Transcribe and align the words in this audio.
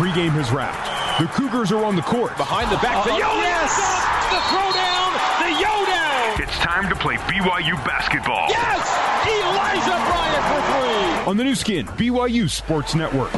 pregame 0.00 0.32
has 0.32 0.50
wrapped. 0.50 0.88
The 1.20 1.28
Cougars 1.28 1.70
are 1.72 1.84
on 1.84 1.94
the 1.94 2.00
court. 2.00 2.34
Behind 2.38 2.72
the 2.72 2.76
back. 2.76 3.04
The 3.04 3.12
Uh-oh. 3.12 3.18
yo 3.20 3.36
Yes! 3.44 3.76
The 4.32 4.40
throwdown. 4.48 5.12
The 5.44 5.50
yo 5.60 5.74
down. 5.84 6.40
It's 6.40 6.56
time 6.64 6.88
to 6.88 6.96
play 6.96 7.16
BYU 7.28 7.76
basketball. 7.84 8.48
Yes! 8.48 8.80
Elijah 9.28 10.00
Bryant 10.08 10.44
for 10.48 10.60
three. 10.72 11.30
On 11.30 11.36
the 11.36 11.44
Nu 11.44 11.54
Skin, 11.54 11.86
BYU 11.86 12.48
Sports 12.48 12.94
Network. 12.94 13.30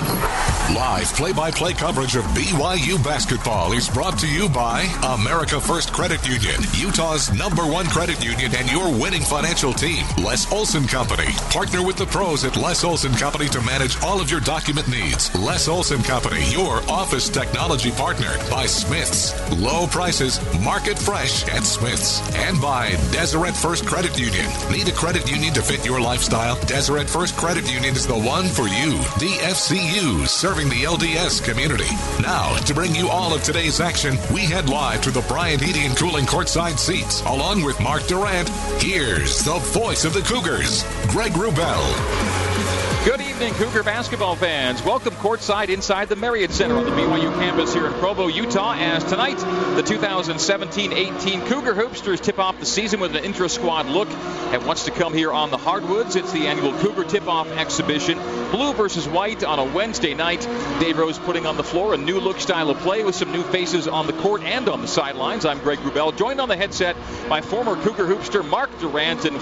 Live 0.71 1.13
play-by-play 1.15 1.75
coverage 1.75 2.17
of 2.17 2.25
BYU 2.27 3.03
basketball 3.05 3.73
is 3.73 3.91
brought 3.91 4.17
to 4.21 4.29
you 4.29 4.49
by 4.49 4.83
America 5.03 5.61
First 5.61 5.93
Credit 5.93 6.27
Union, 6.27 6.63
Utah's 6.75 7.31
number 7.35 7.67
one 7.67 7.85
credit 7.87 8.25
union 8.25 8.55
and 8.57 8.71
your 8.71 8.89
winning 8.89 9.23
financial 9.23 9.75
team. 9.75 10.07
Les 10.23 10.51
Olson 10.51 10.87
Company. 10.87 11.27
Partner 11.51 11.85
with 11.85 11.97
the 11.97 12.07
pros 12.07 12.45
at 12.45 12.57
Les 12.57 12.85
Olson 12.85 13.13
Company 13.13 13.49
to 13.49 13.61
manage 13.63 14.01
all 14.03 14.21
of 14.21 14.31
your 14.31 14.41
document 14.41 14.89
needs. 14.89 15.35
Les 15.35 15.69
Olson 15.69 16.01
Company, 16.05 16.43
your 16.51 16.77
office 16.89 17.29
technology 17.29 17.91
partner. 17.91 18.33
By 18.49 18.65
Smiths. 18.65 19.35
Low 19.61 19.87
prices, 19.89 20.41
market 20.61 20.99
fresh 20.99 21.47
at 21.49 21.65
Smiths. 21.65 22.23
And 22.37 22.59
by 22.63 22.91
Deseret 23.11 23.57
First 23.57 23.85
Credit 23.85 24.19
Union. 24.19 24.47
Need 24.71 24.89
a 24.89 24.93
credit 24.93 25.31
union 25.31 25.53
to 25.55 25.63
fit 25.63 25.85
your 25.85 26.01
lifestyle? 26.01 26.59
Deseret 26.67 27.11
First 27.11 27.37
Credit 27.37 27.71
Union 27.71 27.95
is 27.95 28.07
the 28.07 28.19
one 28.19 28.47
for 28.47 28.69
you. 28.69 28.97
DFCU, 29.19 30.27
serving 30.53 30.69
the 30.69 30.85
LDS 30.85 31.43
community. 31.43 31.89
Now, 32.21 32.55
to 32.57 32.75
bring 32.75 32.95
you 32.95 33.09
all 33.09 33.33
of 33.33 33.43
today's 33.43 33.81
action, 33.81 34.19
we 34.35 34.41
head 34.41 34.69
live 34.69 35.01
to 35.01 35.11
the 35.11 35.23
Bryant 35.23 35.63
Heating 35.63 35.87
and 35.87 35.97
Cooling 35.97 36.27
courtside 36.27 36.79
seats, 36.79 37.23
along 37.23 37.63
with 37.63 37.81
Mark 37.81 38.07
Durrant. 38.07 38.51
Here's 38.79 39.43
the 39.47 39.59
voice 39.73 40.05
of 40.05 40.13
the 40.13 40.21
Cougars, 40.21 40.85
Greg 41.09 41.33
Wrubell. 41.33 42.72
Good 43.05 43.21
evening, 43.21 43.53
Cougar 43.55 43.83
basketball 43.83 44.37
fans. 44.37 44.81
Welcome 44.81 45.15
courtside 45.15 45.71
inside 45.71 46.09
the 46.09 46.15
Marriott 46.15 46.53
Center 46.53 46.77
on 46.77 46.85
the 46.85 46.93
BYU 46.93 47.35
campus 47.35 47.75
here 47.75 47.85
in 47.85 47.93
Provo, 47.95 48.29
Utah. 48.29 48.75
As 48.75 49.03
tonight, 49.03 49.39
the 49.39 49.83
2017-18 49.83 51.49
Cougar 51.49 51.75
Hoopsters 51.75 52.21
tip 52.21 52.39
off 52.39 52.61
the 52.61 52.65
season 52.65 53.01
with 53.01 53.17
an 53.17 53.25
intra-squad 53.25 53.87
look 53.87 54.09
at 54.09 54.63
what's 54.65 54.85
to 54.85 54.93
come 54.93 55.15
here 55.15 55.33
on 55.33 55.51
the 55.51 55.57
hardwoods. 55.57 56.15
It's 56.15 56.31
the 56.31 56.47
annual 56.47 56.73
Cougar 56.79 57.03
tip-off 57.03 57.51
exhibition, 57.51 58.19
blue 58.53 58.73
versus 58.73 59.09
white 59.09 59.43
on 59.43 59.59
a 59.59 59.65
Wednesday 59.65 60.15
night. 60.15 60.43
Dave 60.79 60.97
Rose 60.97 61.19
putting 61.19 61.45
on 61.45 61.57
the 61.57 61.65
floor 61.65 61.95
a 61.95 61.97
new 61.97 62.21
look 62.21 62.39
style 62.39 62.71
of 62.71 62.79
play 62.79 63.03
with 63.03 63.17
some 63.17 63.33
new 63.33 63.43
faces 63.43 63.89
on 63.89 64.07
the 64.07 64.13
court 64.13 64.45
and 64.45 64.69
on 64.69 64.81
the 64.81 64.87
sidelines. 64.87 65.45
I'm 65.45 65.59
Greg 65.59 65.81
Wrubell, 65.81 66.17
joined 66.17 66.41
on 66.41 66.49
the 66.49 66.57
headset 66.57 66.95
by 67.29 67.41
former 67.41 67.75
Cougar 67.83 68.07
Hoopster 68.07 68.49
Mark 68.49 68.71
Durrant. 68.79 69.25
And 69.25 69.37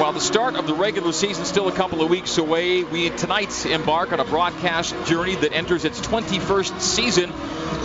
while 0.00 0.12
the 0.12 0.20
start 0.20 0.56
of 0.56 0.66
the 0.66 0.74
regular 0.74 1.12
season 1.12 1.42
is 1.42 1.48
still 1.48 1.68
a 1.68 1.72
couple 1.72 2.02
of 2.02 2.08
weeks 2.08 2.38
away, 2.38 2.85
we 2.90 3.10
tonight 3.10 3.66
embark 3.66 4.12
on 4.12 4.20
a 4.20 4.24
broadcast 4.24 4.94
journey 5.06 5.34
that 5.36 5.52
enters 5.52 5.84
its 5.84 6.00
21st 6.00 6.80
season. 6.80 7.32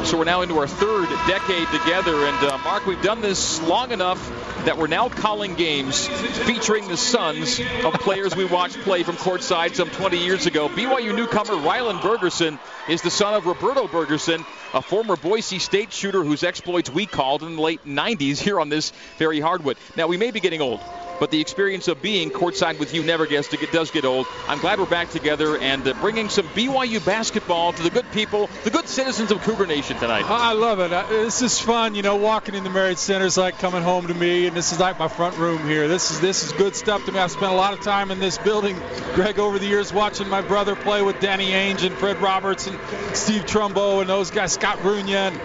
So 0.06 0.18
we're 0.18 0.26
now 0.26 0.42
into 0.42 0.58
our 0.60 0.68
third 0.68 1.10
decade 1.28 1.68
together. 1.70 2.26
And 2.26 2.38
uh, 2.48 2.58
Mark, 2.64 2.86
we've 2.86 3.02
done 3.02 3.22
this 3.22 3.62
long 3.64 3.92
enough 3.92 4.20
that 4.66 4.78
we're 4.78 4.88
now 4.88 5.10
calling 5.10 5.56
games 5.56 6.08
featuring 6.08 6.88
the 6.88 6.98
sons 6.98 7.60
of 7.84 7.94
players 7.96 8.36
we 8.36 8.46
watched 8.46 8.78
play 8.80 9.04
from 9.04 9.16
courtside 9.16 9.76
some 9.76 9.90
20 9.90 10.18
years 10.18 10.46
ago. 10.46 10.70
BYU 10.70 11.16
newcomer 11.16 11.56
Rylan 11.56 12.00
Bergersen 12.02 12.60
is 12.90 13.02
the 13.02 13.12
son 13.12 13.34
of 13.34 13.46
Roberto 13.46 13.88
Bergersen, 13.88 14.46
a 14.74 14.82
former 14.82 15.16
Boise 15.16 15.60
State 15.60 15.92
shooter 15.92 16.24
whose 16.24 16.44
exploits 16.44 16.90
we 16.90 17.06
called 17.06 17.44
in 17.44 17.56
the 17.56 17.62
late 17.62 17.86
90s 17.86 18.40
here 18.40 18.60
on 18.60 18.70
this 18.70 18.92
very 19.18 19.40
hardwood. 19.40 19.78
Now, 19.96 20.08
we 20.08 20.18
may 20.18 20.32
be 20.32 20.40
getting 20.40 20.62
old 20.62 20.82
but 21.22 21.30
the 21.30 21.40
experience 21.40 21.88
of 21.88 22.02
being 22.02 22.32
courtside 22.32 22.80
with 22.80 22.96
you 22.96 23.04
never 23.04 23.28
gets 23.28 23.48
to 23.50 23.58
does 23.68 23.92
get 23.92 24.06
old. 24.06 24.26
I'm 24.48 24.58
glad 24.58 24.80
we're 24.80 24.88
back 24.88 25.12
together 25.12 25.56
and 25.56 25.88
uh, 25.88 25.94
bringing 26.02 26.30
some 26.30 26.48
BYU 26.48 27.06
basketball 27.06 27.74
to 27.74 27.84
the 27.84 27.92
good 27.92 28.12
people, 28.12 28.50
the 28.64 28.72
good 28.72 28.88
citizens 28.88 29.30
of 29.30 29.40
Cougar 29.44 29.68
Nation 29.68 29.98
tonight. 30.00 30.26
I 30.28 30.54
love 30.54 30.80
it. 30.80 30.92
Uh, 30.92 31.06
This 31.10 31.44
is 31.44 31.60
fun. 31.60 31.94
You 31.94 32.02
know, 32.02 32.16
walking 32.16 32.56
in 32.56 32.64
the 32.64 32.72
Marriott 32.72 32.98
Center 32.98 33.26
is 33.26 33.38
like 33.38 33.60
coming 33.60 33.84
home 33.84 34.08
to 34.08 34.16
me, 34.16 34.48
and 34.48 34.58
this 34.58 34.72
is 34.72 34.80
like 34.80 34.98
my 34.98 35.08
front 35.08 35.38
room 35.38 35.60
here. 35.68 35.88
This 35.88 36.10
is 36.10 36.20
this 36.22 36.44
is 36.44 36.54
good 36.54 36.76
stuff 36.76 37.06
to 37.06 37.12
me. 37.12 37.20
I've 37.20 37.30
spent 37.30 37.52
a 37.52 37.56
lot 37.56 37.74
of 37.74 37.82
time 37.82 38.10
in 38.10 38.18
this 38.18 38.40
building, 38.40 38.76
Greg, 39.14 39.38
over 39.38 39.60
the 39.60 39.68
years, 39.68 39.94
watching 39.94 40.28
my 40.28 40.42
brother 40.42 40.76
play 40.76 41.04
with 41.04 41.20
Danny 41.20 41.52
Ainge 41.52 41.86
and 41.86 41.96
Fred 41.96 42.20
Roberts 42.20 42.66
and 42.66 42.80
Steve 43.16 43.44
Trumbo 43.44 44.02
and 44.02 44.10
those 44.10 44.32
guys, 44.32 44.54
Scott 44.54 44.80
Runia, 44.80 45.30
and 45.30 45.40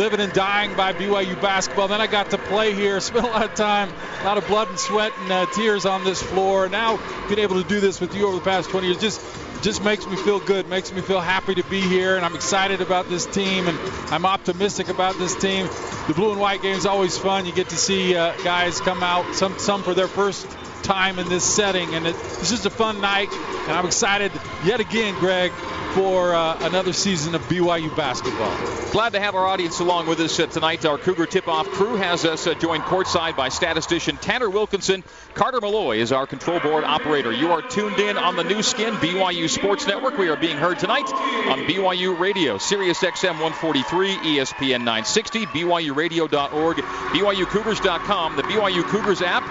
living 0.00 0.18
and 0.20 0.32
dying 0.32 0.74
by 0.74 0.92
BYU 0.92 1.40
basketball. 1.40 1.86
Then 1.88 2.00
I 2.00 2.08
got 2.08 2.30
to 2.30 2.38
play 2.38 2.74
here, 2.74 2.98
spent 3.00 3.26
a 3.26 3.30
lot 3.30 3.44
of 3.44 3.54
time, 3.54 3.92
a 4.22 4.24
lot 4.24 4.38
of 4.38 4.46
blood 4.48 4.68
and 4.68 4.78
sweat 4.78 5.03
and 5.12 5.32
uh, 5.32 5.46
tears 5.46 5.86
on 5.86 6.04
this 6.04 6.22
floor. 6.22 6.68
Now 6.68 6.98
being 7.28 7.40
able 7.40 7.62
to 7.62 7.68
do 7.68 7.80
this 7.80 8.00
with 8.00 8.14
you 8.14 8.26
over 8.26 8.36
the 8.36 8.44
past 8.44 8.70
20 8.70 8.86
years 8.86 9.00
just 9.00 9.20
just 9.62 9.82
makes 9.82 10.06
me 10.06 10.14
feel 10.16 10.40
good, 10.40 10.68
makes 10.68 10.92
me 10.92 11.00
feel 11.00 11.20
happy 11.20 11.54
to 11.54 11.64
be 11.64 11.80
here, 11.80 12.16
and 12.16 12.24
I'm 12.24 12.34
excited 12.34 12.82
about 12.82 13.08
this 13.08 13.24
team, 13.24 13.66
and 13.66 13.78
I'm 14.12 14.26
optimistic 14.26 14.88
about 14.88 15.16
this 15.16 15.34
team. 15.34 15.66
The 16.06 16.12
blue 16.14 16.32
and 16.32 16.40
white 16.40 16.60
game 16.60 16.76
is 16.76 16.84
always 16.84 17.16
fun. 17.16 17.46
You 17.46 17.52
get 17.52 17.70
to 17.70 17.76
see 17.76 18.14
uh, 18.14 18.36
guys 18.42 18.80
come 18.82 19.02
out, 19.02 19.34
some 19.34 19.58
some 19.58 19.82
for 19.82 19.94
their 19.94 20.08
first 20.08 20.46
time 20.82 21.18
in 21.18 21.28
this 21.30 21.44
setting, 21.44 21.94
and 21.94 22.06
it, 22.06 22.14
it's 22.14 22.50
just 22.50 22.66
a 22.66 22.70
fun 22.70 23.00
night, 23.00 23.32
and 23.32 23.72
I'm 23.72 23.86
excited 23.86 24.32
yet 24.64 24.80
again, 24.80 25.14
Greg, 25.18 25.50
for 25.94 26.34
uh, 26.34 26.58
another 26.66 26.92
season 26.92 27.36
of 27.36 27.42
BYU 27.42 27.96
basketball. 27.96 28.52
Glad 28.90 29.12
to 29.12 29.20
have 29.20 29.36
our 29.36 29.46
audience 29.46 29.78
along 29.78 30.08
with 30.08 30.18
us 30.18 30.40
uh, 30.40 30.46
tonight. 30.46 30.84
Our 30.84 30.98
Cougar 30.98 31.26
tip-off 31.26 31.68
crew 31.68 31.94
has 31.94 32.24
us 32.24 32.48
uh, 32.48 32.54
joined 32.54 32.82
courtside 32.82 33.36
by 33.36 33.48
statistician 33.48 34.16
Tanner 34.16 34.50
Wilkinson. 34.50 35.04
Carter 35.34 35.60
Malloy 35.60 35.98
is 35.98 36.10
our 36.10 36.26
control 36.26 36.58
board 36.58 36.82
operator. 36.82 37.30
You 37.30 37.52
are 37.52 37.62
tuned 37.62 38.00
in 38.00 38.16
on 38.16 38.34
the 38.34 38.42
Nu 38.42 38.60
Skin 38.62 38.94
BYU 38.94 39.48
Sports 39.48 39.86
Network. 39.86 40.18
We 40.18 40.28
are 40.28 40.36
being 40.36 40.56
heard 40.56 40.80
tonight 40.80 41.06
on 41.12 41.60
BYU 41.60 42.18
Radio, 42.18 42.58
Sirius 42.58 42.98
XM 42.98 43.40
143, 43.40 44.16
ESPN 44.16 44.78
960, 44.78 45.46
BYURadio.org, 45.46 46.76
BYUCougars.com, 46.76 48.36
the 48.36 48.42
BYU 48.42 48.82
Cougars 48.82 49.22
app, 49.22 49.44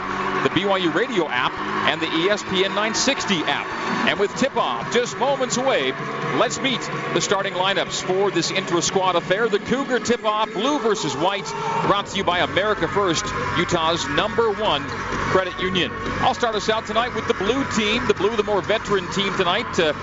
the 0.44 0.50
BYU 0.50 0.94
Radio 0.94 1.30
app, 1.30 1.54
and 1.88 2.02
the 2.02 2.08
ESPN 2.08 2.76
960 2.76 3.36
app. 3.46 3.84
And 4.10 4.20
with 4.20 4.36
tip-off 4.36 4.94
just 4.94 5.18
moments 5.18 5.56
away, 5.56 5.94
let's 6.38 6.60
meet 6.60 6.82
the 7.14 7.22
starting 7.22 7.54
lineups 7.54 8.04
for 8.04 8.32
this 8.32 8.52
intra-squad 8.52 9.16
affair. 9.16 9.48
The 9.48 9.60
Cougar 9.60 10.00
tip-off, 10.00 10.52
blue 10.54 10.80
versus 10.80 11.16
white, 11.16 11.46
brought 11.88 12.08
to 12.08 12.18
you 12.18 12.24
by 12.24 12.40
America 12.40 12.88
First, 12.88 13.26
Utah's 13.58 14.08
number 14.10 14.52
one 14.52 14.84
credit 15.34 15.60
union. 15.60 15.92
I'll 16.22 16.34
start 16.34 16.56
us 16.56 16.70
out 16.70 16.86
tonight 16.86 17.16
with 17.16 17.28
the 17.28 17.34
blue 17.34 17.64
team. 17.72 18.06
The 18.08 18.14
blue, 18.14 18.36
the 18.36 18.44
more 18.44 18.62
veteran 18.62 19.10
team 19.12 19.36
tonight. 19.36 19.80
Uh, 19.80 19.94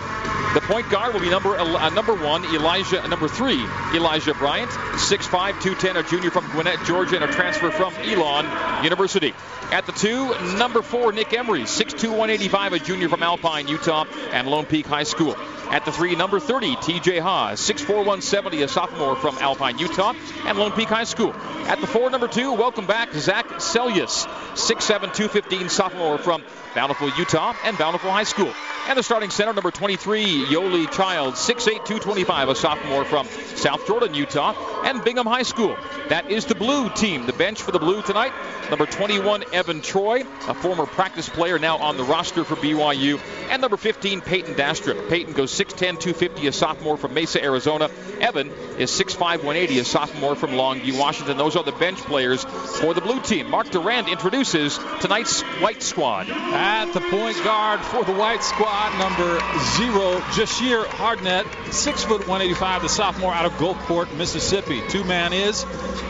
the 0.54 0.60
point 0.62 0.90
guard 0.90 1.14
will 1.14 1.20
be 1.20 1.30
number 1.30 1.56
uh, 1.56 1.90
number 1.90 2.12
one, 2.12 2.44
Elijah. 2.46 3.06
Number 3.06 3.28
three, 3.28 3.64
Elijah 3.94 4.34
Bryant. 4.34 4.70
6'5", 4.70 5.30
210, 5.62 5.96
a 5.96 6.02
junior 6.02 6.30
from 6.30 6.50
Gwinnett, 6.50 6.84
Georgia, 6.84 7.14
and 7.14 7.24
a 7.24 7.32
transfer 7.32 7.70
from 7.70 7.94
Elon 7.94 8.82
University. 8.82 9.32
At 9.70 9.86
the 9.86 9.92
two, 9.92 10.34
number 10.58 10.82
four, 10.82 11.12
Nick 11.12 11.32
Emery. 11.32 11.62
6'2", 11.62 12.08
185, 12.08 12.72
a 12.72 12.78
junior 12.80 13.08
from 13.08 13.22
Alpine, 13.22 13.68
Utah, 13.68 14.04
and 14.32 14.48
Lone 14.48 14.66
Peak 14.66 14.86
High 14.86 15.04
School. 15.04 15.36
At 15.70 15.84
the 15.84 15.92
three, 15.92 16.16
number 16.20 16.38
30, 16.38 16.76
TJ 16.76 17.18
Haws. 17.18 17.58
6'4", 17.62 17.88
170, 17.94 18.60
a 18.60 18.68
sophomore 18.68 19.16
from 19.16 19.38
Alpine, 19.38 19.78
Utah, 19.78 20.12
and 20.44 20.58
Lone 20.58 20.72
Peak 20.72 20.88
High 20.88 21.04
School. 21.04 21.32
At 21.66 21.80
the 21.80 21.86
four, 21.86 22.10
number 22.10 22.28
two, 22.28 22.52
welcome 22.52 22.86
back, 22.86 23.10
Zach 23.14 23.46
Seljaas. 23.46 24.26
6'7", 24.52 25.14
215, 25.14 25.70
sophomore 25.70 26.18
from 26.18 26.42
Bountiful, 26.74 27.10
Utah, 27.16 27.54
and 27.64 27.78
Bountiful 27.78 28.10
High 28.10 28.24
School. 28.24 28.52
And 28.88 28.98
the 28.98 29.02
starting 29.02 29.30
center, 29.30 29.52
number 29.52 29.70
23, 29.70 30.46
Yoeli 30.46 30.90
Child, 30.90 31.34
6'8", 31.34 31.86
225, 31.86 32.48
a 32.48 32.54
sophomore 32.54 33.04
from 33.04 33.26
South 33.56 33.86
Jordan, 33.86 34.14
Utah, 34.14 34.54
and 34.84 35.02
Bingham 35.04 35.26
High 35.26 35.42
School. 35.42 35.76
That 36.08 36.30
is 36.30 36.46
the 36.46 36.54
blue 36.54 36.90
team. 36.90 37.26
The 37.26 37.32
bench 37.32 37.62
for 37.62 37.72
the 37.72 37.78
blue 37.78 38.02
tonight, 38.02 38.32
number 38.68 38.86
21, 38.86 39.44
Evan 39.52 39.80
Troy, 39.80 40.24
a 40.48 40.54
former 40.54 40.86
practice 40.86 41.28
player 41.28 41.58
now 41.58 41.78
on 41.78 41.96
the 41.96 42.04
roster 42.04 42.44
for 42.44 42.56
BYU, 42.56 43.20
and 43.50 43.60
number 43.62 43.76
15, 43.76 44.20
Payton 44.22 44.54
Dastrup. 44.54 45.08
Payton 45.08 45.34
goes 45.34 45.52
6'10", 45.52 46.00
250, 46.12 46.48
a 46.48 46.52
sophomore 46.52 46.96
from 46.96 47.14
Mesa, 47.14 47.42
Arizona. 47.42 47.88
Evan 48.20 48.50
is 48.78 48.90
6'5", 48.90 49.20
180, 49.20 49.78
a 49.78 49.84
sophomore 49.84 50.34
from 50.34 50.50
Longview, 50.50 50.98
Washington. 50.98 51.36
Those 51.36 51.54
are 51.54 51.62
the 51.62 51.72
bench 51.72 51.98
players 51.98 52.42
for 52.42 52.94
the 52.94 53.00
blue 53.00 53.20
team. 53.20 53.48
Mark 53.48 53.70
Durrant 53.70 54.08
introduces 54.08 54.78
tonight's 55.00 55.42
white 55.62 55.82
squad. 55.84 56.28
At 56.28 56.92
the 56.92 57.00
point 57.00 57.36
guard 57.44 57.80
for 57.80 58.02
the 58.02 58.12
white 58.12 58.42
squad, 58.42 58.98
number 58.98 59.40
zero, 59.76 60.20
Jahshire 60.34 60.84
Hardnett, 60.84 61.46
six 61.72 62.02
foot 62.02 62.26
185, 62.26 62.82
the 62.82 62.88
sophomore 62.88 63.32
out 63.32 63.46
of 63.46 63.52
Gulfport, 63.52 64.12
Mississippi. 64.16 64.82
Two 64.88 65.04
man 65.04 65.32
is 65.32 65.64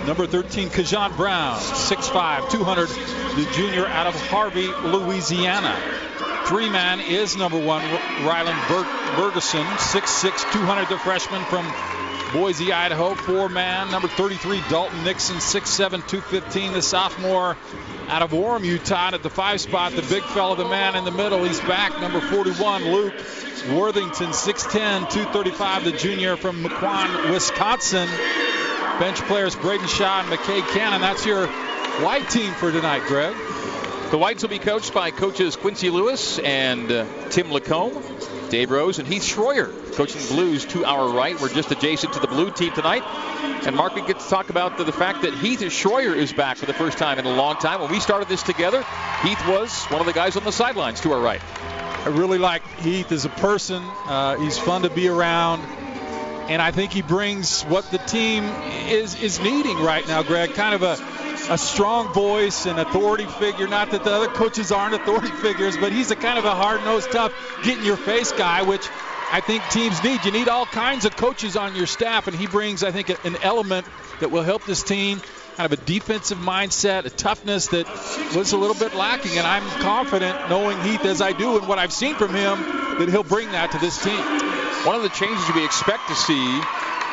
number 0.07 0.27
13, 0.27 0.71
Kajon 0.71 1.15
Brown, 1.17 1.59
6'5", 1.59 2.51
200, 2.51 2.89
the 2.89 3.51
junior 3.53 3.87
out 3.87 4.07
of 4.07 4.15
Harvey, 4.29 4.69
Louisiana. 4.69 5.77
Three 6.47 6.69
man 6.69 6.99
is 7.01 7.37
number 7.37 7.59
one, 7.59 7.83
Rylan 7.83 8.69
Ber- 8.69 9.01
Bergersen, 9.15 9.65
6'6", 9.91 10.53
200, 10.53 10.89
the 10.89 10.99
freshman 10.99 11.43
from 11.47 11.67
Boise, 12.33 12.73
Idaho, 12.73 13.17
four 13.17 13.49
man. 13.49 13.91
Number 13.91 14.07
33, 14.07 14.63
Dalton 14.69 15.03
Nixon, 15.03 15.39
6'7, 15.39 16.07
215, 16.07 16.75
the 16.75 16.81
sophomore 16.81 17.57
out 18.07 18.23
of 18.23 18.31
Orem, 18.31 18.65
Utah. 18.65 19.11
At 19.13 19.25
the 19.25 19.31
five 19.31 19.61
spot, 19.61 19.91
the 19.91 20.03
big 20.03 20.23
fella, 20.23 20.55
the 20.55 20.69
man 20.69 20.95
in 20.95 21.05
the 21.05 21.11
middle, 21.11 21.43
he's 21.43 21.59
back. 21.63 22.01
Number 22.01 22.21
41, 22.21 22.85
Luke 22.85 23.15
Worthington, 23.73 24.29
6'10, 24.29 25.11
235, 25.11 25.85
the 25.85 25.91
junior 25.91 26.37
from 26.37 26.63
Mequon, 26.63 27.33
Wisconsin. 27.33 28.09
Bench 29.01 29.19
players 29.23 29.57
Braden 29.57 29.89
Shaw 29.89 30.21
and 30.21 30.29
McKay 30.29 30.61
Cannon. 30.73 31.01
That's 31.01 31.27
your 31.27 31.49
white 31.49 32.31
team 32.31 32.53
for 32.53 32.71
tonight, 32.71 33.03
Greg. 33.09 33.35
The 34.11 34.19
Whites 34.19 34.43
will 34.43 34.51
be 34.51 34.59
coached 34.59 34.93
by 34.93 35.13
coaches 35.13 35.55
Quincy 35.55 35.89
Lewis 35.89 36.41
and 36.41 36.91
uh, 36.91 37.07
Tim 37.29 37.47
LaComb. 37.51 38.51
Dave 38.51 38.73
Rose 38.73 38.99
and 38.99 39.07
Heath 39.07 39.23
Schroyer 39.23 39.73
coaching 39.95 40.21
Blues 40.27 40.65
to 40.67 40.85
our 40.85 41.11
right. 41.11 41.41
We're 41.41 41.49
just 41.49 41.71
adjacent 41.71 42.15
to 42.15 42.19
the 42.19 42.27
blue 42.27 42.51
team 42.51 42.73
tonight. 42.73 43.05
And 43.65 43.77
Mark, 43.77 43.95
we 43.95 44.05
get 44.05 44.19
to 44.19 44.29
talk 44.29 44.51
about 44.51 44.79
the, 44.79 44.83
the 44.83 44.93
fact 44.93 45.23
that 45.23 45.35
Heath 45.35 45.61
Schroyer 45.61 46.17
is 46.17 46.33
back 46.33 46.57
for 46.57 46.67
the 46.67 46.75
first 46.75 46.99
time 46.99 47.21
in 47.21 47.25
a 47.25 47.33
long 47.33 47.55
time. 47.59 47.81
When 47.81 47.93
we 47.93 48.01
started 48.01 48.29
this 48.29 48.43
together, 48.43 48.85
Heath 49.23 49.47
was 49.47 49.85
one 49.85 50.01
of 50.01 50.09
the 50.09 50.13
guys 50.13 50.37
on 50.37 50.43
the 50.43 50.51
sidelines 50.51 51.01
to 51.03 51.13
our 51.13 51.21
right. 51.21 51.41
I 52.05 52.09
really 52.09 52.39
like 52.39 52.67
Heath 52.81 53.13
as 53.13 53.27
a 53.27 53.29
person. 53.29 53.81
Uh, 54.07 54.39
he's 54.39 54.59
fun 54.59 54.83
to 54.83 54.91
be 54.91 55.07
around. 55.07 55.61
And 56.51 56.61
I 56.61 56.73
think 56.73 56.91
he 56.91 57.03
brings 57.03 57.63
what 57.63 57.89
the 57.93 57.99
team 57.99 58.43
is 58.89 59.23
is 59.23 59.39
needing 59.39 59.79
right 59.79 60.05
now, 60.09 60.25
Greg. 60.25 60.55
Kind 60.55 60.75
of 60.75 60.83
a 60.83 60.97
a 61.51 61.59
strong 61.59 62.13
voice 62.15 62.67
and 62.67 62.79
authority 62.79 63.27
figure. 63.27 63.67
Not 63.67 63.91
that 63.91 64.05
the 64.05 64.13
other 64.13 64.29
coaches 64.29 64.71
aren't 64.71 64.95
authority 64.95 65.29
figures, 65.29 65.77
but 65.77 65.93
he's 65.93 66.13
a 66.13 66.17
kind 66.17 66.39
of 66.39 66.45
a 66.45 66.55
hard-nosed, 66.55 67.11
tough, 67.11 67.33
get-in-your-face 67.65 68.33
guy, 68.33 68.63
which 68.63 68.89
I 69.33 69.41
think 69.41 69.63
teams 69.71 70.03
need. 70.05 70.25
You 70.25 70.31
need 70.31 70.49
all 70.49 70.65
kinds 70.65 71.05
of 71.05 71.17
coaches 71.17 71.57
on 71.57 71.75
your 71.75 71.87
staff, 71.87 72.29
and 72.29 72.37
he 72.37 72.47
brings, 72.47 72.85
I 72.85 72.93
think, 72.93 73.11
an 73.25 73.37
element 73.43 73.87
that 74.21 74.31
will 74.31 74.45
help 74.45 74.65
this 74.65 74.85
team. 74.85 75.21
Kind 75.57 75.73
of 75.73 75.79
a 75.79 75.85
defensive 75.85 76.39
mindset, 76.39 77.05
a 77.05 77.11
toughness 77.11 77.67
that 77.69 77.87
was 78.35 78.53
a 78.53 78.57
little 78.57 78.77
bit 78.77 78.95
lacking, 78.95 79.37
and 79.37 79.47
I'm 79.47 79.69
confident, 79.83 80.49
knowing 80.49 80.81
Heath 80.83 81.05
as 81.05 81.21
I 81.21 81.33
do 81.33 81.59
and 81.59 81.67
what 81.67 81.81
I've 81.81 81.93
seen 81.93 82.15
from 82.15 82.33
him, 82.33 82.61
that 82.99 83.09
he'll 83.09 83.25
bring 83.25 83.51
that 83.53 83.73
to 83.73 83.79
this 83.79 84.01
team. 84.03 84.21
One 84.87 84.95
of 84.95 85.03
the 85.03 85.09
changes 85.11 85.53
we 85.53 85.65
expect 85.65 86.07
to 86.09 86.15
see 86.15 86.63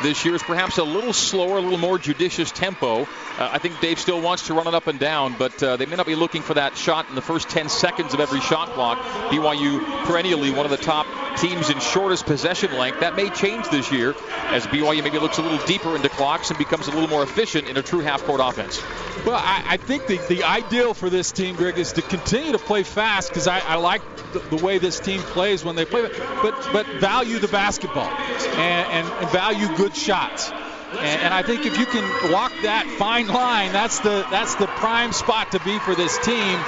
this 0.02 0.24
year 0.24 0.34
is 0.34 0.42
perhaps 0.42 0.78
a 0.78 0.84
little 0.84 1.12
slower, 1.12 1.58
a 1.58 1.60
little 1.60 1.78
more 1.78 1.98
judicious 1.98 2.52
tempo. 2.52 3.02
Uh, 3.02 3.06
I 3.38 3.58
think 3.58 3.80
Dave 3.80 3.98
still 3.98 4.20
wants 4.20 4.46
to 4.46 4.54
run 4.54 4.66
it 4.66 4.74
up 4.74 4.86
and 4.86 4.98
down, 4.98 5.34
but 5.38 5.62
uh, 5.62 5.76
they 5.76 5.86
may 5.86 5.96
not 5.96 6.06
be 6.06 6.14
looking 6.14 6.42
for 6.42 6.54
that 6.54 6.76
shot 6.76 7.08
in 7.08 7.14
the 7.14 7.22
first 7.22 7.48
10 7.48 7.68
seconds 7.68 8.14
of 8.14 8.20
every 8.20 8.40
shot 8.40 8.68
clock. 8.70 8.98
BYU 9.30 10.04
perennially 10.04 10.50
one 10.50 10.64
of 10.64 10.70
the 10.70 10.76
top 10.76 11.06
teams 11.40 11.70
in 11.70 11.78
shortest 11.80 12.26
possession 12.26 12.76
length. 12.76 13.00
That 13.00 13.16
may 13.16 13.30
change 13.30 13.68
this 13.68 13.90
year 13.92 14.14
as 14.48 14.66
BYU 14.66 15.02
maybe 15.02 15.18
looks 15.18 15.38
a 15.38 15.42
little 15.42 15.64
deeper 15.66 15.94
into 15.96 16.08
clocks 16.08 16.50
and 16.50 16.58
becomes 16.58 16.88
a 16.88 16.90
little 16.90 17.08
more 17.08 17.22
efficient 17.22 17.68
in 17.68 17.76
a 17.76 17.82
true 17.82 18.00
half-court 18.00 18.40
offense. 18.42 18.82
Well, 19.24 19.36
I, 19.36 19.62
I 19.66 19.76
think 19.76 20.06
the, 20.06 20.18
the 20.28 20.44
ideal 20.44 20.94
for 20.94 21.10
this 21.10 21.32
team, 21.32 21.56
Greg, 21.56 21.78
is 21.78 21.92
to 21.92 22.02
continue 22.02 22.52
to 22.52 22.58
play 22.58 22.82
fast 22.82 23.28
because 23.28 23.46
I, 23.46 23.60
I 23.60 23.76
like 23.76 24.02
the, 24.32 24.38
the, 24.38 24.64
way 24.64 24.78
this 24.78 25.00
team 25.00 25.20
plays 25.20 25.64
when 25.64 25.76
they 25.76 25.84
play, 25.84 26.02
but 26.42 26.68
but 26.72 26.86
value 27.00 27.38
the 27.38 27.48
basketball 27.48 28.08
and, 28.08 29.06
and, 29.06 29.08
and 29.08 29.30
value 29.30 29.74
good 29.76 29.94
shots. 29.94 30.50
And, 30.90 31.22
and, 31.22 31.34
I 31.34 31.42
think 31.42 31.66
if 31.66 31.78
you 31.78 31.84
can 31.84 32.32
walk 32.32 32.52
that 32.62 32.86
fine 32.98 33.28
line, 33.28 33.72
that's 33.72 33.98
the 34.00 34.26
that's 34.30 34.54
the 34.54 34.66
prime 34.66 35.12
spot 35.12 35.52
to 35.52 35.60
be 35.60 35.78
for 35.80 35.94
this 35.94 36.16
team. 36.24 36.58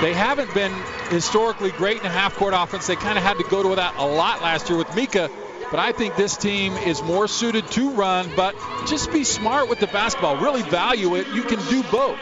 They 0.00 0.14
haven't 0.14 0.54
been 0.54 0.72
historically 1.10 1.72
great 1.72 2.00
in 2.00 2.06
a 2.06 2.10
half-court 2.10 2.54
offense. 2.56 2.86
They 2.86 2.96
kind 2.96 3.18
of 3.18 3.24
had 3.24 3.36
to 3.36 3.44
go 3.44 3.62
to 3.68 3.76
that 3.76 3.96
a 3.98 4.06
lot 4.06 4.40
last 4.40 4.70
year 4.70 4.78
with 4.78 4.94
Mika. 4.94 5.30
But 5.70 5.78
I 5.78 5.92
think 5.92 6.16
this 6.16 6.38
team 6.38 6.72
is 6.72 7.02
more 7.02 7.28
suited 7.28 7.66
to 7.72 7.90
run, 7.90 8.30
but 8.34 8.56
just 8.86 9.12
be 9.12 9.24
smart 9.24 9.68
with 9.68 9.78
the 9.78 9.86
basketball. 9.86 10.38
Really 10.38 10.62
value 10.62 11.16
it. 11.16 11.28
You 11.28 11.42
can 11.42 11.60
do 11.68 11.82
both. 11.92 12.18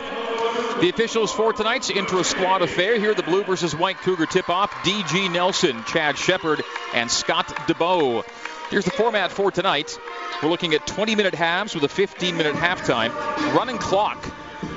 The 0.81 0.91
officials 0.91 1.33
for 1.33 1.53
tonight's 1.53 1.89
intra-squad 1.89 2.63
affair 2.63 2.99
here, 2.99 3.15
the 3.15 3.23
Blue 3.23 3.45
versus 3.45 3.77
White 3.77 3.99
Cougar 3.99 4.27
tip-off, 4.27 4.75
D.G. 4.83 5.29
Nelson, 5.29 5.85
Chad 5.85 6.19
Shepard, 6.19 6.63
and 6.95 7.09
Scott 7.11 7.47
DeBow. 7.69 8.25
Here's 8.71 8.85
the 8.85 8.91
format 8.91 9.31
for 9.31 9.51
tonight. 9.51 9.99
We're 10.43 10.51
looking 10.51 10.75
at 10.75 10.87
20-minute 10.87 11.35
halves 11.35 11.75
with 11.75 11.85
a 11.85 11.89
15-minute 11.89 12.55
halftime. 12.55 13.15
Running 13.55 13.79
clock 13.79 14.23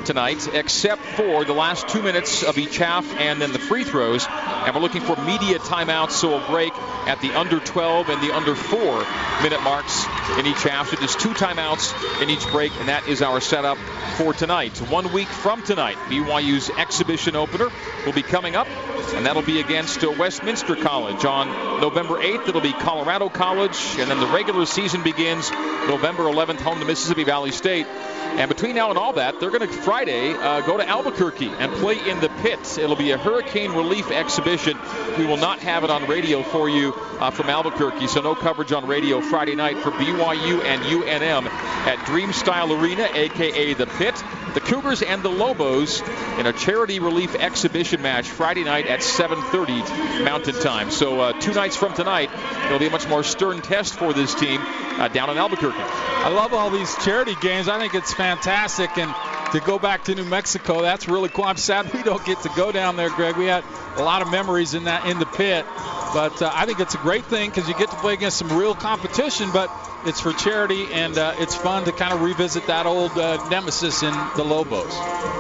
tonight, 0.04 0.48
except 0.54 1.02
for 1.02 1.46
the 1.46 1.54
last 1.54 1.88
two 1.88 2.02
minutes 2.02 2.44
of 2.44 2.58
each 2.58 2.78
half 2.78 3.06
and 3.18 3.42
then 3.42 3.52
the 3.52 3.60
free 3.60 3.84
throws. 3.84 4.26
And 4.30 4.76
we're 4.76 4.82
looking 4.82 5.02
for 5.02 5.16
media 5.24 5.60
timeouts, 5.60 6.12
so 6.12 6.38
a 6.38 6.48
break 6.48 6.74
at 7.08 7.22
the 7.22 7.38
under 7.38 7.60
12 7.60 8.10
and 8.10 8.22
the 8.22 8.34
under 8.34 8.56
4 8.56 9.06
minute 9.44 9.62
marks 9.64 10.06
in 10.38 10.46
each 10.46 10.64
half. 10.64 10.90
So 10.90 10.98
just 10.98 11.20
two 11.20 11.30
timeouts 11.30 12.22
in 12.22 12.30
each 12.30 12.48
break, 12.52 12.72
and 12.80 12.90
that 12.90 13.08
is 13.08 13.22
our 13.22 13.42
setup 13.42 13.78
for 14.18 14.34
tonight. 14.34 14.78
One 14.90 15.12
week 15.14 15.28
from 15.28 15.64
tonight, 15.64 15.98
BYU's 16.10 16.70
exhibition 16.72 17.36
opener 17.36 17.70
will 18.06 18.14
be 18.14 18.24
coming 18.24 18.56
up, 18.56 18.68
and 19.14 19.26
that'll 19.26 19.42
be 19.42 19.60
against 19.60 20.04
uh, 20.04 20.12
Westminster 20.12 20.76
College 20.76 21.26
on 21.26 21.82
November 21.82 22.16
8th. 22.16 22.48
It'll 22.48 22.62
be 22.62 22.74
Colorado 22.74 23.30
College, 23.30 23.78
and 23.98 24.10
then 24.10 24.20
the 24.20 24.28
regular 24.28 24.66
season 24.66 25.04
begins 25.04 25.50
November 25.88 26.24
11th, 26.24 26.60
home 26.60 26.80
to 26.80 26.86
Mississippi 26.86 27.24
Valley 27.24 27.52
State. 27.52 27.86
And 27.88 28.48
between 28.48 28.76
now 28.76 28.90
and 28.90 28.98
all 28.98 29.14
that, 29.14 29.40
they're 29.40 29.50
going 29.52 29.68
to 29.68 29.74
Friday 29.74 30.34
uh, 30.34 30.62
go 30.62 30.78
to 30.78 30.88
Albuquerque 30.88 31.50
and 31.50 31.72
play 31.74 31.98
in 32.10 32.20
the 32.22 32.30
pit. 32.42 32.78
It'll 32.78 32.96
be 32.96 33.12
a 33.12 33.18
hurricane 33.18 33.72
relief 33.74 34.10
exhibition. 34.10 34.78
We 35.18 35.26
will 35.26 35.38
not 35.38 35.60
have 35.60 35.84
it 35.84 35.90
on 35.90 36.08
radio 36.08 36.42
for 36.42 36.70
you 36.70 36.94
uh, 37.20 37.32
from 37.32 37.50
Albuquerque, 37.50 38.08
so 38.08 38.22
no 38.22 38.34
coverage 38.34 38.72
on 38.72 38.88
radio 38.88 39.20
Friday 39.20 39.56
night 39.56 39.78
for 39.80 39.92
BYU 39.92 40.64
and 40.64 40.82
UNM 40.84 41.46
at 41.48 41.98
Dreamstyle 42.00 42.80
Arena, 42.82 43.10
aka 43.14 43.74
the 43.74 43.88
pit. 43.88 44.16
The 44.54 44.60
Cougars 44.60 45.02
and 45.02 45.24
the 45.24 45.30
Lobos 45.30 46.02
in 46.38 46.46
a 46.46 46.54
charity 46.54 47.00
relief 47.00 47.36
exhibition 47.36 48.02
match 48.02 48.28
Friday 48.28 48.64
night 48.64 48.88
at 48.88 49.00
7:30 49.00 50.24
Mountain 50.26 50.56
Time. 50.56 50.92
So 50.92 51.20
uh, 51.20 51.34
two 51.40 51.54
nights 51.54 51.78
from 51.78 51.94
tonight, 51.94 52.30
it'll 52.66 52.80
be 52.80 52.88
a 52.88 52.92
much 52.92 53.08
more 53.08 53.24
stern 53.24 53.62
test 53.62 53.96
for 53.96 54.14
this 54.14 54.36
team 54.36 54.60
uh, 54.62 55.08
down 55.08 55.30
in 55.30 55.38
Albuquerque. 55.38 55.78
I 55.78 56.30
love 56.30 56.54
all 56.54 56.70
these 56.70 56.94
charity 57.04 57.36
games. 57.42 57.70
I 57.70 57.80
think 57.80 57.96
it's 57.96 58.14
fantastic 58.14 58.98
and 58.98 59.14
to 59.52 59.60
go 59.60 59.78
back 59.80 60.06
to 60.06 60.16
New 60.16 60.26
Mexico. 60.26 60.82
That's 60.82 61.08
really 61.08 61.30
cool. 61.30 61.46
I'm 61.46 61.58
sad 61.58 61.94
we 61.94 62.04
don't 62.04 62.24
get 62.26 62.42
to 62.44 62.50
go 62.56 62.72
down 62.72 62.96
there, 62.96 63.10
Greg. 63.10 63.36
We 63.38 63.46
had 63.46 63.64
a 63.98 64.04
lot 64.04 64.22
of 64.22 64.32
memories 64.32 64.74
in 64.74 64.86
that 64.86 65.06
in 65.06 65.20
the 65.20 65.26
pit, 65.26 65.66
but 66.14 66.42
uh, 66.42 66.52
I 66.54 66.66
think 66.66 66.80
it's 66.80 66.96
a 66.96 67.00
great 67.00 67.26
thing 67.26 67.50
because 67.50 67.68
you 67.68 67.76
get 67.76 67.90
to 67.92 67.98
play 67.98 68.14
against 68.14 68.38
some 68.38 68.58
real 68.58 68.76
competition. 68.76 69.52
But 69.52 69.72
it's 70.06 70.20
for 70.20 70.34
charity, 70.34 70.88
and 70.94 71.18
uh, 71.18 71.36
it's 71.38 71.56
fun 71.56 71.86
to 71.86 71.92
kind 71.92 72.14
of 72.14 72.22
revisit 72.22 72.68
that 72.68 72.86
old 72.86 73.12
uh, 73.18 73.48
nemesis 73.50 74.04
in 74.04 74.14
the 74.36 74.44
Lobos. 74.44 74.92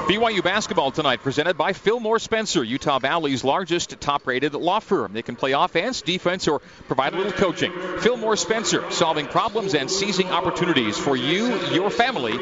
BYU 0.07 0.43
basketball 0.43 0.91
tonight, 0.91 1.21
presented 1.23 1.57
by 1.57 1.73
Fillmore 1.73 2.19
Spencer, 2.19 2.63
Utah 2.63 2.99
Valley's 2.99 3.43
largest 3.43 3.99
top-rated 3.99 4.53
law 4.53 4.79
firm. 4.79 5.13
They 5.13 5.21
can 5.21 5.35
play 5.35 5.53
offense, 5.53 6.01
defense, 6.01 6.47
or 6.47 6.59
provide 6.87 7.13
a 7.13 7.17
little 7.17 7.31
coaching. 7.31 7.71
Fillmore 7.99 8.35
Spencer, 8.35 8.89
solving 8.91 9.27
problems 9.27 9.73
and 9.73 9.89
seizing 9.89 10.27
opportunities 10.27 10.97
for 10.97 11.15
you, 11.15 11.55
your 11.71 11.89
family, 11.89 12.33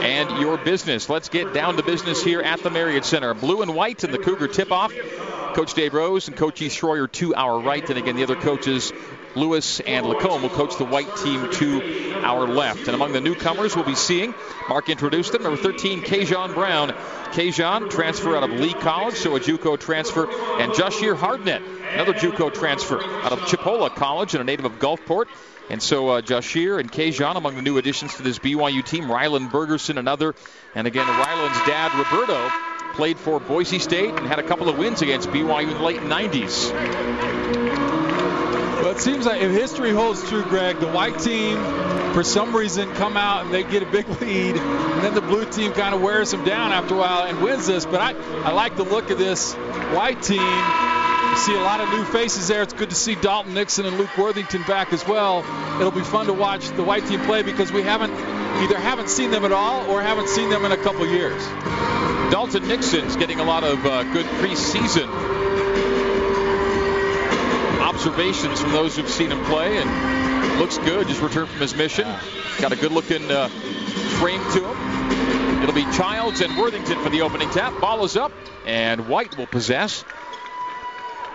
and 0.00 0.40
your 0.40 0.56
business. 0.56 1.08
Let's 1.08 1.28
get 1.28 1.52
down 1.54 1.76
to 1.76 1.82
business 1.82 2.22
here 2.22 2.40
at 2.40 2.62
the 2.62 2.70
Marriott 2.70 3.04
Center. 3.04 3.34
Blue 3.34 3.62
and 3.62 3.74
white 3.74 4.04
in 4.04 4.10
the 4.10 4.18
Cougar 4.18 4.48
tip-off. 4.48 4.92
Coach 5.54 5.74
Dave 5.74 5.94
Rose 5.94 6.28
and 6.28 6.36
Coach 6.36 6.58
Heath 6.58 6.72
Schroyer 6.72 7.10
to 7.12 7.34
our 7.34 7.60
right, 7.60 7.88
and 7.88 7.98
again 7.98 8.16
the 8.16 8.22
other 8.22 8.36
coaches 8.36 8.92
Lewis 9.34 9.80
and 9.80 10.06
LaComb 10.06 10.42
will 10.42 10.48
coach 10.48 10.76
the 10.78 10.84
white 10.84 11.14
team 11.16 11.50
to 11.52 12.22
our 12.22 12.46
left. 12.46 12.86
And 12.86 12.94
among 12.94 13.12
the 13.12 13.20
newcomers 13.20 13.76
we'll 13.76 13.84
be 13.84 13.94
seeing, 13.94 14.34
Mark 14.68 14.88
introduced 14.88 15.32
them, 15.32 15.42
number 15.42 15.60
13, 15.60 16.02
Kajon 16.02 16.54
Brown. 16.54 16.90
Kajon, 17.32 17.90
transfer 17.90 18.36
out 18.36 18.42
of 18.42 18.50
Lee 18.50 18.72
College, 18.72 19.14
so 19.14 19.36
a 19.36 19.40
JUCO 19.40 19.78
transfer, 19.78 20.30
and 20.60 20.72
Jahshire 20.72 21.14
Hardnett, 21.14 21.62
another 21.92 22.14
JUCO 22.14 22.52
transfer 22.52 23.02
out 23.02 23.32
of 23.32 23.40
Chipola 23.40 23.94
College 23.94 24.34
and 24.34 24.40
a 24.40 24.44
native 24.44 24.64
of 24.64 24.78
Gulfport. 24.78 25.26
And 25.70 25.82
so 25.82 26.08
uh, 26.08 26.22
Jahshire 26.22 26.80
and 26.80 26.90
Kajon 26.90 27.36
among 27.36 27.56
the 27.56 27.62
new 27.62 27.76
additions 27.76 28.16
to 28.16 28.22
this 28.22 28.38
BYU 28.38 28.82
team. 28.84 29.04
Rylan 29.04 29.50
Bergersen, 29.50 29.98
another. 29.98 30.34
And 30.74 30.86
again, 30.86 31.06
Rylan's 31.06 31.66
dad, 31.66 31.92
Roberto, 31.94 32.50
played 32.98 33.16
for 33.16 33.38
Boise 33.38 33.78
State 33.78 34.10
and 34.10 34.26
had 34.26 34.40
a 34.40 34.42
couple 34.42 34.68
of 34.68 34.76
wins 34.76 35.02
against 35.02 35.28
BYU 35.28 35.62
in 35.62 35.68
the 35.68 35.82
late 35.84 36.00
90s. 36.00 36.72
Well, 38.82 38.90
it 38.90 38.98
seems 38.98 39.24
like 39.24 39.40
if 39.40 39.52
history 39.52 39.92
holds 39.92 40.28
true, 40.28 40.42
Greg, 40.42 40.80
the 40.80 40.88
white 40.88 41.16
team, 41.20 41.58
for 42.12 42.24
some 42.24 42.56
reason, 42.56 42.92
come 42.94 43.16
out 43.16 43.44
and 43.44 43.54
they 43.54 43.62
get 43.62 43.84
a 43.84 43.86
big 43.86 44.08
lead, 44.20 44.56
and 44.56 45.04
then 45.04 45.14
the 45.14 45.20
blue 45.20 45.44
team 45.44 45.70
kind 45.74 45.94
of 45.94 46.02
wears 46.02 46.32
them 46.32 46.44
down 46.44 46.72
after 46.72 46.96
a 46.96 46.98
while 46.98 47.22
and 47.22 47.40
wins 47.40 47.68
this. 47.68 47.86
But 47.86 48.00
I, 48.00 48.14
I 48.42 48.50
like 48.50 48.74
the 48.74 48.82
look 48.82 49.10
of 49.10 49.18
this 49.18 49.54
white 49.54 50.20
team. 50.20 50.40
See 51.36 51.54
a 51.54 51.60
lot 51.60 51.80
of 51.80 51.88
new 51.90 52.02
faces 52.02 52.48
there. 52.48 52.62
It's 52.62 52.72
good 52.72 52.90
to 52.90 52.96
see 52.96 53.14
Dalton 53.14 53.54
Nixon 53.54 53.86
and 53.86 53.96
Luke 53.96 54.18
Worthington 54.18 54.64
back 54.66 54.92
as 54.92 55.06
well. 55.06 55.44
It'll 55.78 55.92
be 55.92 56.00
fun 56.00 56.26
to 56.26 56.32
watch 56.32 56.68
the 56.70 56.82
white 56.82 57.06
team 57.06 57.20
play 57.20 57.42
because 57.44 57.70
we 57.70 57.82
haven't 57.82 58.12
either 58.60 58.76
haven't 58.76 59.08
seen 59.08 59.30
them 59.30 59.44
at 59.44 59.52
all 59.52 59.88
or 59.88 60.02
haven't 60.02 60.28
seen 60.28 60.50
them 60.50 60.64
in 60.64 60.72
a 60.72 60.76
couple 60.76 61.06
years. 61.06 61.46
Dalton 62.30 62.68
Nixon's 62.68 63.16
getting 63.16 63.40
a 63.40 63.44
lot 63.44 63.64
of 63.64 63.84
uh, 63.86 64.04
good 64.04 64.26
preseason 64.26 65.08
observations 67.98 68.60
from 68.60 68.70
those 68.70 68.96
who've 68.96 69.08
seen 69.08 69.32
him 69.32 69.42
play. 69.44 69.76
And 69.76 70.58
looks 70.60 70.78
good. 70.78 71.08
Just 71.08 71.20
returned 71.20 71.48
from 71.48 71.60
his 71.60 71.74
mission. 71.74 72.06
Got 72.60 72.72
a 72.72 72.76
good 72.76 72.92
looking 72.92 73.28
uh, 73.30 73.48
frame 73.48 74.40
to 74.52 74.72
him. 74.72 75.62
It'll 75.62 75.74
be 75.74 75.84
Childs 75.96 76.40
and 76.40 76.56
Worthington 76.56 77.02
for 77.02 77.10
the 77.10 77.22
opening 77.22 77.50
tap. 77.50 77.80
Ball 77.80 78.04
is 78.04 78.16
up, 78.16 78.32
and 78.64 79.08
White 79.08 79.36
will 79.36 79.46
possess. 79.46 80.04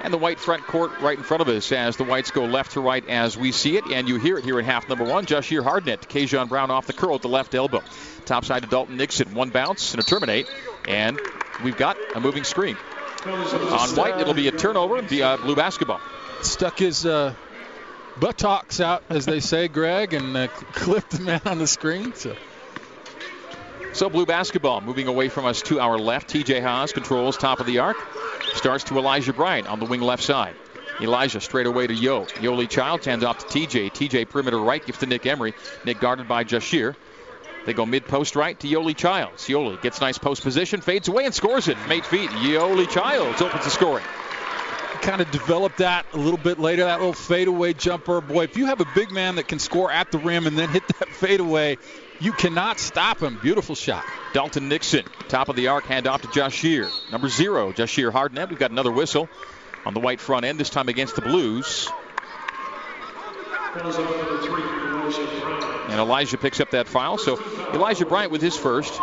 And 0.03 0.13
the 0.13 0.17
white 0.17 0.39
front 0.39 0.65
court 0.67 0.99
right 0.99 1.17
in 1.17 1.23
front 1.23 1.41
of 1.41 1.47
us 1.47 1.71
as 1.71 1.95
the 1.95 2.03
whites 2.03 2.31
go 2.31 2.43
left 2.43 2.73
to 2.73 2.81
right 2.81 3.07
as 3.07 3.37
we 3.37 3.53
see 3.53 3.77
it. 3.77 3.85
And 3.89 4.07
you 4.07 4.19
hear 4.19 4.37
it 4.37 4.43
here 4.43 4.59
in 4.59 4.65
half 4.65 4.89
number 4.89 5.05
one. 5.05 5.25
Jahshire 5.25 5.63
Hardnett 5.63 6.01
to 6.01 6.07
Kajon 6.07 6.49
Brown 6.49 6.71
off 6.71 6.87
the 6.87 6.93
curl 6.93 7.15
at 7.15 7.21
the 7.21 7.29
left 7.29 7.55
elbow. 7.55 7.81
Top 8.25 8.43
side 8.43 8.63
to 8.63 8.69
Dalton 8.69 8.97
Nixon. 8.97 9.33
One 9.33 9.49
bounce 9.49 9.93
and 9.93 10.03
a 10.03 10.05
terminate. 10.05 10.49
And 10.87 11.19
we've 11.63 11.77
got 11.77 11.97
a 12.15 12.19
moving 12.19 12.43
screen. 12.43 12.77
On 13.25 13.95
white, 13.95 14.19
it'll 14.19 14.33
be 14.33 14.49
a 14.49 14.51
turnover 14.51 15.01
be 15.01 15.21
blue 15.37 15.55
basketball. 15.55 16.01
Stuck 16.41 16.77
his 16.77 17.05
uh, 17.05 17.33
buttocks 18.19 18.81
out, 18.81 19.03
as 19.09 19.25
they 19.25 19.39
say, 19.39 19.69
Greg, 19.69 20.13
and 20.13 20.35
uh, 20.35 20.47
clipped 20.73 21.11
the 21.11 21.21
man 21.21 21.41
on 21.45 21.57
the 21.57 21.67
screen. 21.67 22.13
So. 22.13 22.35
So 23.93 24.09
blue 24.09 24.25
basketball 24.25 24.81
moving 24.81 25.07
away 25.07 25.29
from 25.29 25.45
us 25.45 25.61
to 25.63 25.79
our 25.79 25.99
left. 25.99 26.27
TJ 26.27 26.63
Haws 26.63 26.91
controls 26.91 27.37
top 27.37 27.59
of 27.59 27.67
the 27.67 27.77
arc. 27.77 27.97
Starts 28.55 28.85
to 28.85 28.97
Elijah 28.97 29.33
Bryant 29.33 29.67
on 29.67 29.79
the 29.79 29.85
wing 29.85 30.01
left 30.01 30.23
side. 30.23 30.55
Elijah 30.99 31.39
straight 31.39 31.67
away 31.67 31.85
to 31.85 31.93
Yo. 31.93 32.25
Yoeli 32.25 32.67
Child 32.67 33.05
hands 33.05 33.23
off 33.23 33.47
to 33.47 33.59
TJ. 33.59 33.91
TJ 33.91 34.29
perimeter 34.29 34.57
right 34.59 34.83
gives 34.83 34.97
to 34.99 35.05
Nick 35.05 35.27
Emery. 35.27 35.53
Nick 35.85 35.99
guarded 35.99 36.27
by 36.27 36.43
Jahshire. 36.43 36.95
They 37.67 37.73
go 37.73 37.85
mid 37.85 38.07
post 38.07 38.35
right 38.35 38.59
to 38.61 38.67
Yoeli 38.67 38.97
Childs. 38.97 39.47
Yoeli 39.47 39.79
gets 39.79 40.01
nice 40.01 40.17
post 40.17 40.41
position, 40.41 40.81
fades 40.81 41.07
away 41.07 41.25
and 41.25 41.33
scores 41.33 41.67
it 41.67 41.77
eight 41.89 42.05
feet. 42.05 42.31
Yoeli 42.31 42.89
Childs 42.89 43.43
opens 43.43 43.63
the 43.63 43.69
scoring. 43.69 44.03
Kind 45.03 45.21
of 45.21 45.29
developed 45.31 45.79
that 45.79 46.05
a 46.13 46.17
little 46.17 46.39
bit 46.39 46.59
later, 46.59 46.85
that 46.85 46.99
little 46.99 47.13
fadeaway 47.13 47.73
jumper. 47.73 48.21
Boy, 48.21 48.45
if 48.45 48.55
you 48.55 48.67
have 48.67 48.79
a 48.79 48.87
big 48.95 49.11
man 49.11 49.35
that 49.35 49.49
can 49.49 49.59
score 49.59 49.91
at 49.91 50.11
the 50.11 50.17
rim 50.17 50.47
and 50.47 50.57
then 50.57 50.69
hit 50.69 50.87
that 50.99 51.09
fadeaway, 51.19 51.77
you 52.21 52.31
cannot 52.31 52.79
stop 52.79 53.21
him. 53.21 53.37
Beautiful 53.41 53.75
shot. 53.75 54.05
Dalton 54.33 54.69
Nixon, 54.69 55.03
top 55.27 55.49
of 55.49 55.57
the 55.57 55.67
arc, 55.67 55.83
hand 55.83 56.07
off 56.07 56.21
to 56.21 56.29
Jahshire. 56.29 56.89
Number 57.11 57.27
zero, 57.27 57.73
Jahshire 57.73 58.11
Hardnett. 58.11 58.49
We've 58.49 58.57
got 58.57 58.71
another 58.71 58.93
whistle 58.93 59.27
on 59.85 59.93
the 59.93 59.99
white 59.99 60.21
front 60.21 60.45
end, 60.45 60.57
this 60.57 60.69
time 60.69 60.87
against 60.87 61.15
the 61.15 61.21
Blues. 61.21 61.89
And 65.89 65.99
Elijah 65.99 66.37
picks 66.37 66.61
up 66.61 66.71
that 66.71 66.87
foul. 66.87 67.17
So 67.17 67.37
Elijah 67.73 68.05
Bryant 68.05 68.31
with 68.31 68.41
his 68.41 68.55
first. 68.55 68.93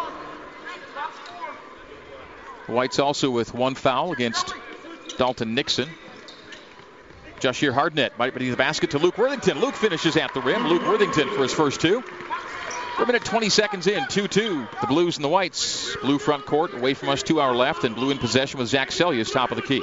White's 2.66 2.98
also 2.98 3.30
with 3.30 3.52
one 3.52 3.74
foul 3.74 4.12
against 4.12 4.54
Dalton 5.12 5.54
Nixon. 5.54 5.88
Jahshire 7.40 7.72
Hardnett 7.72 8.18
might 8.18 8.34
be 8.34 8.50
the 8.50 8.56
basket 8.56 8.90
to 8.90 8.98
Luke 8.98 9.16
Worthington. 9.16 9.60
Luke 9.60 9.74
finishes 9.74 10.16
at 10.16 10.34
the 10.34 10.40
rim. 10.40 10.66
Luke 10.66 10.86
Worthington 10.86 11.28
for 11.30 11.42
his 11.42 11.54
first 11.54 11.80
two. 11.80 12.02
We're 12.98 13.04
a 13.04 13.06
minute 13.06 13.24
20 13.24 13.48
seconds 13.48 13.86
in, 13.86 14.04
2-2. 14.04 14.80
The 14.82 14.86
Blues 14.86 15.16
and 15.16 15.24
the 15.24 15.28
Whites. 15.28 15.96
Blue 16.02 16.18
front 16.18 16.44
court 16.44 16.74
away 16.74 16.92
from 16.92 17.08
us 17.08 17.22
to 17.24 17.40
our 17.40 17.54
left, 17.54 17.84
and 17.84 17.94
blue 17.94 18.10
in 18.10 18.18
possession 18.18 18.58
with 18.60 18.68
Zach 18.68 18.90
Seljaas, 18.90 19.32
top 19.32 19.50
of 19.50 19.56
the 19.56 19.62
key. 19.62 19.82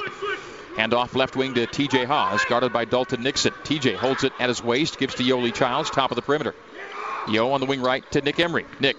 Hand 0.76 0.94
off 0.94 1.16
left 1.16 1.34
wing 1.34 1.54
to 1.54 1.66
TJ 1.66 2.06
Haws, 2.06 2.44
guarded 2.44 2.72
by 2.72 2.84
Dalton 2.84 3.24
Nixon. 3.24 3.52
TJ 3.64 3.96
holds 3.96 4.22
it 4.22 4.32
at 4.38 4.48
his 4.48 4.62
waist, 4.62 4.98
gives 4.98 5.16
to 5.16 5.24
Yoeli 5.24 5.52
Childs, 5.52 5.90
top 5.90 6.12
of 6.12 6.14
the 6.14 6.22
perimeter. 6.22 6.54
Yo 7.28 7.50
on 7.50 7.60
the 7.60 7.66
wing 7.66 7.82
right 7.82 8.08
to 8.12 8.20
Nick 8.20 8.38
Emery. 8.38 8.66
Nick 8.78 8.96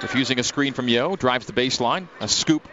refusing 0.00 0.38
a 0.38 0.44
screen 0.44 0.72
from 0.72 0.88
Yo, 0.88 1.16
drives 1.16 1.46
the 1.46 1.52
baseline, 1.52 2.06
a 2.20 2.28
scoop 2.28 2.68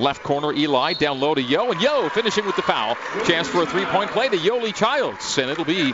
left 0.00 0.22
corner. 0.22 0.52
Eli 0.52 0.94
down 0.94 1.20
low 1.20 1.34
to 1.34 1.42
Yo, 1.42 1.70
and 1.70 1.80
Yo 1.80 2.08
finishing 2.08 2.46
with 2.46 2.56
the 2.56 2.62
foul. 2.62 2.96
Chance 3.24 3.48
for 3.48 3.62
a 3.62 3.66
three-point 3.66 4.10
play 4.10 4.28
to 4.28 4.36
Yoeli 4.36 4.74
Childs, 4.74 5.38
and 5.38 5.50
it'll 5.50 5.64
be 5.64 5.92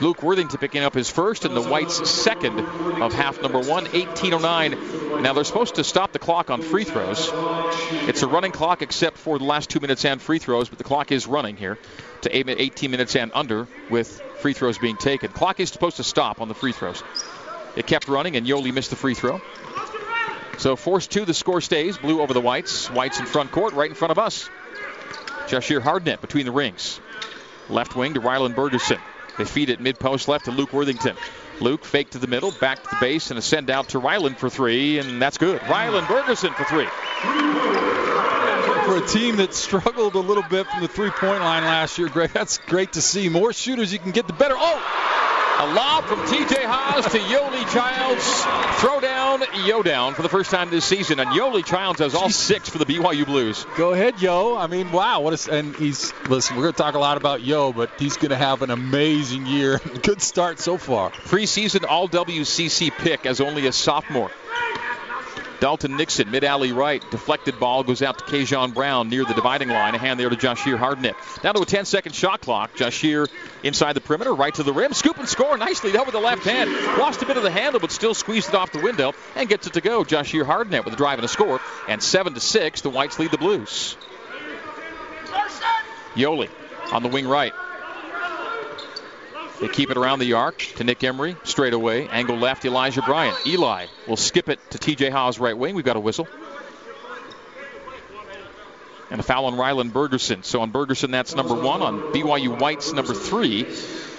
Luke 0.00 0.22
Worthington 0.22 0.58
picking 0.58 0.82
up 0.82 0.92
his 0.94 1.08
first 1.08 1.46
and 1.46 1.56
the 1.56 1.62
Whites' 1.62 2.10
second 2.10 2.60
of 2.60 3.14
half 3.14 3.40
number 3.40 3.60
one, 3.60 3.86
18.09. 3.86 5.22
Now 5.22 5.32
they're 5.32 5.44
supposed 5.44 5.76
to 5.76 5.84
stop 5.84 6.12
the 6.12 6.18
clock 6.18 6.50
on 6.50 6.60
free 6.60 6.84
throws. 6.84 7.30
It's 8.06 8.22
a 8.22 8.26
running 8.26 8.52
clock 8.52 8.82
except 8.82 9.16
for 9.16 9.38
the 9.38 9.44
last 9.44 9.70
two 9.70 9.80
minutes 9.80 10.04
and 10.04 10.20
free 10.20 10.38
throws, 10.38 10.68
but 10.68 10.76
the 10.76 10.84
clock 10.84 11.12
is 11.12 11.26
running 11.26 11.56
here 11.56 11.78
to 12.22 12.36
18 12.36 12.90
minutes 12.90 13.16
and 13.16 13.30
under 13.34 13.66
with 13.88 14.20
free 14.40 14.52
throws 14.52 14.76
being 14.76 14.96
taken. 14.98 15.30
Clock 15.30 15.60
is 15.60 15.70
supposed 15.70 15.96
to 15.96 16.04
stop 16.04 16.42
on 16.42 16.48
the 16.48 16.54
free 16.54 16.72
throws. 16.72 17.02
It 17.74 17.86
kept 17.86 18.08
running 18.08 18.36
and 18.36 18.46
Yoeli 18.46 18.74
missed 18.74 18.90
the 18.90 18.96
free 18.96 19.14
throw. 19.14 19.40
So 20.58 20.76
force 20.76 21.06
two, 21.06 21.24
the 21.24 21.34
score 21.34 21.60
stays. 21.60 21.98
Blue 21.98 22.20
over 22.20 22.32
the 22.32 22.40
Whites. 22.40 22.90
Whites 22.90 23.20
in 23.20 23.26
front 23.26 23.52
court, 23.52 23.74
right 23.74 23.90
in 23.90 23.96
front 23.96 24.12
of 24.12 24.18
us. 24.18 24.48
Jahshire 25.48 25.80
Hardnett 25.80 26.20
between 26.20 26.46
the 26.46 26.52
rings. 26.52 27.00
Left 27.68 27.94
wing 27.94 28.14
to 28.14 28.20
Rylan 28.20 28.54
Bergersen. 28.54 29.00
They 29.38 29.44
feed 29.44 29.70
it 29.70 29.80
mid 29.80 29.98
post 29.98 30.28
left 30.28 30.46
to 30.46 30.50
Luke 30.50 30.72
Worthington. 30.72 31.16
Luke 31.60 31.84
fake 31.84 32.10
to 32.10 32.18
the 32.18 32.26
middle, 32.26 32.52
back 32.52 32.82
to 32.82 32.90
the 32.90 32.96
base, 33.00 33.30
and 33.30 33.38
a 33.38 33.42
send 33.42 33.70
out 33.70 33.90
to 33.90 33.98
Ryland 33.98 34.38
for 34.38 34.50
three, 34.50 34.98
and 34.98 35.20
that's 35.20 35.38
good. 35.38 35.62
Ryland 35.68 36.06
Bergersen 36.06 36.54
for 36.54 36.64
three. 36.64 36.88
For 38.84 38.98
a 38.98 39.06
team 39.06 39.36
that 39.36 39.52
struggled 39.52 40.14
a 40.14 40.20
little 40.20 40.44
bit 40.44 40.66
from 40.66 40.80
the 40.80 40.88
three 40.88 41.10
point 41.10 41.40
line 41.40 41.64
last 41.64 41.98
year, 41.98 42.08
Greg, 42.08 42.30
that's 42.32 42.58
great 42.58 42.92
to 42.92 43.02
see. 43.02 43.28
More 43.28 43.52
shooters 43.52 43.92
you 43.92 43.98
can 43.98 44.12
get, 44.12 44.26
the 44.26 44.32
better. 44.32 44.54
Oh! 44.56 45.15
A 45.58 45.72
lob 45.72 46.04
from 46.04 46.18
TJ 46.20 46.64
Haws 46.66 47.06
to 47.12 47.18
Yoeli 47.18 47.72
Childs. 47.72 48.80
Throw 48.82 49.00
down, 49.00 49.42
Yo 49.64 49.82
down 49.82 50.12
for 50.12 50.20
the 50.20 50.28
first 50.28 50.50
time 50.50 50.68
this 50.68 50.84
season. 50.84 51.18
And 51.18 51.30
Yoeli 51.30 51.64
Childs 51.64 52.00
has 52.00 52.14
all 52.14 52.28
six 52.28 52.68
for 52.68 52.76
the 52.76 52.84
BYU 52.84 53.24
Blues. 53.24 53.64
Go 53.74 53.94
ahead, 53.94 54.20
Yo. 54.20 54.54
I 54.54 54.66
mean, 54.66 54.92
wow. 54.92 55.20
What 55.22 55.48
a, 55.48 55.54
and 55.54 55.74
he's, 55.74 56.12
listen, 56.28 56.56
we're 56.56 56.64
going 56.64 56.74
to 56.74 56.82
talk 56.82 56.94
a 56.94 56.98
lot 56.98 57.16
about 57.16 57.40
Yo, 57.40 57.72
but 57.72 57.90
he's 57.98 58.18
going 58.18 58.32
to 58.32 58.36
have 58.36 58.60
an 58.60 58.70
amazing 58.70 59.46
year. 59.46 59.78
Good 60.02 60.20
start 60.20 60.60
so 60.60 60.76
far. 60.76 61.10
Preseason 61.10 61.86
All 61.88 62.06
WCC 62.06 62.90
pick 62.90 63.24
as 63.24 63.40
only 63.40 63.66
a 63.66 63.72
sophomore. 63.72 64.30
Dalton 65.60 65.96
Nixon, 65.96 66.30
mid 66.30 66.44
alley 66.44 66.72
right. 66.72 67.02
Deflected 67.10 67.58
ball 67.58 67.82
goes 67.82 68.02
out 68.02 68.18
to 68.18 68.24
Kajon 68.24 68.74
Brown 68.74 69.08
near 69.08 69.24
the 69.24 69.34
dividing 69.34 69.68
line. 69.68 69.94
A 69.94 69.98
hand 69.98 70.20
there 70.20 70.28
to 70.28 70.36
Jahshire 70.36 70.76
Hardnett. 70.76 71.14
Down 71.42 71.54
to 71.54 71.62
a 71.62 71.66
10 71.66 71.84
second 71.84 72.14
shot 72.14 72.40
clock. 72.40 72.74
Jahshire 72.76 73.26
inside 73.62 73.94
the 73.94 74.00
perimeter, 74.00 74.34
right 74.34 74.54
to 74.54 74.62
the 74.62 74.72
rim. 74.72 74.92
Scoop 74.92 75.18
and 75.18 75.28
score 75.28 75.56
nicely 75.56 75.92
done 75.92 76.06
with 76.06 76.14
the 76.14 76.20
left 76.20 76.44
hand. 76.44 76.70
Lost 76.98 77.22
a 77.22 77.26
bit 77.26 77.36
of 77.36 77.42
the 77.42 77.50
handle, 77.50 77.80
but 77.80 77.90
still 77.90 78.14
squeezed 78.14 78.50
it 78.50 78.54
off 78.54 78.72
the 78.72 78.80
window 78.80 79.12
and 79.34 79.48
gets 79.48 79.66
it 79.66 79.72
to 79.74 79.80
go. 79.80 80.04
Jahshire 80.04 80.44
Hardnett 80.44 80.84
with 80.84 80.94
a 80.94 80.96
drive 80.96 81.18
and 81.18 81.24
a 81.24 81.28
score. 81.28 81.60
And 81.88 82.02
7 82.02 82.34
to 82.34 82.40
6, 82.40 82.80
the 82.82 82.90
Whites 82.90 83.18
lead 83.18 83.30
the 83.30 83.38
Blues. 83.38 83.96
Yoeli 86.14 86.48
on 86.92 87.02
the 87.02 87.08
wing 87.08 87.26
right. 87.26 87.52
They 89.60 89.68
keep 89.68 89.90
it 89.90 89.96
around 89.96 90.18
the 90.18 90.34
arc 90.34 90.58
to 90.76 90.84
Nick 90.84 91.02
Emery, 91.02 91.36
straight 91.44 91.72
away. 91.72 92.08
Angle 92.08 92.36
left, 92.36 92.64
Elijah 92.64 93.02
Bryant. 93.02 93.36
Eli 93.46 93.86
will 94.06 94.16
skip 94.16 94.48
it 94.48 94.58
to 94.70 94.78
TJ 94.78 95.10
Haws 95.10 95.38
right 95.38 95.56
wing. 95.56 95.74
We've 95.74 95.84
got 95.84 95.96
a 95.96 96.00
whistle. 96.00 96.28
And 99.10 99.20
a 99.20 99.22
foul 99.22 99.46
on 99.46 99.54
Rylan 99.54 99.92
Bergersen. 99.92 100.44
So 100.44 100.60
on 100.60 100.72
Bergersen, 100.72 101.10
that's 101.10 101.34
number 101.34 101.54
one. 101.54 101.80
On 101.80 102.00
BYU 102.12 102.60
Whites, 102.60 102.92
number 102.92 103.14
three. 103.14 103.66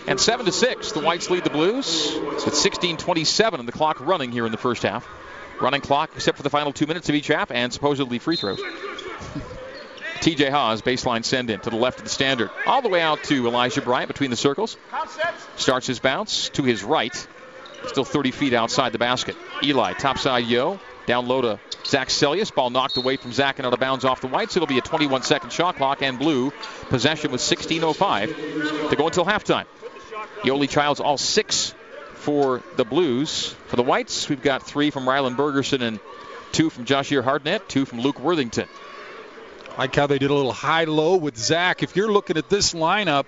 And 0.08 0.20
seven 0.20 0.46
to 0.46 0.52
six, 0.52 0.94
the 0.94 1.02
Whites 1.02 1.30
lead 1.30 1.44
the 1.44 1.50
Blues. 1.50 2.18
With 2.46 2.56
16:27 2.56 3.60
and 3.60 3.68
the 3.68 3.74
clock 3.74 4.00
running 4.00 4.32
here 4.32 4.46
in 4.46 4.52
the 4.52 4.58
first 4.58 4.84
half. 4.84 5.08
Running 5.60 5.82
clock, 5.82 6.12
except 6.16 6.38
for 6.38 6.44
the 6.44 6.50
final 6.50 6.72
two 6.72 6.88
minutes 6.88 7.10
of 7.10 7.16
each 7.16 7.28
half, 7.28 7.52
and 7.52 7.74
supposedly 7.74 8.20
free 8.20 8.38
throws. 8.38 8.62
TJ 10.18 10.50
Haws, 10.50 10.82
baseline 10.82 11.24
send 11.24 11.50
in 11.50 11.60
to 11.62 11.70
the 11.70 11.76
left 11.76 12.00
of 12.00 12.04
the 12.04 12.10
standard. 12.10 12.50
All 12.66 12.82
the 12.82 12.90
way 12.90 13.02
out 13.02 13.24
to 13.26 13.48
Elijah 13.48 13.82
Bryant 13.82 14.08
between 14.08 14.30
the 14.30 14.36
circles. 14.36 14.78
Starts 15.56 15.88
his 15.88 16.00
bounce 16.00 16.50
to 16.50 16.64
his 16.64 16.84
right. 16.84 17.28
Still 17.88 18.04
30 18.04 18.32
feet 18.32 18.54
outside 18.54 18.92
the 18.92 18.98
basket. 18.98 19.36
Eli, 19.64 19.94
topside 19.94 20.46
yo. 20.46 20.80
Down 21.06 21.28
low 21.28 21.42
to 21.42 21.60
Zach 21.86 22.10
Seljaas. 22.10 22.54
Ball 22.54 22.70
knocked 22.70 22.98
away 22.98 23.16
from 23.16 23.32
Zach 23.32 23.60
and 23.60 23.66
out 23.66 23.74
of 23.74 23.80
bounds 23.80 24.04
off 24.04 24.20
the 24.20 24.28
whites. 24.28 24.58
It'll 24.58 24.68
be 24.68 24.78
a 24.78 24.82
21 24.82 25.24
second 25.24 25.52
shot 25.52 25.78
clock 25.78 26.02
and 26.02 26.20
blue. 26.20 26.52
Possession 26.90 27.32
with 27.32 27.42
16.05 27.42 28.90
to 28.90 28.96
go 28.96 29.08
until 29.08 29.26
halftime. 29.26 29.66
Yoeli 30.42 30.70
Childs 30.70 31.00
all 31.00 31.18
six 31.18 31.74
for 32.16 32.62
the 32.76 32.84
Blues. 32.84 33.56
For 33.68 33.78
the 33.78 33.84
Whites, 33.84 34.28
we've 34.28 34.42
got 34.42 34.64
three 34.64 34.90
from 34.90 35.06
Rylan 35.06 35.38
Bergersen 35.38 35.82
and 35.82 36.00
two 36.52 36.70
from 36.70 36.86
Jahshire 36.86 37.24
Hardnett, 37.24 37.68
two 37.68 37.86
from 37.86 38.02
Luke 38.02 38.20
Worthington. 38.20 38.68
Like 39.78 39.96
how 39.96 40.08
they 40.08 40.18
did 40.18 40.32
a 40.32 40.34
little 40.34 40.54
high-low 40.54 41.18
with 41.18 41.38
Zach. 41.38 41.84
If 41.84 41.96
you're 41.96 42.12
looking 42.12 42.38
at 42.38 42.50
this 42.50 42.74
lineup 42.74 43.26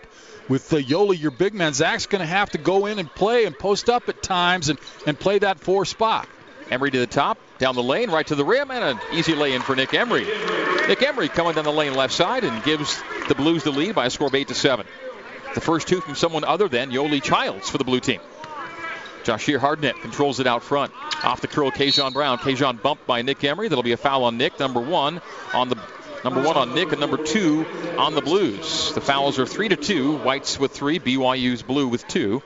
with 0.47 0.73
uh, 0.73 0.77
the 0.77 0.83
Yoeli, 0.83 1.21
your 1.21 1.31
big 1.31 1.53
man, 1.53 1.73
Zach's 1.73 2.07
going 2.07 2.21
to 2.21 2.25
have 2.25 2.49
to 2.51 2.57
go 2.57 2.87
in 2.87 2.97
and 2.97 3.13
play 3.13 3.45
and 3.45 3.57
post 3.57 3.89
up 3.89 4.09
at 4.09 4.23
times 4.23 4.69
and, 4.69 4.79
and 5.05 5.19
play 5.19 5.39
that 5.39 5.59
four 5.59 5.85
spot. 5.85 6.27
Emery 6.71 6.91
to 6.91 6.99
the 6.99 7.07
top, 7.07 7.37
down 7.57 7.75
the 7.75 7.83
lane, 7.83 8.09
right 8.09 8.25
to 8.27 8.35
the 8.35 8.45
rim, 8.45 8.71
and 8.71 8.83
an 8.83 8.99
easy 9.13 9.35
lay 9.35 9.53
in 9.53 9.61
for 9.61 9.75
Nick 9.75 9.93
Emery. 9.93 10.25
Nick 10.87 11.01
Emery 11.03 11.29
coming 11.29 11.53
down 11.53 11.65
the 11.65 11.71
lane 11.71 11.93
left 11.93 12.13
side 12.13 12.43
and 12.43 12.63
gives 12.63 13.01
the 13.27 13.35
Blues 13.35 13.63
the 13.63 13.71
lead 13.71 13.95
by 13.95 14.07
a 14.07 14.09
score 14.09 14.27
of 14.27 14.35
8 14.35 14.47
to 14.47 14.55
7. 14.55 14.85
The 15.53 15.61
first 15.61 15.87
two 15.87 16.01
from 16.01 16.15
someone 16.15 16.43
other 16.43 16.67
than 16.67 16.91
Yoeli 16.91 17.21
Childs 17.21 17.69
for 17.69 17.77
the 17.77 17.83
blue 17.83 17.99
team. 17.99 18.19
Jahshire 19.23 19.59
Hardnett 19.59 20.01
controls 20.01 20.39
it 20.39 20.47
out 20.47 20.63
front. 20.63 20.93
Off 21.23 21.41
the 21.41 21.47
curl, 21.47 21.71
Kajon 21.71 22.13
Brown. 22.13 22.37
Kajon 22.37 22.81
bumped 22.81 23.05
by 23.05 23.21
Nick 23.21 23.43
Emery. 23.43 23.67
That'll 23.67 23.83
be 23.83 23.91
a 23.91 23.97
foul 23.97 24.23
on 24.23 24.37
Nick, 24.37 24.59
number 24.59 24.79
one, 24.79 25.21
on 25.53 25.69
the 25.69 25.77
Number 26.23 26.41
one 26.41 26.57
on 26.57 26.75
Nick 26.75 26.91
and 26.91 26.99
number 26.99 27.17
two 27.17 27.65
on 27.97 28.13
the 28.13 28.21
Blues. 28.21 28.93
The 28.93 29.01
fouls 29.01 29.39
are 29.39 29.45
three 29.45 29.69
to 29.69 29.77
two. 29.77 30.17
Whites 30.17 30.59
with 30.59 30.71
three, 30.71 30.99
BYU's 30.99 31.63
blue 31.63 31.87
with 31.87 32.07
two. 32.07 32.41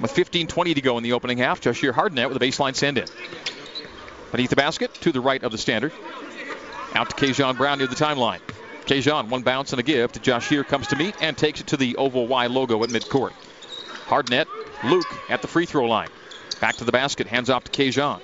With 0.00 0.12
15-20 0.12 0.74
to 0.74 0.80
go 0.80 0.96
in 0.98 1.04
the 1.04 1.12
opening 1.12 1.38
half, 1.38 1.60
Jahshire 1.60 1.92
Hardnett 1.92 2.28
with 2.28 2.36
a 2.36 2.44
baseline 2.44 2.74
send 2.74 2.98
in. 2.98 3.06
Beneath 4.32 4.50
the 4.50 4.56
basket, 4.56 4.92
to 5.02 5.12
the 5.12 5.20
right 5.20 5.42
of 5.42 5.52
the 5.52 5.58
standard. 5.58 5.92
Out 6.94 7.10
to 7.10 7.16
Kajon 7.16 7.56
Brown 7.56 7.78
near 7.78 7.86
the 7.86 7.94
timeline. 7.94 8.40
Kajon, 8.86 9.28
one 9.28 9.42
bounce 9.42 9.72
and 9.72 9.78
a 9.78 9.84
give 9.84 10.10
to 10.12 10.20
Jahshire, 10.20 10.64
comes 10.64 10.88
to 10.88 10.96
meet 10.96 11.14
and 11.20 11.38
takes 11.38 11.60
it 11.60 11.68
to 11.68 11.76
the 11.76 11.96
oval 11.96 12.26
Y 12.26 12.48
logo 12.48 12.82
at 12.82 12.90
midcourt. 12.90 13.32
Hardnett, 14.06 14.46
Luke 14.82 15.06
at 15.30 15.42
the 15.42 15.48
free 15.48 15.64
throw 15.64 15.86
line. 15.86 16.08
Back 16.60 16.76
to 16.76 16.84
the 16.84 16.92
basket, 16.92 17.28
hands 17.28 17.48
off 17.48 17.64
to 17.64 17.70
Kajon. 17.70 18.20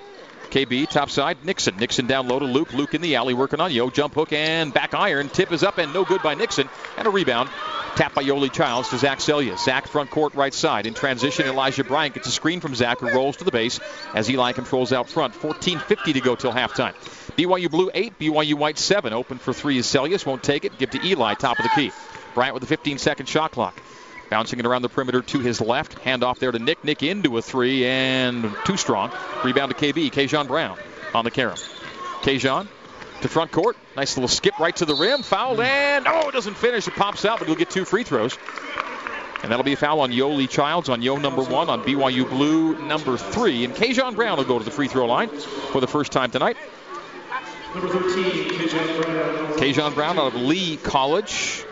KB 0.51 0.89
top 0.89 1.11
side, 1.11 1.45
Nixon. 1.45 1.77
Nixon 1.77 2.07
down 2.07 2.29
low 2.29 2.39
to 2.39 2.45
Luke. 2.45 2.73
Luke 2.73 2.95
in 2.95 3.01
the 3.01 3.17
alley 3.17 3.35
working 3.35 3.61
on 3.61 3.73
Yo. 3.73 3.89
Jump 3.91 4.15
hook 4.15 4.33
and 4.33 4.75
back 4.75 4.95
iron. 4.95 5.29
Tip 5.29 5.53
is 5.53 5.63
up 5.63 5.79
and 5.79 5.95
no 5.95 6.05
good 6.05 6.23
by 6.23 6.35
Nixon. 6.35 6.69
And 6.99 7.07
a 7.07 7.11
rebound. 7.11 7.49
Tap 7.97 8.15
by 8.15 8.23
Yoeli 8.23 8.53
Childs 8.53 8.89
to 8.91 8.99
Zach 8.99 9.19
Seljaas. 9.19 9.65
Zach 9.65 9.87
front 9.87 10.11
court 10.11 10.35
right 10.35 10.55
side. 10.55 10.87
In 10.87 10.95
transition, 10.95 11.47
Elijah 11.47 11.85
Bryant 11.85 12.15
gets 12.15 12.29
a 12.29 12.33
screen 12.33 12.61
from 12.61 12.75
Zach 12.75 12.99
who 13.01 13.11
rolls 13.11 13.37
to 13.39 13.45
the 13.45 13.51
base 13.51 13.81
as 14.15 14.31
Eli 14.31 14.53
controls 14.53 14.93
out 14.93 15.09
front. 15.09 15.35
14.50 15.35 16.13
to 16.15 16.21
go 16.21 16.35
till 16.35 16.53
halftime. 16.53 16.95
BYU 17.37 17.71
Blue 17.71 17.91
8, 17.93 18.19
BYU 18.19 18.55
White 18.55 18.79
7. 18.79 19.13
Open 19.13 19.39
for 19.39 19.53
three 19.53 19.79
is 19.79 19.87
Seljaas. 19.87 20.27
Won't 20.27 20.43
take 20.43 20.65
it. 20.65 20.79
Give 20.79 20.91
to 20.91 21.05
Eli, 21.05 21.35
top 21.35 21.59
of 21.59 21.65
the 21.65 21.71
key. 21.75 21.93
Bryant 22.35 22.55
with 22.55 22.63
a 22.63 22.67
15 22.67 22.99
second 22.99 23.27
shot 23.27 23.53
clock. 23.53 23.81
Bouncing 24.31 24.61
it 24.61 24.67
around 24.67 24.83
the 24.83 24.89
perimeter 24.89 25.23
to 25.23 25.41
his 25.41 25.61
left. 25.61 25.99
Hand 25.99 26.23
off 26.23 26.39
there 26.39 26.53
to 26.53 26.59
Nick. 26.61 26.85
Nick 26.85 27.03
into 27.03 27.37
a 27.37 27.43
three 27.43 27.85
and 27.85 28.55
too 28.65 28.77
strong. 28.77 29.11
Rebound 29.45 29.77
to 29.77 29.93
KB. 29.93 30.11
Kajon 30.13 30.47
Brown 30.47 30.79
on 31.13 31.25
the 31.25 31.33
carom. 31.33 31.57
Kajon 32.23 32.69
to 33.23 33.29
front 33.29 33.51
court. 33.51 33.77
Nice 33.97 34.17
little 34.17 34.29
skip 34.29 34.59
right 34.61 34.75
to 34.77 34.85
the 34.85 34.95
rim. 34.95 35.23
Fouled 35.23 35.61
and 35.61 36.07
oh, 36.07 36.29
it 36.29 36.33
doesn't 36.33 36.57
finish. 36.57 36.87
It 36.87 36.95
pops 36.95 37.25
out, 37.25 37.41
but 37.41 37.49
he'll 37.49 37.57
get 37.57 37.71
two 37.71 37.85
free 37.85 38.05
throws. 38.05 38.39
And 39.43 39.51
that'll 39.51 39.65
be 39.65 39.73
a 39.73 39.77
foul 39.77 40.01
on 40.01 40.13
Yoeli 40.13 40.49
Childs 40.49 40.89
on 40.89 41.03
Yo 41.03 41.17
number 41.17 41.43
one 41.43 41.69
on 41.69 41.83
BYU 41.83 42.29
Blue 42.29 42.79
number 42.87 43.17
three. 43.17 43.65
And 43.65 43.75
Kajon 43.75 44.15
Brown 44.15 44.37
will 44.37 44.45
go 44.45 44.59
to 44.59 44.65
the 44.65 44.71
free 44.71 44.87
throw 44.87 45.07
line 45.07 45.29
for 45.29 45.81
the 45.81 45.89
first 45.89 46.13
time 46.13 46.31
tonight. 46.31 46.57
Number 47.75 47.89
13, 47.89 48.49
Kajon 49.59 49.95
Brown 49.95 50.19
out 50.19 50.35
of 50.35 50.35
Lee 50.35 50.77
College 50.77 51.65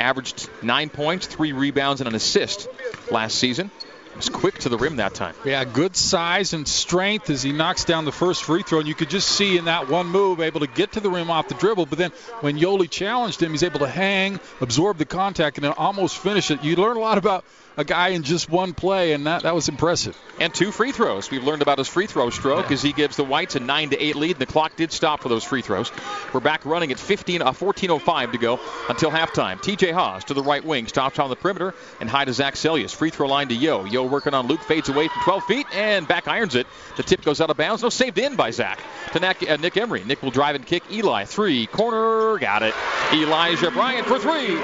averaged 0.00 0.48
nine 0.62 0.90
points, 0.90 1.26
three 1.26 1.52
rebounds, 1.52 2.00
and 2.00 2.08
an 2.08 2.14
assist 2.14 2.68
last 3.10 3.38
season. 3.38 3.70
Was 4.16 4.28
quick 4.28 4.58
to 4.58 4.68
the 4.68 4.76
rim 4.76 4.96
that 4.96 5.14
time. 5.14 5.34
Yeah, 5.44 5.64
good 5.64 5.94
size 5.96 6.52
and 6.52 6.66
strength 6.66 7.30
as 7.30 7.42
he 7.42 7.52
knocks 7.52 7.84
down 7.84 8.04
the 8.04 8.12
first 8.12 8.42
free 8.42 8.62
throw. 8.62 8.80
And 8.80 8.88
you 8.88 8.94
could 8.94 9.08
just 9.08 9.28
see 9.28 9.56
in 9.56 9.66
that 9.66 9.88
one 9.88 10.08
move, 10.08 10.40
able 10.40 10.60
to 10.60 10.66
get 10.66 10.92
to 10.92 11.00
the 11.00 11.08
rim 11.08 11.30
off 11.30 11.48
the 11.48 11.54
dribble. 11.54 11.86
But 11.86 11.98
then 11.98 12.10
when 12.40 12.58
Yoeli 12.58 12.90
challenged 12.90 13.40
him, 13.40 13.52
he's 13.52 13.62
able 13.62 13.78
to 13.78 13.88
hang, 13.88 14.40
absorb 14.60 14.98
the 14.98 15.04
contact, 15.04 15.58
and 15.58 15.64
then 15.64 15.72
almost 15.72 16.18
finish 16.18 16.50
it. 16.50 16.64
You 16.64 16.76
learn 16.76 16.96
a 16.96 17.00
lot 17.00 17.18
about 17.18 17.44
a 17.76 17.84
guy 17.84 18.08
in 18.08 18.22
just 18.22 18.50
one 18.50 18.74
play, 18.74 19.12
and 19.12 19.26
that, 19.26 19.42
that 19.42 19.54
was 19.54 19.68
impressive. 19.68 20.16
And 20.38 20.52
two 20.52 20.72
free 20.72 20.92
throws. 20.92 21.30
We've 21.30 21.44
learned 21.44 21.62
about 21.62 21.78
his 21.78 21.88
free 21.88 22.06
throw 22.06 22.30
stroke 22.30 22.66
yeah. 22.66 22.74
as 22.74 22.82
he 22.82 22.92
gives 22.92 23.16
the 23.16 23.24
Whites 23.24 23.56
a 23.56 23.60
9 23.60 23.90
to 23.90 24.02
8 24.02 24.16
lead. 24.16 24.38
The 24.38 24.46
clock 24.46 24.76
did 24.76 24.92
stop 24.92 25.22
for 25.22 25.28
those 25.28 25.44
free 25.44 25.62
throws. 25.62 25.92
We're 26.32 26.40
back 26.40 26.64
running 26.64 26.92
at 26.92 26.98
15, 26.98 27.42
uh, 27.42 27.52
14.05 27.52 28.32
to 28.32 28.38
go 28.38 28.60
until 28.88 29.10
halftime. 29.10 29.58
TJ 29.58 29.92
Haas 29.92 30.24
to 30.24 30.34
the 30.34 30.42
right 30.42 30.64
wing, 30.64 30.86
stops 30.86 31.18
on 31.18 31.30
the 31.30 31.36
perimeter, 31.36 31.74
and 32.00 32.08
high 32.08 32.24
to 32.24 32.32
Zach 32.32 32.54
Seljaas. 32.54 32.94
Free 32.94 33.10
throw 33.10 33.28
line 33.28 33.48
to 33.48 33.54
Yo. 33.54 33.84
Yo 33.84 34.04
working 34.04 34.34
on 34.34 34.46
Luke, 34.46 34.62
fades 34.62 34.88
away 34.88 35.08
from 35.08 35.22
12 35.22 35.44
feet, 35.44 35.66
and 35.74 36.08
back 36.08 36.28
irons 36.28 36.54
it. 36.54 36.66
The 36.96 37.02
tip 37.02 37.22
goes 37.22 37.40
out 37.40 37.50
of 37.50 37.56
bounds. 37.56 37.82
No, 37.82 37.88
saved 37.88 38.18
in 38.18 38.36
by 38.36 38.50
Zach 38.50 38.80
to 39.12 39.20
Nick, 39.20 39.48
uh, 39.48 39.56
Nick 39.56 39.76
Emery. 39.76 40.04
Nick 40.04 40.22
will 40.22 40.30
drive 40.30 40.56
and 40.56 40.66
kick. 40.66 40.82
Eli, 40.90 41.24
three, 41.24 41.66
corner, 41.66 42.38
got 42.38 42.62
it. 42.62 42.74
Elijah 43.12 43.70
Bryant 43.70 44.06
for 44.06 44.18
three. 44.18 44.56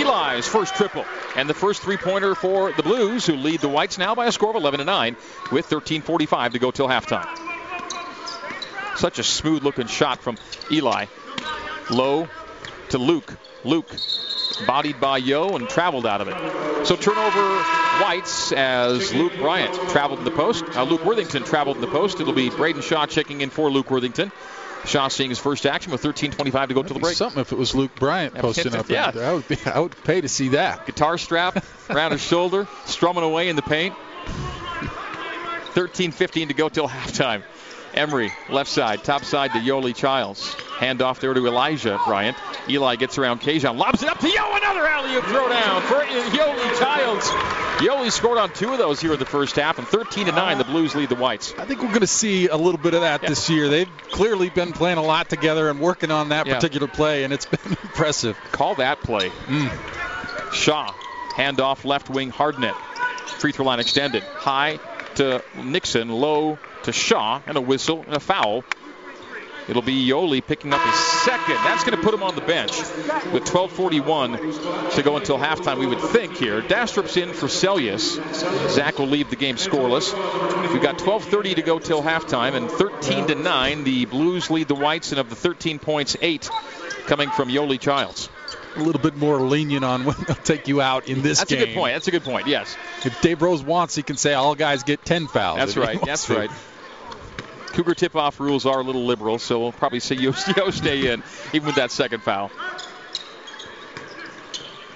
Eli's 0.00 0.46
first 0.46 0.74
triple. 0.74 1.04
And 1.36 1.48
the 1.48 1.54
first 1.54 1.82
three 1.82 1.96
pointer 1.96 2.33
for 2.34 2.72
the 2.72 2.82
Blues, 2.82 3.26
who 3.26 3.36
lead 3.36 3.60
the 3.60 3.68
Whites 3.68 3.98
now 3.98 4.14
by 4.14 4.26
a 4.26 4.32
score 4.32 4.50
of 4.50 4.56
11 4.56 4.78
to 4.78 4.84
9 4.84 5.16
with 5.52 5.68
13.45 5.68 6.52
to 6.52 6.58
go 6.58 6.70
till 6.70 6.88
halftime. 6.88 7.26
Such 8.96 9.18
a 9.18 9.24
smooth 9.24 9.62
looking 9.62 9.86
shot 9.86 10.22
from 10.22 10.36
Eli. 10.70 11.06
Low 11.90 12.28
to 12.90 12.98
Luke. 12.98 13.36
Luke 13.64 13.90
bodied 14.66 15.00
by 15.00 15.16
Yo 15.18 15.56
and 15.56 15.68
traveled 15.68 16.06
out 16.06 16.20
of 16.20 16.28
it. 16.28 16.86
So 16.86 16.96
turnover 16.96 17.58
Whites 18.02 18.52
as 18.52 19.14
Luke 19.14 19.34
Bryant 19.36 19.74
traveled 19.90 20.18
in 20.18 20.24
the 20.24 20.30
post. 20.30 20.64
Uh, 20.76 20.84
Luke 20.84 21.04
Worthington 21.04 21.44
traveled 21.44 21.76
in 21.76 21.80
the 21.80 21.88
post. 21.88 22.20
It'll 22.20 22.32
be 22.32 22.50
Brayden 22.50 22.82
Shaw 22.82 23.06
checking 23.06 23.40
in 23.40 23.50
for 23.50 23.70
Luke 23.70 23.90
Worthington. 23.90 24.32
Shaw 24.86 25.08
seeing 25.08 25.30
his 25.30 25.38
first 25.38 25.66
action 25.66 25.92
with 25.92 26.02
13:25 26.02 26.68
to 26.68 26.74
go 26.74 26.82
to 26.82 26.94
the 26.94 27.00
break. 27.00 27.16
Something 27.16 27.40
if 27.40 27.52
it 27.52 27.58
was 27.58 27.74
Luke 27.74 27.94
Bryant 27.96 28.34
posting 28.34 28.74
up 28.74 28.88
yeah. 28.88 29.10
there. 29.10 29.30
I 29.30 29.32
would, 29.32 29.48
be, 29.48 29.56
I 29.64 29.80
would 29.80 29.96
pay 30.04 30.20
to 30.20 30.28
see 30.28 30.50
that. 30.50 30.86
Guitar 30.86 31.18
strap 31.18 31.64
around 31.90 32.12
his 32.12 32.22
shoulder, 32.22 32.68
strumming 32.84 33.24
away 33.24 33.48
in 33.48 33.56
the 33.56 33.62
paint. 33.62 33.94
13:15 35.74 36.48
to 36.48 36.54
go 36.54 36.68
till 36.68 36.88
halftime. 36.88 37.42
Emery, 37.94 38.32
left 38.48 38.70
side, 38.70 39.04
top 39.04 39.24
side 39.24 39.52
to 39.52 39.58
Yoeli 39.58 39.94
Childs. 39.94 40.54
Hand 40.78 41.00
off 41.02 41.20
there 41.20 41.32
to 41.32 41.46
Elijah 41.46 41.98
Bryant. 42.06 42.36
Eli 42.68 42.96
gets 42.96 43.18
around 43.18 43.40
Kajon, 43.40 43.76
lobs 43.76 44.02
it 44.02 44.08
up 44.08 44.18
to 44.18 44.28
Yo. 44.28 44.54
Another 44.56 44.86
alley 44.86 45.14
oop 45.14 45.24
throw 45.24 45.48
down 45.48 45.82
for 45.82 45.94
Yoeli 45.96 46.78
Childs. 46.78 47.28
Yoeli 47.78 48.10
scored 48.10 48.38
on 48.38 48.52
two 48.52 48.72
of 48.72 48.78
those 48.78 49.00
here 49.00 49.12
in 49.12 49.18
the 49.18 49.24
first 49.24 49.56
half, 49.56 49.78
and 49.78 49.86
13 49.86 50.26
to 50.26 50.32
nine, 50.32 50.58
the 50.58 50.64
Blues 50.64 50.94
lead 50.94 51.08
the 51.08 51.14
Whites. 51.14 51.54
I 51.58 51.64
think 51.64 51.80
we're 51.80 51.88
going 51.88 52.00
to 52.00 52.06
see 52.06 52.48
a 52.48 52.56
little 52.56 52.80
bit 52.80 52.94
of 52.94 53.02
that 53.02 53.22
yeah. 53.22 53.28
this 53.28 53.48
year. 53.48 53.68
They've 53.68 53.90
clearly 54.10 54.50
been 54.50 54.72
playing 54.72 54.98
a 54.98 55.02
lot 55.02 55.28
together 55.28 55.70
and 55.70 55.80
working 55.80 56.10
on 56.10 56.30
that 56.30 56.46
yeah. 56.46 56.54
particular 56.54 56.88
play, 56.88 57.24
and 57.24 57.32
it's 57.32 57.46
been 57.46 57.72
impressive. 57.82 58.36
Call 58.52 58.74
that 58.76 59.00
play. 59.00 59.28
Mm. 59.28 60.52
Shaw, 60.52 60.92
hand 61.36 61.60
off 61.60 61.84
left 61.84 62.10
wing, 62.10 62.32
Hardnett. 62.32 62.76
Free 63.38 63.52
throw 63.52 63.66
line 63.66 63.80
extended. 63.80 64.22
High 64.22 64.78
to 65.16 65.42
Nixon, 65.56 66.08
low 66.08 66.58
to 66.84 66.92
Shaw, 66.92 67.40
and 67.46 67.56
a 67.56 67.60
whistle 67.60 68.02
and 68.06 68.14
a 68.14 68.20
foul. 68.20 68.64
It'll 69.66 69.82
be 69.82 70.06
Yoeli 70.06 70.46
picking 70.46 70.74
up 70.74 70.80
his 70.82 70.94
second. 70.94 71.54
That's 71.64 71.84
going 71.84 71.96
to 71.96 72.02
put 72.02 72.12
him 72.12 72.22
on 72.22 72.34
the 72.34 72.42
bench 72.42 72.76
with 73.32 73.44
12:41 73.44 74.92
to 74.94 75.02
go 75.02 75.16
until 75.16 75.38
halftime. 75.38 75.78
We 75.78 75.86
would 75.86 76.00
think 76.00 76.36
here. 76.36 76.60
Dastrup's 76.60 77.16
in 77.16 77.32
for 77.32 77.46
Seljaas. 77.46 78.70
Zach 78.70 78.98
will 78.98 79.06
leave 79.06 79.30
the 79.30 79.36
game 79.36 79.56
scoreless. 79.56 80.12
We've 80.70 80.82
got 80.82 80.98
12:30 80.98 81.54
to 81.56 81.62
go 81.62 81.78
till 81.78 82.02
halftime, 82.02 82.54
and 82.54 82.70
13 82.70 83.28
to 83.28 83.34
nine. 83.34 83.84
The 83.84 84.04
Blues 84.04 84.50
lead 84.50 84.68
the 84.68 84.74
Whites, 84.74 85.12
and 85.12 85.18
of 85.18 85.30
the 85.30 85.36
13 85.36 85.78
points, 85.78 86.16
eight 86.20 86.50
coming 87.06 87.30
from 87.30 87.48
Yoeli 87.48 87.80
Childs 87.80 88.28
a 88.76 88.80
little 88.80 89.00
bit 89.00 89.16
more 89.16 89.40
lenient 89.40 89.84
on 89.84 90.04
when 90.04 90.16
they'll 90.26 90.36
take 90.36 90.68
you 90.68 90.80
out 90.80 91.08
in 91.08 91.22
this 91.22 91.38
That's 91.38 91.50
game. 91.50 91.58
That's 91.58 91.70
a 91.70 91.72
good 91.72 91.78
point. 91.78 91.94
That's 91.94 92.08
a 92.08 92.10
good 92.10 92.24
point. 92.24 92.46
Yes. 92.46 92.76
If 93.04 93.20
Dave 93.20 93.42
Rose 93.42 93.62
wants, 93.62 93.94
he 93.94 94.02
can 94.02 94.16
say 94.16 94.34
all 94.34 94.54
guys 94.54 94.82
get 94.82 95.04
10 95.04 95.28
fouls. 95.28 95.58
That's 95.58 95.76
right. 95.76 96.00
That's 96.04 96.26
to. 96.26 96.36
right. 96.36 96.50
Cougar 97.72 97.94
tip-off 97.94 98.38
rules 98.38 98.66
are 98.66 98.80
a 98.80 98.82
little 98.84 99.04
liberal, 99.04 99.38
so 99.38 99.58
we'll 99.58 99.72
probably 99.72 99.98
see 100.00 100.14
you 100.14 100.32
stay 100.70 101.12
in, 101.12 101.22
even 101.52 101.66
with 101.66 101.76
that 101.76 101.90
second 101.90 102.22
foul. 102.22 102.50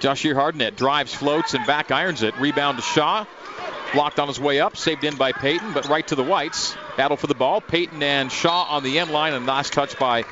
Jahshire 0.00 0.34
Hardnett 0.34 0.76
drives, 0.76 1.12
floats, 1.12 1.54
and 1.54 1.66
back 1.66 1.90
irons 1.90 2.22
it. 2.22 2.38
Rebound 2.38 2.78
to 2.78 2.82
Shaw. 2.82 3.26
Blocked 3.92 4.20
on 4.20 4.28
his 4.28 4.38
way 4.38 4.60
up, 4.60 4.76
saved 4.76 5.02
in 5.02 5.16
by 5.16 5.32
Payton, 5.32 5.72
but 5.72 5.88
right 5.88 6.06
to 6.08 6.14
the 6.14 6.22
Whites. 6.22 6.76
Battle 6.96 7.16
for 7.16 7.26
the 7.26 7.34
ball. 7.34 7.60
Payton 7.60 8.02
and 8.02 8.30
Shaw 8.30 8.64
on 8.64 8.82
the 8.84 8.98
end 8.98 9.10
line, 9.10 9.32
and 9.32 9.46
nice 9.46 9.70
touch 9.70 9.98
by 9.98 10.24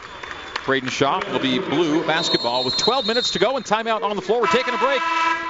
Brayden 0.67 0.91
Shaw. 0.91 1.21
It'll 1.21 1.39
be 1.39 1.61
blue 1.61 2.05
basketball 2.05 2.65
with 2.65 2.77
12 2.77 3.07
minutes 3.07 3.31
to 3.31 3.39
go 3.39 3.57
and 3.57 3.65
timeout 3.65 4.03
on 4.03 4.17
the 4.17 4.23
floor. 4.23 4.41
We're 4.41 4.49
taking 4.49 4.75
a 4.75 4.79
break. 4.79 5.01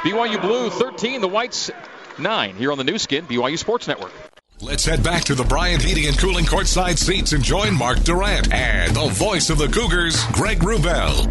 BYU 0.03 0.41
Blue 0.43 0.69
13, 0.69 1.23
the 1.23 1.29
Whites 1.29 1.71
9 2.19 2.55
here 2.55 2.71
on 2.71 2.77
the 2.77 2.85
Nu 2.85 2.99
Skin, 2.99 3.25
BYU 3.25 3.59
Sports 3.59 3.89
Network. 3.89 4.13
Let's 4.61 4.85
head 4.85 5.03
back 5.03 5.25
to 5.25 5.35
the 5.35 5.45
Bryant 5.45 5.83
Heating 5.83 6.07
and 6.07 6.19
Cooling 6.19 6.45
courtside 6.45 6.99
seats 6.99 7.33
and 7.33 7.43
join 7.43 7.75
Mark 7.75 8.01
Durrant 8.01 8.53
and 8.53 8.95
the 8.95 9.09
voice 9.09 9.49
of 9.49 9.59
the 9.59 9.69
Cougars, 9.69 10.23
Greg 10.33 10.59
Wrubell. 10.59 11.27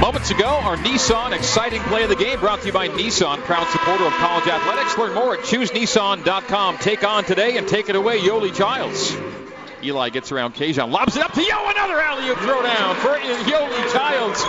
Moments 0.00 0.30
ago, 0.30 0.46
our 0.46 0.76
Nissan 0.76 1.32
exciting 1.32 1.80
play 1.82 2.02
of 2.02 2.08
the 2.08 2.16
game 2.16 2.38
brought 2.40 2.60
to 2.60 2.66
you 2.66 2.72
by 2.72 2.88
Nissan, 2.88 3.38
proud 3.44 3.66
supporter 3.68 4.04
of 4.04 4.12
college 4.14 4.46
athletics. 4.46 4.98
Learn 4.98 5.14
more 5.14 5.34
at 5.34 5.40
choosenissan.com. 5.40 6.78
Take 6.78 7.04
on 7.04 7.24
today 7.24 7.56
and 7.56 7.66
take 7.66 7.88
it 7.88 7.96
away, 7.96 8.18
Yoeli 8.20 8.54
Childs. 8.54 9.45
Eli 9.82 10.10
gets 10.10 10.32
around 10.32 10.54
Kajon, 10.54 10.90
lobs 10.90 11.16
it 11.16 11.22
up 11.22 11.32
to 11.32 11.42
Yo. 11.42 11.68
Another 11.68 12.00
alley-oop 12.00 12.38
throwdown 12.38 12.94
for 12.96 13.16
Yoeli 13.16 13.92
Childs. 13.92 14.42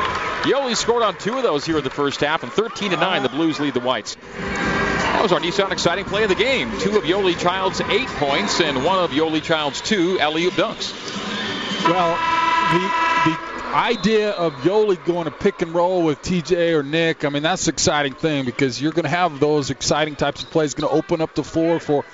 Yoeli 0.46 0.76
scored 0.76 1.04
on 1.04 1.18
two 1.18 1.38
of 1.38 1.44
those 1.44 1.66
here 1.66 1.78
in 1.78 1.84
the 1.84 1.90
first 1.90 2.22
half, 2.22 2.44
and 2.44 2.52
13 2.52 2.92
to 2.92 2.98
nine, 2.98 3.24
the 3.24 3.30
Blues 3.30 3.60
lead 3.60 3.74
the 3.74 3.80
Whites. 3.80 4.16
That 4.38 5.24
was 5.24 5.32
our 5.32 5.40
Nissan 5.40 5.72
exciting 5.72 6.06
play 6.06 6.24
of 6.24 6.30
the 6.30 6.36
game. 6.36 6.70
Two 6.80 6.98
of 6.98 7.04
Yoeli 7.04 7.38
Child's 7.40 7.82
eight 7.82 8.08
points 8.08 8.62
and 8.62 8.86
one 8.86 9.00
of 9.00 9.12
Yoeli 9.12 9.42
Child's 9.42 9.82
two 9.82 10.20
alley-oop 10.20 10.54
dunks. 10.54 10.94
Well, 11.86 12.12
the 12.74 13.08
the 13.30 13.76
idea 13.76 14.32
of 14.32 14.54
Yoeli 14.58 15.04
going 15.06 15.26
to 15.26 15.32
pick 15.32 15.62
and 15.62 15.74
roll 15.74 16.04
with 16.04 16.22
TJ 16.22 16.74
or 16.74 16.84
Nick, 16.84 17.26
I 17.26 17.30
mean, 17.30 17.44
that's 17.44 17.68
an 17.68 17.74
exciting 17.74 18.14
thing 18.14 18.46
because 18.46 18.82
you're 18.82 18.92
going 18.92 19.04
to 19.04 19.10
have 19.10 19.40
those 19.40 19.70
exciting 19.70 20.16
types 20.16 20.44
of 20.44 20.50
plays 20.52 20.74
going 20.74 20.88
to 20.88 20.96
open 20.96 21.22
up 21.22 21.36
the 21.36 21.44
floor 21.44 21.80
for 21.80 22.06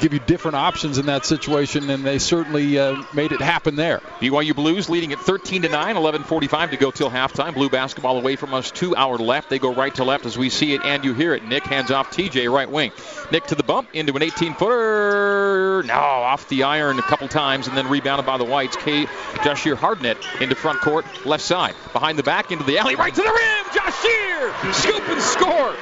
give 0.00 0.12
you 0.12 0.18
different 0.20 0.56
options 0.56 0.98
in 0.98 1.06
that 1.06 1.24
situation, 1.24 1.90
and 1.90 2.04
they 2.04 2.18
certainly 2.18 2.78
uh, 2.78 3.02
made 3.12 3.32
it 3.32 3.40
happen 3.40 3.76
there. 3.76 4.00
BYU 4.20 4.54
Blues 4.54 4.88
leading 4.88 5.12
at 5.12 5.20
13 5.20 5.62
to 5.62 5.68
9, 5.68 5.96
11:45 5.96 6.70
to 6.70 6.76
go 6.76 6.90
till 6.90 7.10
halftime. 7.10 7.54
Blue 7.54 7.68
basketball 7.68 8.18
away 8.18 8.36
from 8.36 8.54
us 8.54 8.70
to 8.72 8.96
our 8.96 9.18
left. 9.18 9.50
They 9.50 9.58
go 9.58 9.74
right 9.74 9.94
to 9.96 10.04
left 10.04 10.26
as 10.26 10.36
we 10.36 10.50
see 10.50 10.74
it 10.74 10.82
and 10.84 11.04
you 11.04 11.14
hear 11.14 11.34
it. 11.34 11.44
Nick 11.44 11.64
hands 11.64 11.90
off 11.90 12.10
TJ 12.10 12.52
right 12.52 12.70
wing. 12.70 12.92
Nick 13.30 13.46
to 13.46 13.54
the 13.54 13.62
bump 13.62 13.88
into 13.92 14.14
an 14.14 14.22
18-footer. 14.22 15.84
No, 15.86 15.94
off 15.94 16.48
the 16.48 16.64
iron 16.64 16.98
a 16.98 17.02
couple 17.02 17.28
times 17.28 17.68
and 17.68 17.76
then 17.76 17.88
rebounded 17.88 18.26
by 18.26 18.38
the 18.38 18.44
Whites. 18.44 18.76
K. 18.76 19.06
Jahshire 19.42 19.76
Hardnett 19.76 20.40
into 20.40 20.54
front 20.54 20.80
court, 20.80 21.04
left 21.26 21.44
side, 21.44 21.74
behind 21.92 22.18
the 22.18 22.22
back 22.22 22.50
into 22.52 22.64
the 22.64 22.78
alley, 22.78 22.96
right 22.96 23.14
to 23.14 23.22
the 23.22 23.28
rim. 23.28 23.74
Jahshire 23.74 24.72
scoop 24.72 25.08
and 25.08 25.20
score. 25.20 25.74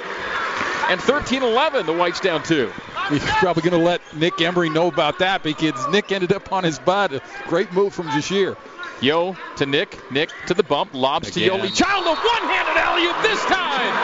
And 0.93 1.01
13-11, 1.01 1.87
the 1.87 1.95
Whites 1.95 2.21
down 2.21 2.43
two. 2.43 2.71
He's 3.09 3.25
probably 3.25 3.63
going 3.63 3.81
to 3.81 3.83
let 3.83 4.03
Nick 4.15 4.39
Emery 4.43 4.69
know 4.69 4.89
about 4.89 5.21
that 5.21 5.43
because 5.43 5.89
Nick 5.89 6.13
ended 6.13 6.35
up 6.35 6.53
on 6.53 6.65
his 6.65 6.79
butt. 6.79 7.15
A 7.15 7.23
great 7.47 7.73
move 7.73 7.95
from 7.95 8.09
Jahshire. 8.09 8.59
Yo 9.01 9.35
to 9.57 9.65
Nick. 9.65 9.99
Nick 10.13 10.29
to 10.49 10.55
the 10.55 10.63
bump. 10.63 10.93
Lobs 10.93 11.35
Again. 11.35 11.49
to 11.49 11.57
Yoeli 11.57 11.75
Child. 11.75 12.05
A 12.05 12.11
one-handed 12.11 12.77
alley-oop 12.77 13.23
this 13.23 13.43
time. 13.47 13.95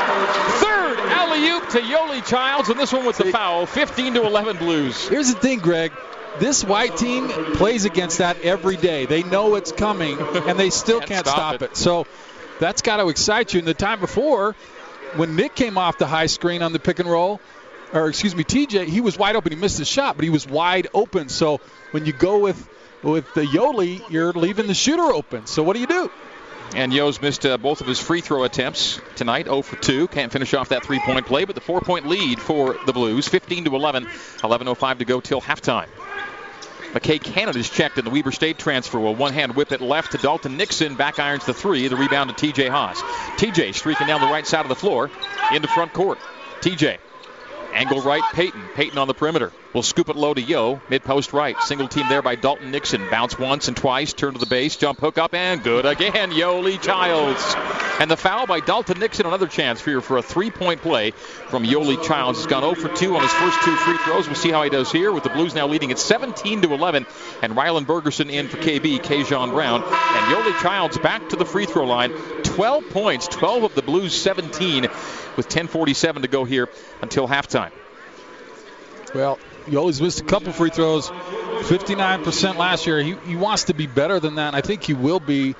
Third 0.62 0.98
alley-oop 1.11 1.68
to 1.68 1.81
Yoeli 1.81 2.27
Childs, 2.27 2.70
and 2.70 2.81
this 2.81 2.90
one 2.90 3.05
with 3.05 3.18
the 3.18 3.33
foul. 3.33 3.66
15 3.66 4.14
to 4.14 4.22
11 4.24 4.57
Blues. 4.57 5.07
Here's 5.09 5.35
the 5.35 5.38
thing, 5.38 5.59
Greg. 5.59 5.92
This 6.38 6.64
white 6.64 6.96
team 6.96 7.29
plays 7.29 7.85
against 7.85 8.16
that 8.16 8.40
every 8.40 8.79
day. 8.79 9.05
They 9.05 9.24
know 9.24 9.57
it's 9.57 9.72
coming, 9.72 10.18
and 10.18 10.59
they 10.59 10.70
still 10.70 11.01
can't, 11.01 11.11
can't 11.11 11.27
stop, 11.27 11.37
stop 11.37 11.62
it. 11.62 11.72
it. 11.72 11.77
So 11.77 12.07
that's 12.61 12.81
got 12.81 12.96
to 12.96 13.09
excite 13.09 13.53
you. 13.53 13.59
And 13.59 13.68
the 13.68 13.74
time 13.74 14.01
before, 14.01 14.57
when 15.16 15.37
Nick 15.37 15.55
came 15.55 15.79
off 15.79 15.99
the 15.99 16.07
high 16.07 16.27
screen 16.27 16.62
on 16.62 16.73
the 16.73 16.79
pick 16.79 16.99
and 16.99 17.11
roll, 17.11 17.40
or 17.92 18.09
excuse 18.09 18.35
me, 18.35 18.44
TJ, 18.44 18.87
he 18.87 19.01
was 19.01 19.18
wide 19.18 19.37
open. 19.37 19.53
He 19.53 19.59
missed 19.59 19.79
his 19.79 19.88
shot, 19.88 20.16
but 20.16 20.25
he 20.25 20.31
was 20.31 20.47
wide 20.47 20.88
open. 20.92 21.29
So 21.29 21.59
when 21.92 22.05
you 22.05 22.12
go 22.12 22.38
with 22.38 22.68
with 23.03 23.33
the 23.35 23.42
Yoeli, 23.42 24.11
you're 24.11 24.33
leaving 24.33 24.66
the 24.66 24.75
shooter 24.75 25.12
open. 25.12 25.47
So 25.47 25.62
what 25.62 25.75
do 25.75 25.81
you 25.81 25.87
do? 25.87 26.11
And 26.75 26.92
Yo's 26.92 27.21
missed 27.23 27.47
uh, 27.47 27.57
both 27.57 27.81
of 27.81 27.87
his 27.87 27.99
free 27.99 28.21
throw 28.21 28.44
attempts 28.44 29.01
tonight, 29.16 29.47
0 29.47 29.62
for 29.62 29.77
2. 29.77 30.09
Can't 30.09 30.31
finish 30.31 30.53
off 30.53 30.68
that 30.68 30.83
three-point 30.83 31.25
play, 31.25 31.44
but 31.44 31.55
the 31.55 31.62
four-point 31.62 32.07
lead 32.07 32.40
for 32.40 32.77
the 32.85 32.92
Blues, 32.92 33.27
15 33.27 33.64
to 33.64 33.75
11, 33.75 34.07
11:05 34.42 34.99
to 34.99 35.05
go 35.07 35.21
till 35.21 35.40
halftime. 35.40 35.87
McKay 36.92 37.22
Cannon 37.22 37.57
is 37.57 37.68
checked 37.68 37.98
in 37.98 38.05
the 38.05 38.11
Weber 38.11 38.33
State 38.33 38.59
transfer. 38.59 38.98
Will 38.98 39.14
one 39.14 39.33
hand 39.33 39.55
whip 39.55 39.72
it 39.72 39.81
left 39.81 40.12
to 40.12 40.18
Dalton 40.18 40.57
Nixon. 40.57 40.94
Back 40.94 41.18
irons 41.18 41.44
the 41.44 41.55
three. 41.55 41.87
The 41.88 41.96
rebound 41.96 42.35
to 42.35 42.53
TJ 42.53 42.68
Haas. 42.70 43.01
TJ 43.38 43.74
streaking 43.74 44.07
down 44.07 44.20
the 44.20 44.27
right 44.27 44.46
side 44.46 44.62
of 44.64 44.68
the 44.68 44.74
floor 44.74 45.11
into 45.53 45.68
front 45.68 45.92
court. 45.92 46.18
TJ 46.61 46.98
Angle 47.72 48.01
right, 48.01 48.22
Peyton. 48.33 48.62
Peyton 48.74 48.98
on 48.98 49.07
the 49.07 49.14
perimeter. 49.14 49.53
Will 49.75 49.83
scoop 49.83 50.09
it 50.09 50.17
low 50.17 50.33
to 50.33 50.41
Yo. 50.41 50.81
Mid 50.89 51.05
post 51.05 51.35
right. 51.35 51.61
Single 51.61 51.89
team 51.89 52.07
there 52.09 52.23
by 52.23 52.37
Dalton 52.37 52.71
Nixon. 52.71 53.07
Bounce 53.11 53.39
once 53.39 53.69
and 53.69 53.77
twice. 53.77 54.15
Turn 54.15 54.33
to 54.33 54.39
the 54.39 54.47
base. 54.47 54.77
Jump 54.77 54.99
hook 54.99 55.19
up 55.19 55.35
and 55.35 55.63
good 55.63 55.85
again. 55.85 56.31
Yoeli 56.31 56.81
Childs. 56.81 57.55
And 58.01 58.11
the 58.11 58.17
foul 58.17 58.47
by 58.47 58.61
Dalton 58.61 58.99
Nixon. 58.99 59.27
Another 59.27 59.47
chance 59.47 59.85
here 59.85 60.01
for 60.01 60.17
a 60.17 60.23
three 60.23 60.51
point 60.51 60.81
play 60.81 61.11
from 61.11 61.65
Yoeli 61.65 62.03
Childs. 62.03 62.39
He's 62.39 62.47
gone 62.47 62.63
0 62.63 62.75
for 62.77 62.95
2 62.97 63.15
on 63.15 63.21
his 63.21 63.33
first 63.33 63.63
two 63.63 63.77
free 63.77 63.99
throws. 63.99 64.27
We'll 64.27 64.37
see 64.37 64.51
how 64.51 64.63
he 64.63 64.71
does 64.71 64.91
here 64.91 65.13
with 65.13 65.23
the 65.23 65.31
Blues 65.31 65.55
now 65.55 65.67
leading 65.67 65.91
at 65.91 65.99
17 65.99 66.63
to 66.63 66.73
11. 66.73 67.05
And 67.43 67.53
Rylan 67.53 67.85
Bergerson 67.85 68.31
in 68.31 68.49
for 68.49 68.57
KB. 68.57 69.01
Kajon 69.01 69.51
Brown. 69.51 69.83
And 69.83 70.35
Yoeli 70.35 70.59
Childs 70.63 70.97
back 70.97 71.29
to 71.29 71.37
the 71.37 71.45
free 71.45 71.67
throw 71.67 71.85
line. 71.85 72.13
12 72.43 72.89
points. 72.89 73.29
12 73.29 73.65
of 73.65 73.75
the 73.75 73.83
Blues 73.83 74.15
17 74.15 74.89
with 75.37 75.49
10:47 75.51 76.23
to 76.23 76.29
go 76.29 76.45
here 76.45 76.71
until 77.03 77.29
halftime. 77.29 77.71
Well, 79.15 79.39
you 79.71 79.79
always 79.79 80.01
missed 80.01 80.21
a 80.21 80.25
couple 80.25 80.53
free 80.53 80.71
throws. 80.71 81.09
59% 81.09 82.57
last 82.57 82.87
year. 82.87 83.03
He, 83.03 83.15
he 83.27 83.37
wants 83.37 83.65
to 83.65 83.75
be 83.75 83.87
better 83.87 84.21
than 84.21 84.37
that. 84.37 84.49
and 84.49 84.57
I 84.57 84.61
think 84.61 84.83
he 84.83 84.95
will 84.95 85.21
be. 85.21 85.55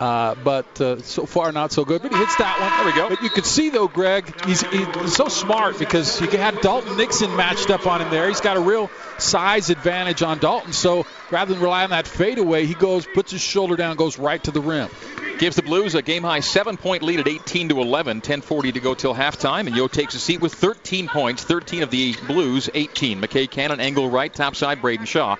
Uh, 0.00 0.36
but 0.44 0.80
uh, 0.80 1.02
so 1.02 1.26
far 1.26 1.50
not 1.50 1.72
so 1.72 1.84
good. 1.84 2.02
But 2.02 2.12
he 2.12 2.18
hits 2.18 2.36
that 2.36 2.60
one. 2.60 2.70
There 2.76 2.86
we 2.86 3.00
go. 3.00 3.08
But 3.08 3.22
you 3.24 3.30
can 3.30 3.42
see 3.42 3.70
though, 3.70 3.88
Greg, 3.88 4.44
he's, 4.44 4.60
he's 4.60 5.16
so 5.16 5.26
smart 5.26 5.76
because 5.76 6.20
you 6.20 6.28
had 6.28 6.60
Dalton 6.60 6.96
Nixon 6.96 7.34
matched 7.34 7.70
up 7.70 7.84
on 7.84 8.00
him 8.00 8.08
there. 8.10 8.28
He's 8.28 8.40
got 8.40 8.56
a 8.56 8.60
real 8.60 8.90
size 9.18 9.70
advantage 9.70 10.22
on 10.22 10.38
Dalton. 10.38 10.72
So 10.72 11.04
rather 11.32 11.52
than 11.52 11.60
rely 11.60 11.82
on 11.82 11.90
that 11.90 12.06
fadeaway, 12.06 12.66
he 12.66 12.74
goes, 12.74 13.06
puts 13.06 13.32
his 13.32 13.40
shoulder 13.40 13.74
down, 13.74 13.96
goes 13.96 14.20
right 14.20 14.42
to 14.44 14.52
the 14.52 14.60
rim. 14.60 14.88
Gives 15.38 15.54
the 15.54 15.62
Blues 15.62 15.94
a 15.94 16.02
game 16.02 16.24
high 16.24 16.40
seven 16.40 16.76
point 16.76 17.04
lead 17.04 17.20
at 17.20 17.28
18 17.28 17.68
to 17.68 17.80
11. 17.80 18.22
10:40 18.22 18.72
to 18.72 18.80
go 18.80 18.94
till 18.94 19.14
halftime, 19.14 19.68
and 19.68 19.76
Yo 19.76 19.86
takes 19.86 20.14
a 20.14 20.18
seat 20.18 20.40
with 20.40 20.52
13 20.52 21.06
points. 21.06 21.44
13 21.44 21.84
of 21.84 21.90
the 21.90 22.16
Blues, 22.26 22.68
18. 22.74 23.20
McKay 23.20 23.48
Cannon, 23.48 23.78
angle 23.78 24.10
right, 24.10 24.34
top 24.34 24.56
side. 24.56 24.82
Braden 24.82 25.06
Shaw 25.06 25.36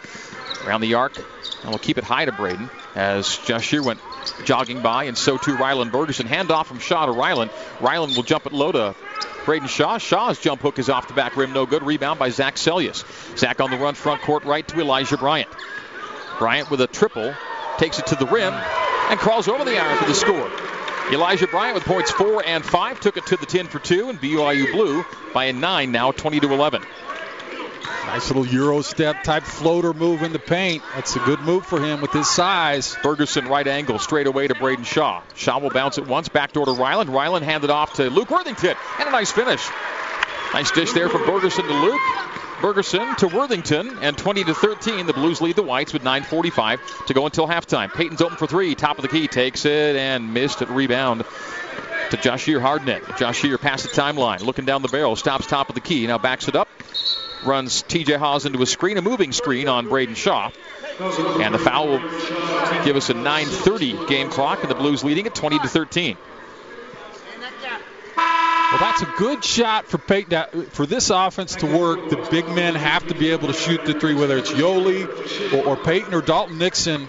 around 0.64 0.82
the 0.82 0.94
arc, 0.94 1.16
and 1.16 1.70
we'll 1.70 1.80
keep 1.80 1.98
it 1.98 2.04
high 2.04 2.26
to 2.26 2.30
Braden 2.30 2.70
as 2.94 3.38
Jahshire 3.38 3.82
went 3.82 3.98
jogging 4.44 4.82
by, 4.82 5.04
and 5.04 5.18
so 5.18 5.37
too 5.37 5.56
Rylan 5.56 5.90
Bergersen. 5.90 6.28
Handoff 6.28 6.66
from 6.66 6.78
Shaw 6.78 7.06
to 7.06 7.12
Ryland. 7.12 7.50
Ryland 7.80 8.14
will 8.14 8.22
jump 8.22 8.46
it 8.46 8.52
low 8.52 8.70
to 8.70 8.94
Braden 9.46 9.66
Shaw. 9.66 9.98
Shaw's 9.98 10.38
jump 10.38 10.61
hook 10.61 10.78
is 10.78 10.88
off 10.88 11.08
the 11.08 11.14
back 11.14 11.37
rim, 11.37 11.52
no 11.52 11.66
good. 11.66 11.82
Rebound 11.82 12.20
by 12.20 12.28
Zach 12.28 12.54
Seljaas. 12.54 13.37
Zach 13.37 13.61
on 13.61 13.72
the 13.72 13.76
run, 13.76 13.96
front 13.96 14.22
court 14.22 14.44
right 14.44 14.66
to 14.68 14.80
Elijah 14.80 15.16
Bryant. 15.16 15.48
Bryant 16.38 16.70
with 16.70 16.80
a 16.80 16.87
triple, 16.87 17.34
takes 17.78 17.98
it 17.98 18.06
to 18.06 18.14
the 18.14 18.26
rim, 18.26 18.54
and 19.11 19.18
crawls 19.18 19.49
over 19.49 19.64
the 19.64 19.79
iron 19.79 19.99
for 19.99 20.07
the 20.07 20.14
score. 20.14 20.51
Elijah 21.12 21.47
Bryant 21.47 21.75
with 21.75 21.85
points 21.85 22.11
four 22.11 22.44
and 22.44 22.64
five 22.64 23.01
took 23.01 23.16
it 23.16 23.27
to 23.27 23.37
the 23.37 23.47
10 23.47 23.66
for 23.66 23.79
two, 23.79 24.11
and 24.11 24.21
BYU 24.21 24.73
Blue 24.73 25.05
by 25.33 25.47
a 25.47 25.53
nine 25.53 25.90
now, 25.90 26.12
20 26.12 26.40
to 26.40 26.53
11. 26.53 26.83
Nice 28.07 28.29
little 28.29 28.47
Euro 28.47 28.81
step 28.83 29.23
type 29.23 29.42
floater 29.42 29.92
move 29.92 30.23
in 30.23 30.33
the 30.33 30.38
paint. 30.38 30.83
That's 30.94 31.14
a 31.16 31.18
good 31.21 31.40
move 31.40 31.66
for 31.66 31.81
him 31.81 32.01
with 32.01 32.11
his 32.11 32.29
size. 32.29 32.94
Bergersen 33.03 33.49
right 33.49 33.66
angle 33.66 33.99
straight 33.99 34.27
away 34.27 34.49
to 34.49 34.55
Braden 34.55 34.85
Shaw. 34.85 35.23
Shaw 35.35 35.59
will 35.59 35.71
bounce 35.71 35.99
it 35.99 36.07
once, 36.07 36.29
backdoor 36.29 36.66
to 36.66 36.73
Ryland. 36.73 37.11
Ryland 37.11 37.44
handed 37.44 37.71
off 37.71 37.94
to 37.94 38.09
Luke 38.09 38.31
Worthington, 38.31 38.77
and 38.99 39.09
a 39.09 39.12
nice 39.12 39.31
finish. 39.31 39.66
Nice 40.55 40.71
dish 40.71 40.92
there 40.92 41.11
from 41.11 41.23
Bergersen 41.25 41.66
to 41.66 41.75
Luke. 41.75 42.01
Bergersen 42.61 43.16
to 43.18 43.29
Worthington, 43.29 43.99
and 44.01 44.18
20 44.18 44.44
to 44.44 44.55
13. 44.55 45.07
The 45.07 45.12
Blues 45.12 45.40
lead 45.40 45.57
the 45.57 45.62
Whites 45.62 45.92
with 45.92 46.03
9:45 46.03 47.07
to 47.07 47.14
go 47.14 47.25
until 47.27 47.47
halftime. 47.47 47.92
Payton's 47.92 48.21
open 48.21 48.37
for 48.37 48.47
three, 48.47 48.75
top 48.75 48.99
of 48.99 49.03
the 49.03 49.09
key, 49.09 49.29
takes 49.29 49.64
it 49.64 49.97
and 49.97 50.35
missed 50.35 50.61
it. 50.62 50.68
Rebound 50.68 51.25
to 52.11 52.16
Jahshire 52.16 52.61
Hardnett. 52.61 53.18
Jahshire 53.18 53.59
past 53.59 53.85
the 53.85 53.90
timeline, 53.90 54.40
looking 54.40 54.64
down 54.64 54.83
the 54.83 54.88
barrel, 54.88 55.14
stops 55.14 55.47
top 55.47 55.68
of 55.68 55.75
the 55.75 55.81
key, 55.81 56.07
now 56.07 56.18
backs 56.18 56.49
it 56.49 56.57
up, 56.57 56.68
runs 57.44 57.83
T.J. 57.83 58.14
Haws 58.14 58.47
into 58.47 58.61
a 58.62 58.66
screen, 58.66 58.97
a 58.97 59.03
moving 59.03 59.33
screen 59.33 59.68
on 59.68 59.88
Braden 59.88 60.14
Shaw. 60.14 60.51
And 60.99 61.55
the 61.55 61.59
foul 61.59 61.87
will 61.87 62.01
give 62.85 62.97
us 62.97 63.09
a 63.11 63.14
9:30 63.14 64.09
game 64.09 64.31
clock, 64.31 64.62
and 64.62 64.71
the 64.71 64.75
Blues 64.75 65.05
leading 65.05 65.27
at 65.27 65.35
20 65.35 65.61
to 65.61 65.68
13. 65.68 66.16
Well, 68.70 68.81
that's 68.81 69.00
a 69.00 69.14
good 69.16 69.42
shot 69.42 69.87
for 69.87 69.96
Payton. 69.96 70.66
For 70.70 70.85
this 70.85 71.09
offense 71.09 71.57
to 71.57 71.66
work, 71.66 72.11
the 72.11 72.18
big 72.31 72.46
men 72.48 72.74
have 72.74 73.07
to 73.09 73.14
be 73.14 73.31
able 73.31 73.48
to 73.48 73.54
shoot 73.54 73.83
the 73.87 73.94
three, 73.94 74.14
whether 74.14 74.37
it's 74.37 74.50
Yoeli 74.50 75.54
or, 75.54 75.68
or 75.68 75.76
Payton 75.76 76.12
or 76.12 76.20
Dalton 76.20 76.59
Nixon. 76.59 77.09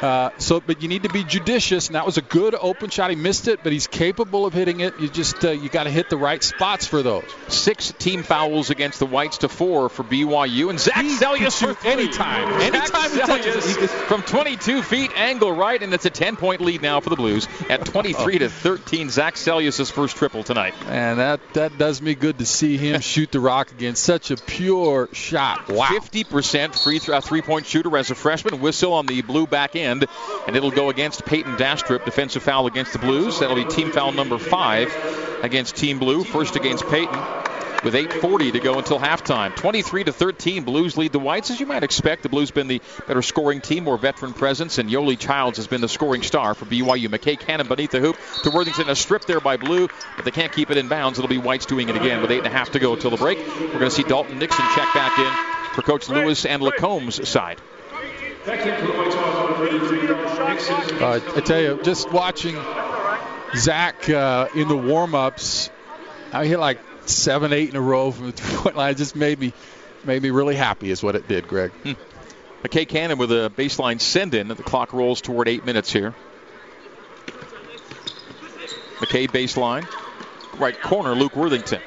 Uh, 0.00 0.30
so, 0.38 0.60
but 0.60 0.82
you 0.82 0.88
need 0.88 1.04
to 1.04 1.08
be 1.08 1.24
judicious, 1.24 1.86
and 1.86 1.94
that 1.94 2.04
was 2.04 2.18
a 2.18 2.22
good 2.22 2.54
open 2.54 2.90
shot. 2.90 3.10
He 3.10 3.16
missed 3.16 3.48
it, 3.48 3.60
but 3.62 3.72
he's 3.72 3.86
capable 3.86 4.44
of 4.44 4.52
hitting 4.52 4.80
it. 4.80 4.98
You 5.00 5.08
just 5.08 5.42
uh, 5.44 5.50
you 5.50 5.70
got 5.70 5.84
to 5.84 5.90
hit 5.90 6.10
the 6.10 6.18
right 6.18 6.42
spots 6.42 6.86
for 6.86 7.02
those. 7.02 7.24
Six 7.48 7.92
team 7.92 8.22
fouls 8.22 8.68
against 8.68 8.98
the 8.98 9.06
Whites 9.06 9.38
to 9.38 9.48
four 9.48 9.88
for 9.88 10.02
BYU, 10.02 10.68
and 10.68 10.78
Zach 10.78 11.04
Seljaas 11.04 11.58
for 11.58 11.86
anytime, 11.86 12.60
anytime 12.60 13.10
Seljaas 13.10 13.88
from 14.06 14.22
22 14.22 14.82
feet, 14.82 15.10
angle 15.16 15.52
right, 15.52 15.82
and 15.82 15.94
it's 15.94 16.04
a 16.04 16.10
10 16.10 16.36
point 16.36 16.60
lead 16.60 16.82
now 16.82 17.00
for 17.00 17.08
the 17.08 17.16
Blues 17.16 17.48
at 17.70 17.84
23 17.86 18.38
to 18.40 18.50
13. 18.50 19.08
Zach 19.08 19.36
Seljaas' 19.36 19.90
first 19.90 20.16
triple 20.16 20.42
tonight, 20.42 20.74
and 20.88 21.18
that 21.20 21.40
that 21.54 21.78
does 21.78 22.02
me 22.02 22.14
good 22.14 22.38
to 22.38 22.46
see 22.46 22.76
him 22.76 23.00
shoot 23.06 23.32
the 23.32 23.40
rock 23.40 23.70
again. 23.70 23.94
Such 23.94 24.30
a 24.30 24.36
pure 24.36 25.08
shot. 25.12 25.68
Wow, 25.70 25.86
50% 25.86 26.82
free 26.82 26.98
th- 26.98 27.08
uh, 27.08 27.20
three 27.22 27.40
point 27.40 27.64
shooter 27.64 27.96
as 27.96 28.10
a 28.10 28.14
freshman. 28.14 28.60
Whistle 28.60 28.92
on 28.92 29.06
the 29.06 29.22
blue 29.22 29.46
back 29.46 29.74
end 29.74 29.85
and 29.86 30.56
it'll 30.56 30.70
go 30.70 30.90
against 30.90 31.24
Payton 31.24 31.56
Dastrup. 31.56 32.04
Defensive 32.04 32.42
foul 32.42 32.66
against 32.66 32.92
the 32.92 32.98
Blues. 32.98 33.40
That'll 33.40 33.56
be 33.56 33.64
team 33.64 33.92
foul 33.92 34.12
number 34.12 34.38
five 34.38 34.94
against 35.42 35.76
Team 35.76 35.98
Blue. 35.98 36.24
First 36.24 36.56
against 36.56 36.86
Payton 36.88 37.18
with 37.86 37.94
8:40 37.94 38.52
to 38.52 38.58
go 38.58 38.78
until 38.78 38.98
halftime. 38.98 39.54
23 39.54 40.04
to 40.04 40.12
13, 40.12 40.64
Blues 40.64 40.96
lead 40.96 41.12
the 41.12 41.20
Whites 41.20 41.50
as 41.50 41.60
you 41.60 41.66
might 41.66 41.84
expect. 41.84 42.22
The 42.24 42.28
Blues 42.28 42.50
been 42.50 42.66
the 42.66 42.82
better 43.06 43.22
scoring 43.22 43.60
team, 43.60 43.84
more 43.84 43.96
veteran 43.96 44.32
presence, 44.32 44.78
and 44.78 44.90
Yoeli 44.90 45.16
Childs 45.18 45.58
has 45.58 45.68
been 45.68 45.80
the 45.80 45.88
scoring 45.88 46.22
star 46.22 46.54
for 46.54 46.64
BYU. 46.64 47.08
McKay 47.08 47.38
Cannon 47.38 47.68
beneath 47.68 47.92
the 47.92 48.00
hoop 48.00 48.16
to 48.42 48.50
Worthington, 48.50 48.88
a 48.88 48.96
strip 48.96 49.24
there 49.26 49.40
by 49.40 49.56
Blue, 49.56 49.88
but 50.16 50.24
they 50.24 50.32
can't 50.32 50.52
keep 50.52 50.70
it 50.70 50.76
in 50.76 50.88
bounds. 50.88 51.18
It'll 51.18 51.28
be 51.28 51.38
Whites 51.38 51.66
doing 51.66 51.88
it 51.88 51.96
again 51.96 52.22
with 52.22 52.30
eight 52.30 52.38
and 52.38 52.46
a 52.48 52.50
half 52.50 52.72
to 52.72 52.78
go 52.78 52.94
until 52.94 53.10
the 53.10 53.16
break. 53.16 53.38
We're 53.38 53.78
going 53.78 53.80
to 53.84 53.90
see 53.90 54.02
Dalton 54.02 54.38
Nixon 54.38 54.64
check 54.74 54.92
back 54.94 55.18
in 55.18 55.72
for 55.74 55.82
Coach 55.82 56.08
Lewis 56.08 56.44
and 56.44 56.62
LaComb's 56.62 57.28
side. 57.28 57.60
Uh, 61.02 61.20
I 61.34 61.40
tell 61.40 61.60
you, 61.60 61.82
just 61.82 62.10
watching 62.12 62.56
Zach 63.56 64.08
uh, 64.08 64.48
in 64.54 64.68
the 64.68 64.76
warm-ups, 64.76 65.70
I 66.32 66.46
hit 66.46 66.58
like 66.58 66.78
seven, 67.06 67.52
eight 67.52 67.70
in 67.70 67.76
a 67.76 67.80
row 67.80 68.12
from 68.12 68.26
the 68.26 68.32
three-point 68.32 68.76
line. 68.76 68.92
It 68.92 68.98
just 68.98 69.16
made 69.16 69.38
me 69.38 69.52
made 70.04 70.22
me 70.22 70.30
really 70.30 70.54
happy, 70.54 70.90
is 70.90 71.02
what 71.02 71.16
it 71.16 71.26
did, 71.26 71.48
Greg. 71.48 71.72
Hmm. 71.72 71.92
McKay 72.62 72.88
Cannon 72.88 73.18
with 73.18 73.32
a 73.32 73.52
baseline 73.56 74.00
send-in. 74.00 74.46
The 74.48 74.54
clock 74.54 74.92
rolls 74.92 75.20
toward 75.20 75.48
eight 75.48 75.64
minutes 75.64 75.92
here. 75.92 76.14
McKay 78.98 79.28
baseline. 79.28 79.86
Right 80.58 80.80
corner, 80.80 81.14
Luke 81.14 81.34
Worthington. 81.36 81.80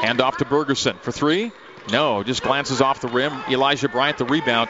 Hand 0.00 0.20
off 0.20 0.36
to 0.38 0.44
Bergersen 0.44 0.98
for 1.00 1.10
three. 1.10 1.52
No, 1.90 2.22
just 2.22 2.42
glances 2.42 2.80
off 2.80 3.00
the 3.00 3.08
rim. 3.08 3.32
Elijah 3.48 3.88
Bryant, 3.88 4.18
the 4.18 4.24
rebound. 4.24 4.68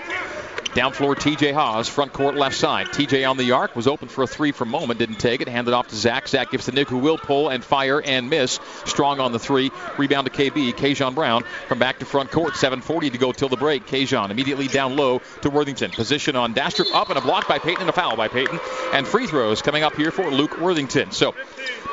Down 0.75 0.93
floor, 0.93 1.15
TJ 1.15 1.55
Haws, 1.55 1.89
front 1.89 2.13
court 2.13 2.35
left 2.35 2.57
side. 2.57 2.89
TJ 2.89 3.29
on 3.29 3.37
the 3.37 3.53
arc, 3.53 3.75
was 3.75 3.87
open 3.87 4.09
for 4.09 4.25
a 4.25 4.27
three 4.27 4.53
for 4.53 4.65
a 4.65 4.67
moment, 4.67 4.99
didn't 4.99 5.17
take 5.17 5.41
it. 5.41 5.49
Handed 5.49 5.73
off 5.73 5.89
to 5.89 5.97
Zach. 5.97 6.29
Zach 6.29 6.51
gives 6.51 6.67
to 6.67 6.73
Nick, 6.73 6.89
who 6.89 6.99
will 6.99 7.19
pull 7.19 7.49
and 7.49 7.65
fire 7.65 8.01
and 8.01 8.29
miss. 8.29 8.61
Strong 8.85 9.21
on 9.21 9.33
the 9.33 9.39
three. 9.39 9.71
Rebound 9.97 10.27
to 10.27 10.33
KB. 10.33 10.75
Kajon 10.75 11.15
Brown 11.15 11.45
from 11.69 11.79
back 11.79 11.99
to 12.01 12.05
front 12.05 12.31
court. 12.31 12.55
7.40 12.55 13.13
to 13.13 13.19
go 13.19 13.33
till 13.33 13.49
the 13.49 13.57
break. 13.57 13.87
Kajon 13.87 14.31
immediately 14.31 14.69
down 14.69 14.97
low 14.97 15.21
to 15.43 15.51
Worthington. 15.51 15.91
Position 15.93 16.37
on 16.37 16.55
Dastrup 16.55 16.95
up 16.95 17.09
and 17.09 17.19
a 17.19 17.23
block 17.23 17.49
by 17.49 17.59
Peyton 17.59 17.83
and 17.83 17.91
a 17.91 17.95
foul 17.95 18.17
by 18.17 18.29
Peyton. 18.29 18.61
And 18.93 19.07
free 19.07 19.27
throws 19.27 19.63
coming 19.63 19.83
up 19.83 19.97
here 19.97 20.11
for 20.11 20.31
Luke 20.31 20.59
Worthington. 20.59 21.11
So 21.13 21.35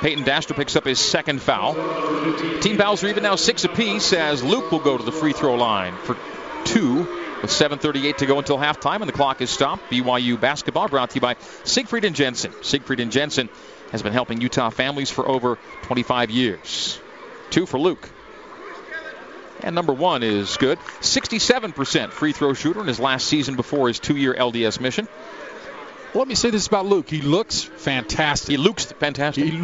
Payton 0.01 0.25
Dastrup 0.25 0.57
picks 0.57 0.75
up 0.75 0.85
his 0.85 0.99
second 0.99 1.41
foul. 1.41 1.73
Team 2.59 2.77
fouls 2.77 3.03
are 3.03 3.07
even 3.07 3.23
now 3.23 3.35
six 3.35 3.63
apiece 3.63 4.13
as 4.13 4.43
Luke 4.43 4.71
will 4.71 4.79
go 4.79 4.97
to 4.97 5.03
the 5.03 5.11
free 5.11 5.33
throw 5.33 5.55
line 5.55 5.95
for 6.03 6.17
two 6.65 7.22
with 7.43 7.51
7.38 7.51 8.17
to 8.17 8.25
go 8.25 8.39
until 8.39 8.57
halftime, 8.57 9.01
and 9.01 9.09
the 9.09 9.13
clock 9.13 9.41
is 9.41 9.49
stopped. 9.49 9.91
BYU 9.91 10.39
basketball 10.39 10.87
brought 10.87 11.09
to 11.09 11.15
you 11.15 11.21
by 11.21 11.35
Siegfried 11.65 12.05
and 12.05 12.15
Jensen. 12.15 12.53
Siegfried 12.63 13.01
and 13.01 13.11
Jensen 13.11 13.49
has 13.91 14.01
been 14.01 14.13
helping 14.13 14.39
Utah 14.39 14.69
families 14.69 15.11
for 15.11 15.27
over 15.27 15.59
25 15.83 16.31
years. 16.31 16.99
Two 17.49 17.65
for 17.65 17.77
Luke. 17.77 18.09
And 19.59 19.75
number 19.75 19.91
one 19.91 20.23
is 20.23 20.55
good. 20.55 20.79
67% 21.01 22.11
free 22.11 22.31
throw 22.31 22.53
shooter 22.53 22.79
in 22.79 22.87
his 22.87 22.99
last 22.99 23.27
season 23.27 23.57
before 23.57 23.89
his 23.89 23.99
two 23.99 24.15
year 24.15 24.33
LDS 24.33 24.79
mission. 24.79 25.09
Let 26.13 26.27
me 26.29 26.35
say 26.35 26.49
this 26.49 26.67
about 26.67 26.85
Luke. 26.85 27.09
He 27.09 27.21
looks 27.21 27.61
fantastic. 27.61 28.51
He 28.51 28.57
looks 28.57 28.85
fantastic. 28.85 29.43
He, 29.43 29.63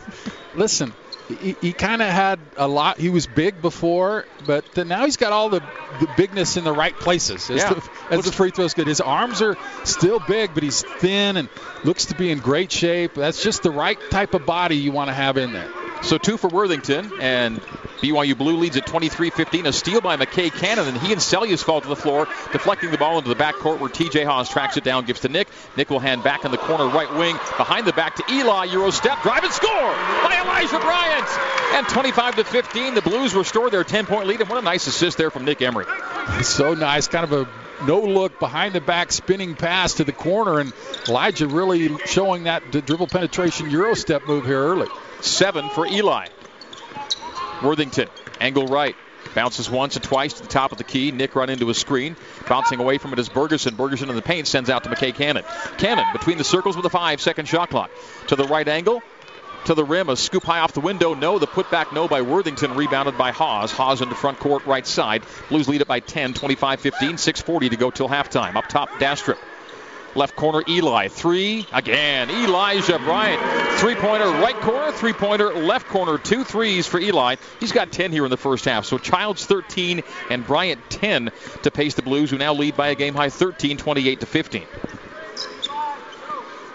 listen, 0.56 0.92
he, 1.34 1.56
he 1.60 1.72
kind 1.72 2.02
of 2.02 2.08
had 2.08 2.38
a 2.56 2.68
lot. 2.68 2.98
He 2.98 3.10
was 3.10 3.26
big 3.26 3.60
before, 3.60 4.26
but 4.46 4.76
now 4.76 5.04
he's 5.04 5.16
got 5.16 5.32
all 5.32 5.48
the, 5.48 5.60
the 6.00 6.08
bigness 6.16 6.56
in 6.56 6.64
the 6.64 6.72
right 6.72 6.94
places. 6.94 7.50
As, 7.50 7.62
yeah. 7.62 7.74
the, 7.74 7.90
as 8.10 8.24
the 8.24 8.32
free 8.32 8.50
throw's 8.50 8.74
good. 8.74 8.86
His 8.86 9.00
arms 9.00 9.42
are 9.42 9.56
still 9.84 10.20
big, 10.20 10.54
but 10.54 10.62
he's 10.62 10.82
thin 10.82 11.36
and 11.36 11.48
looks 11.84 12.06
to 12.06 12.14
be 12.14 12.30
in 12.30 12.38
great 12.38 12.72
shape. 12.72 13.14
That's 13.14 13.42
just 13.42 13.62
the 13.62 13.70
right 13.70 13.98
type 14.10 14.34
of 14.34 14.46
body 14.46 14.76
you 14.76 14.92
want 14.92 15.08
to 15.08 15.14
have 15.14 15.36
in 15.36 15.52
there. 15.52 15.70
So 16.02 16.18
two 16.18 16.36
for 16.36 16.48
Worthington, 16.48 17.12
and 17.20 17.60
BYU 18.02 18.36
Blue 18.36 18.56
leads 18.56 18.76
at 18.76 18.84
23-15. 18.84 19.66
A 19.66 19.72
steal 19.72 20.00
by 20.00 20.16
McKay 20.16 20.52
Cannon, 20.52 20.88
and 20.88 20.98
he 20.98 21.12
and 21.12 21.20
Seljaas 21.20 21.62
fall 21.62 21.80
to 21.80 21.88
the 21.88 21.96
floor, 21.96 22.26
deflecting 22.50 22.90
the 22.90 22.98
ball 22.98 23.18
into 23.18 23.28
the 23.28 23.36
backcourt 23.36 23.78
where 23.78 23.88
TJ 23.88 24.24
Haws 24.24 24.50
tracks 24.50 24.76
it 24.76 24.82
down, 24.82 25.04
gives 25.04 25.20
to 25.20 25.28
Nick. 25.28 25.48
Nick 25.76 25.88
will 25.88 26.00
hand 26.00 26.24
back 26.24 26.44
in 26.44 26.50
the 26.50 26.58
corner 26.58 26.88
right 26.88 27.12
wing, 27.14 27.36
behind 27.56 27.86
the 27.86 27.92
back 27.92 28.16
to 28.16 28.24
Eli. 28.28 28.64
Euro 28.64 28.90
step, 28.90 29.22
drive 29.22 29.44
and 29.44 29.52
score 29.52 29.70
by 29.70 30.42
Elijah 30.44 30.80
Bryant. 30.80 31.28
And 31.74 31.88
25 31.88 32.36
to 32.36 32.44
15, 32.44 32.94
the 32.94 33.02
Blues 33.02 33.34
restore 33.34 33.70
their 33.70 33.84
10-point 33.84 34.26
lead, 34.26 34.40
and 34.40 34.50
what 34.50 34.58
a 34.58 34.62
nice 34.62 34.88
assist 34.88 35.16
there 35.16 35.30
from 35.30 35.44
Nick 35.44 35.62
Emery. 35.62 35.86
So 36.42 36.74
nice, 36.74 37.06
kind 37.06 37.24
of 37.24 37.32
a 37.32 37.48
no 37.86 38.00
look 38.00 38.38
behind 38.38 38.74
the 38.74 38.80
back 38.80 39.12
spinning 39.12 39.54
pass 39.54 39.94
to 39.94 40.04
the 40.04 40.12
corner, 40.12 40.58
and 40.58 40.72
Elijah 41.08 41.46
really 41.46 41.96
showing 42.06 42.44
that 42.44 42.70
dribble 42.70 43.06
penetration 43.06 43.70
Euro 43.70 43.94
step 43.94 44.26
move 44.26 44.44
here 44.44 44.60
early. 44.60 44.88
Seven 45.20 45.68
for 45.70 45.86
Eli. 45.86 46.26
Worthington, 47.62 48.08
angle 48.40 48.66
right. 48.66 48.96
Bounces 49.34 49.70
once 49.70 49.96
and 49.96 50.04
twice 50.04 50.34
to 50.34 50.42
the 50.42 50.48
top 50.48 50.72
of 50.72 50.78
the 50.78 50.84
key. 50.84 51.10
Nick 51.10 51.34
run 51.34 51.48
into 51.48 51.70
a 51.70 51.74
screen. 51.74 52.16
Bouncing 52.48 52.80
away 52.80 52.98
from 52.98 53.12
it 53.12 53.18
is 53.18 53.28
Bergersen. 53.28 53.76
Bergersen 53.76 54.10
in 54.10 54.16
the 54.16 54.22
paint 54.22 54.46
sends 54.46 54.68
out 54.68 54.84
to 54.84 54.90
McKay 54.90 55.14
Cannon. 55.14 55.44
Cannon 55.78 56.04
between 56.12 56.38
the 56.38 56.44
circles 56.44 56.76
with 56.76 56.84
a 56.84 56.90
five 56.90 57.20
second 57.20 57.46
shot 57.46 57.70
clock. 57.70 57.90
To 58.28 58.36
the 58.36 58.44
right 58.44 58.66
angle. 58.66 59.02
To 59.66 59.74
the 59.74 59.84
rim. 59.84 60.08
A 60.08 60.16
scoop 60.16 60.42
high 60.42 60.58
off 60.58 60.72
the 60.72 60.80
window. 60.80 61.14
No. 61.14 61.38
The 61.38 61.46
putback 61.46 61.92
no 61.94 62.08
by 62.08 62.22
Worthington. 62.22 62.74
Rebounded 62.74 63.16
by 63.16 63.30
Haws. 63.30 63.72
Haws 63.72 64.02
into 64.02 64.14
front 64.14 64.38
court 64.38 64.66
right 64.66 64.86
side. 64.86 65.22
Blues 65.48 65.68
lead 65.68 65.80
it 65.80 65.88
by 65.88 66.00
10, 66.00 66.34
25 66.34 66.80
15. 66.80 67.16
6.40 67.16 67.70
to 67.70 67.76
go 67.76 67.90
till 67.90 68.08
halftime. 68.08 68.56
Up 68.56 68.68
top, 68.68 68.90
Dastrup. 68.98 69.38
Left 70.14 70.36
corner, 70.36 70.62
Eli. 70.68 71.08
Three 71.08 71.66
again. 71.72 72.30
Elijah 72.30 72.98
Bryant. 72.98 73.40
Three 73.78 73.94
pointer, 73.94 74.26
right 74.26 74.54
corner, 74.54 74.92
three 74.92 75.12
pointer, 75.12 75.52
left 75.54 75.88
corner. 75.88 76.18
Two 76.18 76.44
threes 76.44 76.86
for 76.86 77.00
Eli. 77.00 77.36
He's 77.58 77.72
got 77.72 77.90
10 77.90 78.12
here 78.12 78.24
in 78.24 78.30
the 78.30 78.36
first 78.36 78.64
half. 78.64 78.84
So 78.84 78.98
Childs 78.98 79.44
13 79.46 80.02
and 80.30 80.46
Bryant 80.46 80.80
10 80.90 81.32
to 81.62 81.70
pace 81.70 81.94
the 81.94 82.02
Blues, 82.02 82.30
who 82.30 82.38
now 82.38 82.52
lead 82.54 82.76
by 82.76 82.88
a 82.88 82.94
game 82.94 83.14
high 83.14 83.30
13, 83.30 83.78
28 83.78 84.20
to 84.20 84.26
15. 84.26 84.62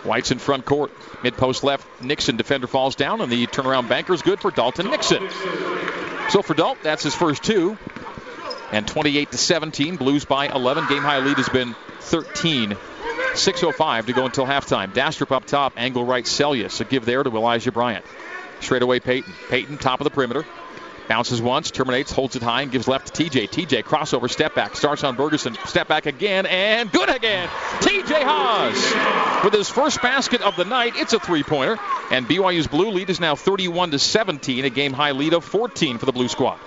White's 0.03 0.31
in 0.31 0.39
front 0.39 0.65
court. 0.65 0.91
Mid 1.23 1.37
post 1.37 1.63
left. 1.63 1.85
Nixon, 2.01 2.37
defender 2.37 2.67
falls 2.67 2.95
down, 2.95 3.21
and 3.21 3.31
the 3.31 3.45
turnaround 3.47 3.87
banker 3.87 4.13
is 4.13 4.21
good 4.21 4.39
for 4.39 4.51
Dalton 4.51 4.89
Nixon. 4.89 5.29
So 6.29 6.41
for 6.41 6.53
Dalton, 6.53 6.83
that's 6.83 7.03
his 7.03 7.15
first 7.15 7.43
two. 7.43 7.77
And 8.71 8.87
28 8.87 9.31
to 9.31 9.37
17. 9.37 9.95
Blues 9.95 10.25
by 10.25 10.47
11. 10.47 10.87
Game 10.87 11.03
high 11.03 11.19
lead 11.19 11.37
has 11.37 11.49
been 11.49 11.75
13 12.01 12.75
6.05 13.33 14.05
to 14.07 14.13
go 14.13 14.25
until 14.25 14.45
halftime. 14.45 14.93
Dastrup 14.93 15.31
up 15.31 15.45
top, 15.45 15.73
angle 15.77 16.05
right, 16.05 16.25
Seljaas. 16.25 16.81
A 16.81 16.85
give 16.85 17.05
there 17.05 17.23
to 17.23 17.29
Elijah 17.29 17.71
Bryant. 17.71 18.05
Straight 18.59 18.81
away, 18.81 18.99
Payton. 18.99 19.33
Payton, 19.49 19.77
top 19.77 19.99
of 19.99 20.05
the 20.05 20.09
perimeter. 20.09 20.45
Bounces 21.07 21.41
once, 21.41 21.71
terminates, 21.71 22.11
holds 22.11 22.35
it 22.35 22.43
high, 22.43 22.63
and 22.63 22.71
gives 22.71 22.87
left 22.87 23.13
to 23.13 23.23
TJ. 23.23 23.49
TJ, 23.49 23.83
crossover, 23.83 24.29
step 24.29 24.55
back, 24.55 24.75
starts 24.75 25.05
on 25.05 25.15
Bergersen, 25.15 25.55
step 25.65 25.87
back 25.87 26.05
again, 26.05 26.45
and 26.45 26.91
good 26.91 27.09
again. 27.09 27.47
TJ 27.79 28.23
Haws 28.23 29.43
with 29.45 29.53
his 29.53 29.69
first 29.69 30.01
basket 30.01 30.41
of 30.41 30.57
the 30.57 30.65
night. 30.65 30.93
It's 30.97 31.13
a 31.13 31.19
three 31.19 31.43
pointer, 31.43 31.79
and 32.11 32.27
BYU's 32.27 32.67
blue 32.67 32.89
lead 32.89 33.09
is 33.09 33.21
now 33.21 33.35
31 33.35 33.91
to 33.91 33.99
17, 33.99 34.65
a 34.65 34.69
game 34.69 34.91
high 34.91 35.11
lead 35.11 35.33
of 35.33 35.45
14 35.45 35.97
for 35.97 36.05
the 36.05 36.11
blue 36.11 36.27
squad. 36.27 36.59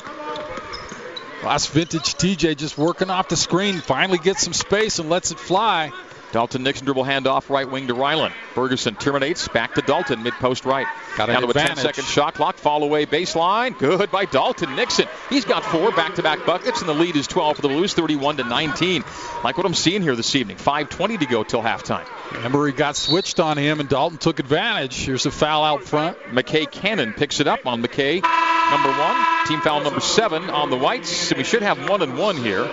Last 1.44 1.70
vintage 1.70 2.14
TJ 2.14 2.56
just 2.56 2.78
working 2.78 3.10
off 3.10 3.28
the 3.28 3.36
screen, 3.36 3.78
finally 3.78 4.18
gets 4.18 4.42
some 4.42 4.52
space 4.54 4.98
and 4.98 5.10
lets 5.10 5.32
it 5.32 5.38
fly. 5.38 5.92
Dalton 6.32 6.62
Nixon 6.62 6.84
dribble 6.84 7.04
handoff 7.04 7.50
right 7.50 7.68
wing 7.68 7.88
to 7.88 7.94
Ryland. 7.94 8.32
Bergersen 8.54 8.98
terminates 8.98 9.48
back 9.48 9.74
to 9.74 9.82
Dalton 9.82 10.22
mid 10.22 10.32
post 10.34 10.64
right. 10.64 10.86
Got 11.16 11.26
Down 11.26 11.42
to 11.42 11.48
a 11.48 11.52
10 11.52 11.76
second 11.76 12.04
shot 12.04 12.34
clock. 12.34 12.56
Fall 12.56 12.84
away 12.84 13.06
baseline. 13.06 13.76
Good 13.78 14.10
by 14.10 14.24
Dalton 14.24 14.76
Nixon. 14.76 15.08
He's 15.28 15.44
got 15.44 15.64
four 15.64 15.90
back 15.92 16.14
to 16.16 16.22
back 16.22 16.46
buckets 16.46 16.80
and 16.80 16.88
the 16.88 16.94
lead 16.94 17.16
is 17.16 17.26
12 17.26 17.56
for 17.56 17.62
the 17.62 17.68
Blues, 17.68 17.94
31 17.94 18.36
to 18.38 18.44
19. 18.44 19.04
Like 19.42 19.56
what 19.56 19.66
I'm 19.66 19.74
seeing 19.74 20.02
here 20.02 20.14
this 20.14 20.34
evening. 20.36 20.56
5:20 20.56 21.18
to 21.20 21.26
go 21.26 21.42
till 21.42 21.62
halftime. 21.62 22.06
Emery 22.44 22.72
got 22.72 22.96
switched 22.96 23.40
on 23.40 23.58
him 23.58 23.80
and 23.80 23.88
Dalton 23.88 24.18
took 24.18 24.38
advantage. 24.38 24.94
Here's 25.04 25.26
a 25.26 25.30
foul 25.30 25.64
out 25.64 25.82
front. 25.84 26.16
McKay 26.30 26.70
Cannon 26.70 27.12
picks 27.12 27.40
it 27.40 27.48
up 27.48 27.66
on 27.66 27.82
McKay. 27.82 28.22
Number 28.70 28.90
one, 28.90 29.46
team 29.46 29.60
foul 29.62 29.80
number 29.80 30.00
seven 30.00 30.48
on 30.48 30.70
the 30.70 30.76
Whites. 30.76 31.30
And 31.30 31.38
we 31.38 31.44
should 31.44 31.62
have 31.62 31.88
one 31.88 32.02
and 32.02 32.16
one 32.16 32.36
here 32.36 32.68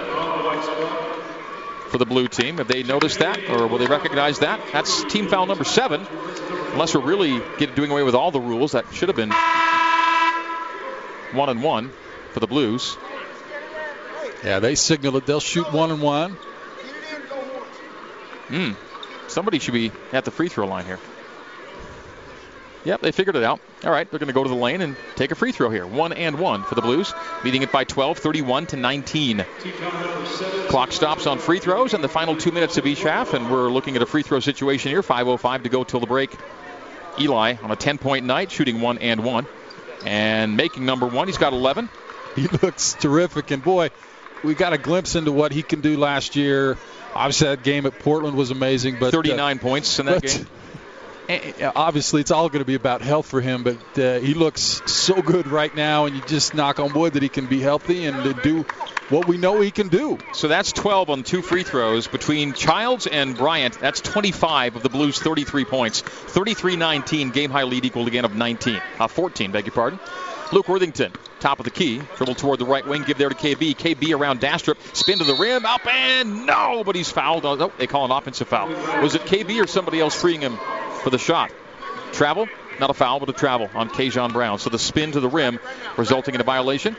for 1.87 1.97
the 1.97 2.05
blue 2.05 2.27
team. 2.27 2.57
Have 2.57 2.67
they 2.67 2.83
noticed 2.83 3.19
that, 3.19 3.49
or 3.49 3.67
will 3.67 3.77
they 3.77 3.87
recognize 3.87 4.39
that? 4.39 4.59
That's 4.73 5.03
team 5.05 5.27
foul 5.27 5.45
number 5.45 5.63
seven. 5.63 6.05
Unless 6.71 6.95
we're 6.95 7.01
really 7.01 7.41
get, 7.57 7.75
doing 7.75 7.91
away 7.91 8.03
with 8.03 8.15
all 8.15 8.31
the 8.31 8.39
rules, 8.39 8.73
that 8.73 8.85
should 8.93 9.09
have 9.09 9.15
been 9.15 9.31
one 11.35 11.49
and 11.49 11.63
one 11.63 11.91
for 12.33 12.39
the 12.39 12.47
Blues. 12.47 12.97
Yeah, 14.43 14.59
they 14.59 14.75
signaled 14.75 15.15
it. 15.15 15.25
They'll 15.25 15.39
shoot 15.39 15.71
one 15.73 15.91
and 15.91 16.01
one. 16.01 16.37
Hmm. 18.47 18.71
Somebody 19.27 19.59
should 19.59 19.73
be 19.73 19.91
at 20.13 20.25
the 20.25 20.31
free 20.31 20.47
throw 20.47 20.67
line 20.67 20.85
here. 20.85 20.99
Yep, 22.85 23.01
they 23.01 23.11
figured 23.11 23.35
it 23.35 23.43
out. 23.43 23.59
All 23.83 23.91
right, 23.91 24.09
they're 24.09 24.19
going 24.19 24.27
to 24.27 24.33
go 24.33 24.43
to 24.43 24.49
the 24.49 24.55
lane 24.55 24.81
and 24.81 24.95
take 25.15 25.31
a 25.31 25.35
free 25.35 25.51
throw 25.51 25.69
here. 25.69 25.85
One 25.85 26.11
and 26.11 26.39
one 26.39 26.63
for 26.63 26.73
the 26.73 26.81
Blues, 26.81 27.13
leading 27.43 27.61
it 27.61 27.71
by 27.71 27.83
12, 27.83 28.17
31 28.17 28.65
to 28.67 28.75
19. 28.75 29.45
Clock 30.67 30.91
stops 30.91 31.27
on 31.27 31.37
free 31.37 31.59
throws 31.59 31.93
and 31.93 32.03
the 32.03 32.09
final 32.09 32.35
two 32.35 32.51
minutes 32.51 32.77
of 32.77 32.87
each 32.87 33.03
half, 33.03 33.35
and 33.35 33.51
we're 33.51 33.69
looking 33.69 33.95
at 33.95 34.01
a 34.01 34.07
free 34.07 34.23
throw 34.23 34.39
situation 34.39 34.89
here. 34.89 35.03
5:05 35.03 35.63
to 35.63 35.69
go 35.69 35.83
till 35.83 35.99
the 35.99 36.07
break. 36.07 36.35
Eli 37.19 37.55
on 37.61 37.71
a 37.71 37.75
10-point 37.75 38.25
night, 38.25 38.51
shooting 38.51 38.81
one 38.81 38.97
and 38.97 39.23
one, 39.23 39.45
and 40.05 40.57
making 40.57 40.85
number 40.85 41.05
one. 41.05 41.27
He's 41.27 41.37
got 41.37 41.53
11. 41.53 41.89
He 42.35 42.45
looks 42.45 42.93
terrific, 42.93 43.49
and 43.49 43.63
boy, 43.63 43.89
we 44.43 44.53
got 44.53 44.71
a 44.71 44.77
glimpse 44.77 45.15
into 45.15 45.31
what 45.31 45.51
he 45.51 45.63
can 45.63 45.81
do 45.81 45.97
last 45.97 46.35
year. 46.35 46.77
Obviously, 47.15 47.47
that 47.47 47.63
game 47.63 47.87
at 47.87 47.97
Portland 47.97 48.37
was 48.37 48.51
amazing, 48.51 48.97
but 48.99 49.11
39 49.11 49.57
uh, 49.57 49.59
points 49.59 49.97
in 49.97 50.05
that 50.05 50.21
game 50.21 50.45
obviously 51.75 52.21
it's 52.21 52.31
all 52.31 52.49
going 52.49 52.61
to 52.61 52.65
be 52.65 52.75
about 52.75 53.01
health 53.01 53.25
for 53.25 53.41
him, 53.41 53.63
but 53.63 53.99
uh, 53.99 54.19
he 54.19 54.33
looks 54.33 54.81
so 54.85 55.21
good 55.21 55.47
right 55.47 55.75
now, 55.75 56.05
and 56.05 56.15
you 56.15 56.21
just 56.27 56.53
knock 56.53 56.79
on 56.79 56.93
wood 56.93 57.13
that 57.13 57.23
he 57.23 57.29
can 57.29 57.47
be 57.47 57.59
healthy 57.59 58.05
and 58.05 58.41
do 58.41 58.63
what 59.09 59.27
we 59.27 59.37
know 59.37 59.61
he 59.61 59.71
can 59.71 59.87
do. 59.87 60.17
So 60.33 60.47
that's 60.47 60.71
12 60.73 61.09
on 61.09 61.23
two 61.23 61.41
free 61.41 61.63
throws 61.63 62.07
between 62.07 62.53
Childs 62.53 63.07
and 63.07 63.37
Bryant. 63.37 63.79
That's 63.79 64.01
25 64.01 64.75
of 64.75 64.83
the 64.83 64.89
Blues' 64.89 65.19
33 65.19 65.65
points. 65.65 66.01
33-19, 66.01 67.33
game 67.33 67.49
high 67.49 67.63
lead 67.63 67.85
equal 67.85 68.07
again 68.07 68.25
of 68.25 68.35
19, 68.35 68.81
uh, 68.99 69.07
14, 69.07 69.51
beg 69.51 69.65
your 69.65 69.73
pardon. 69.73 69.99
Luke 70.53 70.69
Worthington, 70.69 71.11
top 71.41 71.59
of 71.59 71.65
the 71.65 71.71
key, 71.71 72.01
dribble 72.15 72.35
toward 72.35 72.59
the 72.59 72.65
right 72.65 72.85
wing, 72.87 73.03
give 73.03 73.17
there 73.17 73.27
to 73.27 73.35
KB. 73.35 73.75
KB 73.75 74.17
around 74.17 74.39
Dastrup, 74.39 74.77
spin 74.95 75.17
to 75.17 75.25
the 75.25 75.35
rim, 75.35 75.65
up 75.65 75.85
and 75.85 76.45
no, 76.45 76.85
but 76.85 76.95
he's 76.95 77.11
fouled. 77.11 77.45
Oh, 77.45 77.71
they 77.77 77.87
call 77.87 78.05
an 78.05 78.11
offensive 78.11 78.47
foul. 78.47 78.69
Was 79.01 79.15
it 79.15 79.23
KB 79.23 79.61
or 79.61 79.67
somebody 79.67 79.99
else 79.99 80.19
freeing 80.19 80.39
him 80.39 80.57
for 81.07 81.11
the 81.11 81.17
shot? 81.17 81.53
Travel? 82.11 82.49
Not 82.81 82.89
a 82.89 82.93
foul, 82.93 83.21
but 83.21 83.29
a 83.29 83.33
travel 83.33 83.69
on 83.73 83.89
Kajon 83.89 84.33
Brown. 84.33 84.59
So 84.59 84.69
the 84.69 84.77
spin 84.77 85.13
to 85.13 85.21
the 85.21 85.29
rim, 85.29 85.57
resulting 85.95 86.35
in 86.35 86.41
a 86.41 86.43
violation. 86.43 86.97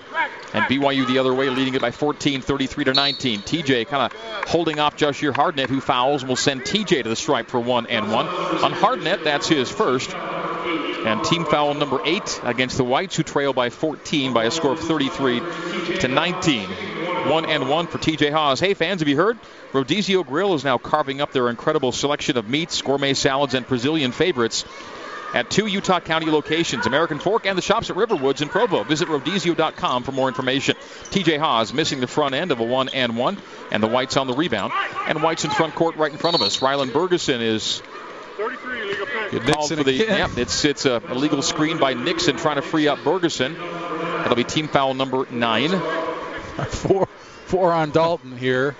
And 0.54 0.64
BYU 0.64 1.06
the 1.06 1.18
other 1.18 1.34
way, 1.34 1.50
leading 1.50 1.74
it 1.74 1.82
by 1.82 1.90
14, 1.90 2.40
33 2.40 2.84
to 2.84 2.94
19. 2.94 3.40
TJ 3.40 3.86
kind 3.86 4.10
of 4.10 4.48
holding 4.48 4.80
off 4.80 4.96
Jahshire 4.96 5.34
Hardnett, 5.34 5.68
who 5.68 5.82
fouls 5.82 6.22
and 6.22 6.28
will 6.30 6.36
send 6.36 6.62
TJ 6.62 7.02
to 7.02 7.08
the 7.10 7.16
stripe 7.16 7.48
for 7.48 7.60
one 7.60 7.86
and 7.88 8.10
one. 8.10 8.26
On 8.26 8.72
Hardnett, 8.72 9.24
that's 9.24 9.46
his 9.46 9.70
first. 9.70 10.14
And 10.14 11.22
team 11.22 11.44
foul 11.44 11.74
number 11.74 12.00
eight 12.06 12.40
against 12.44 12.78
the 12.78 12.84
Whites, 12.84 13.14
who 13.14 13.24
trail 13.24 13.52
by 13.52 13.68
14 13.68 14.32
by 14.32 14.44
a 14.44 14.50
score 14.50 14.72
of 14.72 14.80
33 14.80 15.40
to 15.98 16.08
19. 16.08 16.70
One 17.26 17.44
and 17.44 17.68
one 17.68 17.86
for 17.86 17.98
TJ 17.98 18.32
Haws. 18.32 18.60
Hey, 18.60 18.74
fans, 18.74 19.00
have 19.00 19.08
you 19.08 19.16
heard? 19.16 19.38
Rodizio 19.72 20.26
Grill 20.26 20.54
is 20.54 20.64
now 20.64 20.78
carving 20.78 21.20
up 21.20 21.32
their 21.32 21.48
incredible 21.48 21.92
selection 21.92 22.36
of 22.36 22.48
meats, 22.48 22.80
gourmet 22.80 23.14
salads, 23.14 23.54
and 23.54 23.66
Brazilian 23.66 24.12
favorites 24.12 24.64
at 25.34 25.50
two 25.50 25.66
Utah 25.66 26.00
County 26.00 26.30
locations, 26.30 26.86
American 26.86 27.18
Fork 27.18 27.46
and 27.46 27.56
the 27.56 27.62
shops 27.62 27.90
at 27.90 27.96
Riverwoods 27.96 28.40
in 28.40 28.48
Provo. 28.48 28.82
Visit 28.84 29.08
rodizio.com 29.08 30.02
for 30.02 30.12
more 30.12 30.28
information. 30.28 30.76
TJ 31.10 31.38
Haws 31.38 31.72
missing 31.72 32.00
the 32.00 32.06
front 32.06 32.34
end 32.34 32.50
of 32.50 32.60
a 32.60 32.64
one 32.64 32.88
and 32.88 33.16
one, 33.16 33.36
and 33.70 33.82
the 33.82 33.88
Whites 33.88 34.16
on 34.16 34.26
the 34.26 34.34
rebound. 34.34 34.72
And 35.06 35.22
Whites 35.22 35.44
in 35.44 35.50
front 35.50 35.74
court 35.74 35.96
right 35.96 36.10
in 36.10 36.18
front 36.18 36.34
of 36.34 36.42
us. 36.42 36.58
Rylan 36.58 36.90
Bergersen 36.90 37.40
is 37.40 37.82
33 38.36 38.82
illegal 38.82 39.06
called 39.52 39.68
for 39.68 39.84
the 39.84 39.92
yeah, 39.92 40.28
it's 40.36 40.64
it's 40.64 40.86
a 40.86 41.02
illegal 41.10 41.42
screen 41.42 41.78
by 41.78 41.94
Nixon 41.94 42.36
trying 42.36 42.56
to 42.56 42.62
free 42.62 42.88
up 42.88 42.98
Bergersen. 43.00 43.54
That'll 43.54 44.36
be 44.36 44.44
team 44.44 44.68
foul 44.68 44.94
number 44.94 45.26
nine. 45.30 45.70
four 46.68 47.06
four 47.46 47.72
on 47.72 47.90
Dalton 47.90 48.36
here. 48.36 48.76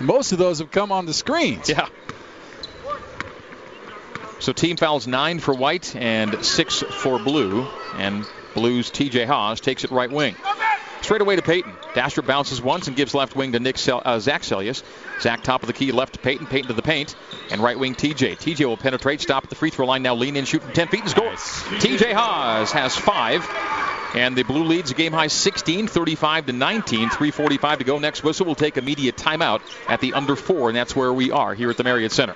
Most 0.00 0.32
of 0.32 0.38
those 0.38 0.58
have 0.58 0.70
come 0.70 0.92
on 0.92 1.06
the 1.06 1.14
screens. 1.14 1.68
Yeah. 1.68 1.88
So 4.38 4.52
team 4.52 4.76
fouls 4.76 5.06
nine 5.06 5.40
for 5.40 5.54
White 5.54 5.96
and 5.96 6.44
six 6.44 6.82
for 6.82 7.18
Blue. 7.18 7.66
And 7.96 8.26
Blues 8.54 8.90
TJ 8.90 9.26
Haws 9.26 9.60
takes 9.60 9.84
it 9.84 9.90
right 9.90 10.10
wing. 10.10 10.36
Straight 11.02 11.20
away 11.20 11.36
to 11.36 11.42
Payton. 11.42 11.72
Dasher 11.94 12.22
bounces 12.22 12.60
once 12.60 12.88
and 12.88 12.96
gives 12.96 13.14
left 13.14 13.36
wing 13.36 13.52
to 13.52 13.60
Nick 13.60 13.78
Sel- 13.78 14.02
uh, 14.04 14.18
Zach 14.18 14.42
Seljaas. 14.42 14.82
Zach 15.20 15.42
top 15.42 15.62
of 15.62 15.66
the 15.66 15.72
key, 15.72 15.92
left 15.92 16.14
to 16.14 16.18
Payton. 16.18 16.46
Payton 16.46 16.68
to 16.68 16.74
the 16.74 16.82
paint. 16.82 17.14
And 17.50 17.62
right 17.62 17.78
wing 17.78 17.94
TJ. 17.94 18.38
TJ 18.38 18.64
will 18.64 18.76
penetrate, 18.76 19.20
stop 19.20 19.44
at 19.44 19.50
the 19.50 19.56
free 19.56 19.70
throw 19.70 19.86
line, 19.86 20.02
now 20.02 20.14
lean 20.14 20.36
in, 20.36 20.44
shoot 20.44 20.62
from 20.62 20.72
10 20.72 20.88
feet 20.88 21.02
and 21.02 21.10
score. 21.10 21.30
TJ 21.30 22.12
Haws 22.12 22.72
has 22.72 22.96
five. 22.96 23.46
And 24.16 24.34
the 24.34 24.44
Blue 24.44 24.64
leads 24.64 24.90
a 24.90 24.94
game 24.94 25.12
high 25.12 25.26
16, 25.26 25.88
35 25.88 26.46
to 26.46 26.52
19. 26.52 27.10
3:45 27.10 27.78
to 27.78 27.84
go. 27.84 27.98
Next 27.98 28.24
whistle 28.24 28.46
We'll 28.46 28.54
take 28.54 28.76
immediate 28.76 29.16
timeout 29.16 29.60
at 29.88 30.00
the 30.00 30.14
under 30.14 30.36
four, 30.36 30.68
and 30.68 30.76
that's 30.76 30.96
where 30.96 31.12
we 31.12 31.32
are 31.32 31.54
here 31.54 31.68
at 31.68 31.76
the 31.76 31.84
Marriott 31.84 32.12
Center. 32.12 32.34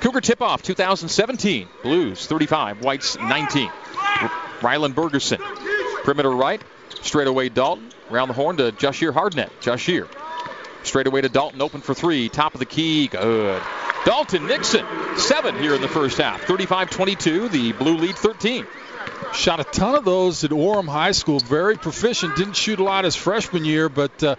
Cougar 0.00 0.20
tip-off 0.20 0.62
2017. 0.62 1.68
Blues 1.82 2.26
35, 2.26 2.82
Whites 2.82 3.16
19. 3.18 3.70
Rylan 4.60 4.94
Bergersen, 4.94 5.40
perimeter 6.04 6.30
right, 6.30 6.62
straight 7.02 7.28
away 7.28 7.48
Dalton, 7.48 7.90
around 8.10 8.28
the 8.28 8.34
horn 8.34 8.56
to 8.56 8.72
Jahshire 8.72 9.12
Hardnett. 9.12 9.50
Jahshire, 9.60 10.08
straight 10.84 11.06
away 11.06 11.20
to 11.20 11.28
Dalton, 11.28 11.60
open 11.60 11.80
for 11.80 11.94
three, 11.94 12.28
top 12.28 12.54
of 12.54 12.60
the 12.60 12.66
key, 12.66 13.08
good. 13.08 13.62
Dalton 14.04 14.46
Nixon, 14.46 14.86
seven 15.16 15.58
here 15.58 15.74
in 15.74 15.80
the 15.80 15.88
first 15.88 16.18
half. 16.18 16.42
35-22, 16.42 17.50
the 17.50 17.72
Blue 17.72 17.96
lead 17.96 18.16
13. 18.16 18.66
Shot 19.34 19.60
a 19.60 19.64
ton 19.64 19.94
of 19.94 20.04
those 20.04 20.44
at 20.44 20.50
Orem 20.50 20.88
High 20.88 21.12
School. 21.12 21.40
Very 21.40 21.76
proficient. 21.76 22.36
Didn't 22.36 22.54
shoot 22.54 22.78
a 22.78 22.84
lot 22.84 23.04
his 23.04 23.16
freshman 23.16 23.64
year, 23.64 23.88
but 23.88 24.22
uh, 24.22 24.36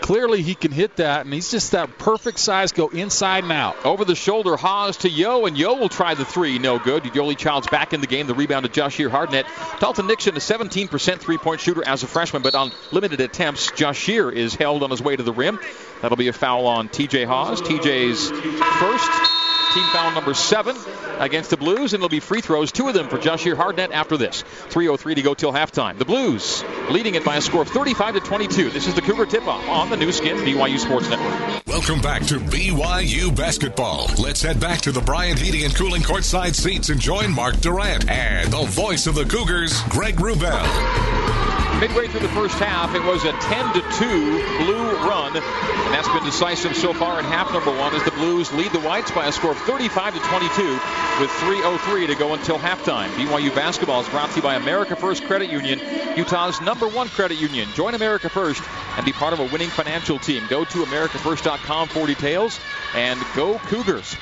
clearly 0.00 0.42
he 0.42 0.54
can 0.54 0.70
hit 0.70 0.96
that, 0.96 1.24
and 1.24 1.34
he's 1.34 1.50
just 1.50 1.72
that 1.72 1.98
perfect 1.98 2.38
size, 2.38 2.72
go 2.72 2.88
inside 2.88 3.42
and 3.42 3.52
out. 3.52 3.84
Over 3.84 4.04
the 4.04 4.14
shoulder, 4.14 4.56
Haws 4.56 4.98
to 4.98 5.08
Yo, 5.08 5.46
and 5.46 5.58
Yo 5.58 5.74
will 5.74 5.88
try 5.88 6.14
the 6.14 6.24
three. 6.24 6.58
No 6.58 6.78
good. 6.78 7.02
Yoeli 7.02 7.36
Child's 7.36 7.66
back 7.66 7.92
in 7.92 8.00
the 8.00 8.06
game. 8.06 8.28
The 8.28 8.34
rebound 8.34 8.64
to 8.64 8.70
Josh 8.70 8.96
Jahshire 8.96 9.10
Hardnett. 9.10 9.46
Dalton 9.80 10.06
Nixon, 10.06 10.36
a 10.36 10.38
17% 10.38 11.18
three 11.18 11.38
point 11.38 11.60
shooter 11.60 11.86
as 11.86 12.02
a 12.04 12.06
freshman, 12.06 12.42
but 12.42 12.54
on 12.54 12.70
limited 12.92 13.20
attempts, 13.20 13.72
Jahshire 13.72 14.30
is 14.30 14.54
held 14.54 14.82
on 14.84 14.90
his 14.90 15.02
way 15.02 15.16
to 15.16 15.22
the 15.22 15.32
rim. 15.32 15.58
That'll 16.02 16.16
be 16.16 16.28
a 16.28 16.32
foul 16.32 16.66
on 16.66 16.88
TJ 16.88 17.26
Haws. 17.26 17.60
TJ's 17.62 18.30
first 18.30 19.45
team 19.76 19.86
foul 19.92 20.10
number 20.12 20.32
seven 20.32 20.74
against 21.18 21.50
the 21.50 21.56
Blues, 21.56 21.92
and 21.92 22.00
it'll 22.00 22.08
be 22.08 22.20
free 22.20 22.40
throws, 22.40 22.72
two 22.72 22.88
of 22.88 22.94
them 22.94 23.08
for 23.08 23.18
Jahshire 23.18 23.54
Hardnett 23.54 23.90
after 23.90 24.16
this. 24.16 24.42
3.03 24.70 25.16
to 25.16 25.22
go 25.22 25.34
till 25.34 25.52
halftime. 25.52 25.98
The 25.98 26.04
Blues 26.04 26.64
leading 26.90 27.14
it 27.14 27.24
by 27.24 27.36
a 27.36 27.40
score 27.42 27.62
of 27.62 27.68
35 27.68 28.14
to 28.14 28.20
22. 28.20 28.70
This 28.70 28.86
is 28.86 28.94
the 28.94 29.02
Cougar 29.02 29.26
tip-off 29.26 29.68
on 29.68 29.90
the 29.90 29.96
Nu 29.96 30.12
Skin 30.12 30.38
BYU 30.38 30.78
Sports 30.78 31.10
Network. 31.10 31.66
Welcome 31.66 32.00
back 32.00 32.22
to 32.26 32.38
BYU 32.38 33.36
basketball. 33.36 34.08
Let's 34.18 34.40
head 34.40 34.58
back 34.58 34.80
to 34.82 34.92
the 34.92 35.02
Bryant 35.02 35.38
Heating 35.38 35.64
and 35.64 35.74
Cooling 35.74 36.02
courtside 36.02 36.54
seats 36.54 36.88
and 36.88 36.98
join 36.98 37.30
Mark 37.30 37.60
Durrant 37.60 38.08
and 38.08 38.50
the 38.50 38.64
voice 38.64 39.06
of 39.06 39.14
the 39.14 39.24
Cougars, 39.24 39.78
Greg 39.90 40.16
Wrubell. 40.16 41.65
Midway 41.80 42.08
through 42.08 42.20
the 42.20 42.28
first 42.28 42.58
half, 42.58 42.94
it 42.94 43.04
was 43.04 43.24
a 43.26 43.32
10 43.32 43.74
to 43.74 43.82
2 43.82 44.64
blue 44.64 44.92
run, 45.06 45.36
and 45.36 45.44
that's 45.92 46.08
been 46.08 46.24
decisive 46.24 46.74
so 46.74 46.94
far 46.94 47.18
in 47.18 47.26
half 47.26 47.52
number 47.52 47.70
one 47.70 47.94
as 47.94 48.02
the 48.02 48.12
Blues 48.12 48.50
lead 48.54 48.72
the 48.72 48.80
Whites 48.80 49.10
by 49.10 49.26
a 49.26 49.32
score 49.32 49.50
of 49.50 49.58
35 49.58 50.14
to 50.14 50.20
22 50.20 50.72
with 51.20 51.30
3:03 51.30 52.06
to 52.06 52.14
go 52.14 52.32
until 52.32 52.58
halftime. 52.58 53.08
BYU 53.10 53.54
basketball 53.54 54.00
is 54.00 54.08
brought 54.08 54.30
to 54.30 54.36
you 54.36 54.42
by 54.42 54.54
America 54.54 54.96
First 54.96 55.24
Credit 55.24 55.50
Union, 55.50 55.78
Utah's 56.16 56.62
number 56.62 56.88
one 56.88 57.10
credit 57.10 57.38
union. 57.38 57.68
Join 57.74 57.94
America 57.94 58.30
First 58.30 58.62
and 58.96 59.04
be 59.04 59.12
part 59.12 59.34
of 59.34 59.40
a 59.40 59.44
winning 59.44 59.68
financial 59.68 60.18
team. 60.18 60.46
Go 60.48 60.64
to 60.64 60.78
AmericaFirst.com 60.82 61.88
for 61.88 62.06
details 62.06 62.58
and 62.94 63.20
go 63.34 63.58
Cougars. 63.58 64.16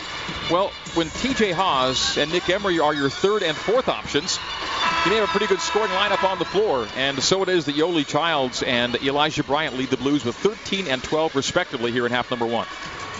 Well, 0.50 0.72
when 0.94 1.08
TJ 1.08 1.52
Haws 1.52 2.18
and 2.18 2.32
Nick 2.32 2.48
Emery 2.50 2.80
are 2.80 2.94
your 2.94 3.10
third 3.10 3.44
and 3.44 3.56
fourth 3.56 3.88
options, 3.88 4.40
you 5.04 5.10
may 5.10 5.16
have 5.18 5.28
a 5.28 5.32
pretty 5.32 5.46
good 5.46 5.60
scoring 5.60 5.90
lineup 5.92 6.24
on 6.24 6.38
the 6.38 6.44
floor, 6.44 6.86
and 6.96 7.22
so 7.22 7.43
it 7.48 7.56
is 7.56 7.66
that 7.66 7.74
Yoeli 7.74 8.06
Childs 8.06 8.62
and 8.62 8.96
Elijah 8.96 9.44
Bryant 9.44 9.76
lead 9.76 9.90
the 9.90 9.96
Blues 9.96 10.24
with 10.24 10.36
13 10.36 10.88
and 10.88 11.02
12 11.02 11.36
respectively 11.36 11.92
here 11.92 12.06
in 12.06 12.12
half 12.12 12.30
number 12.30 12.46
one. 12.46 12.66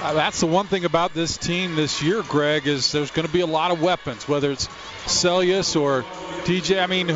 Uh, 0.03 0.13
that's 0.15 0.41
the 0.41 0.47
one 0.47 0.67
thing 0.67 0.85
about 0.85 1.15
this 1.15 1.37
team 1.37 1.77
this 1.77 2.03
year, 2.03 2.23
Greg, 2.23 2.67
is 2.67 2.93
there's 2.93 3.11
going 3.11 3.27
to 3.27 3.33
be 3.33 3.41
a 3.41 3.47
lot 3.47 3.71
of 3.71 3.81
weapons, 3.81 4.27
whether 4.29 4.51
it's 4.51 4.69
Seljaas 5.07 5.81
or 5.81 6.03
TJ. 6.45 6.83
I 6.83 6.87
mean, 6.87 7.09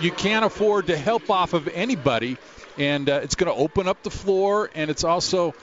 you 0.00 0.10
can't 0.12 0.44
afford 0.44 0.88
to 0.88 0.96
help 0.96 1.30
off 1.30 1.54
of 1.54 1.68
anybody, 1.68 2.36
and 2.78 3.08
uh, 3.08 3.20
it's 3.22 3.34
going 3.34 3.52
to 3.52 3.58
open 3.58 3.88
up 3.88 4.02
the 4.02 4.10
floor, 4.10 4.70
and 4.74 4.90
it's 4.90 5.04
also 5.04 5.54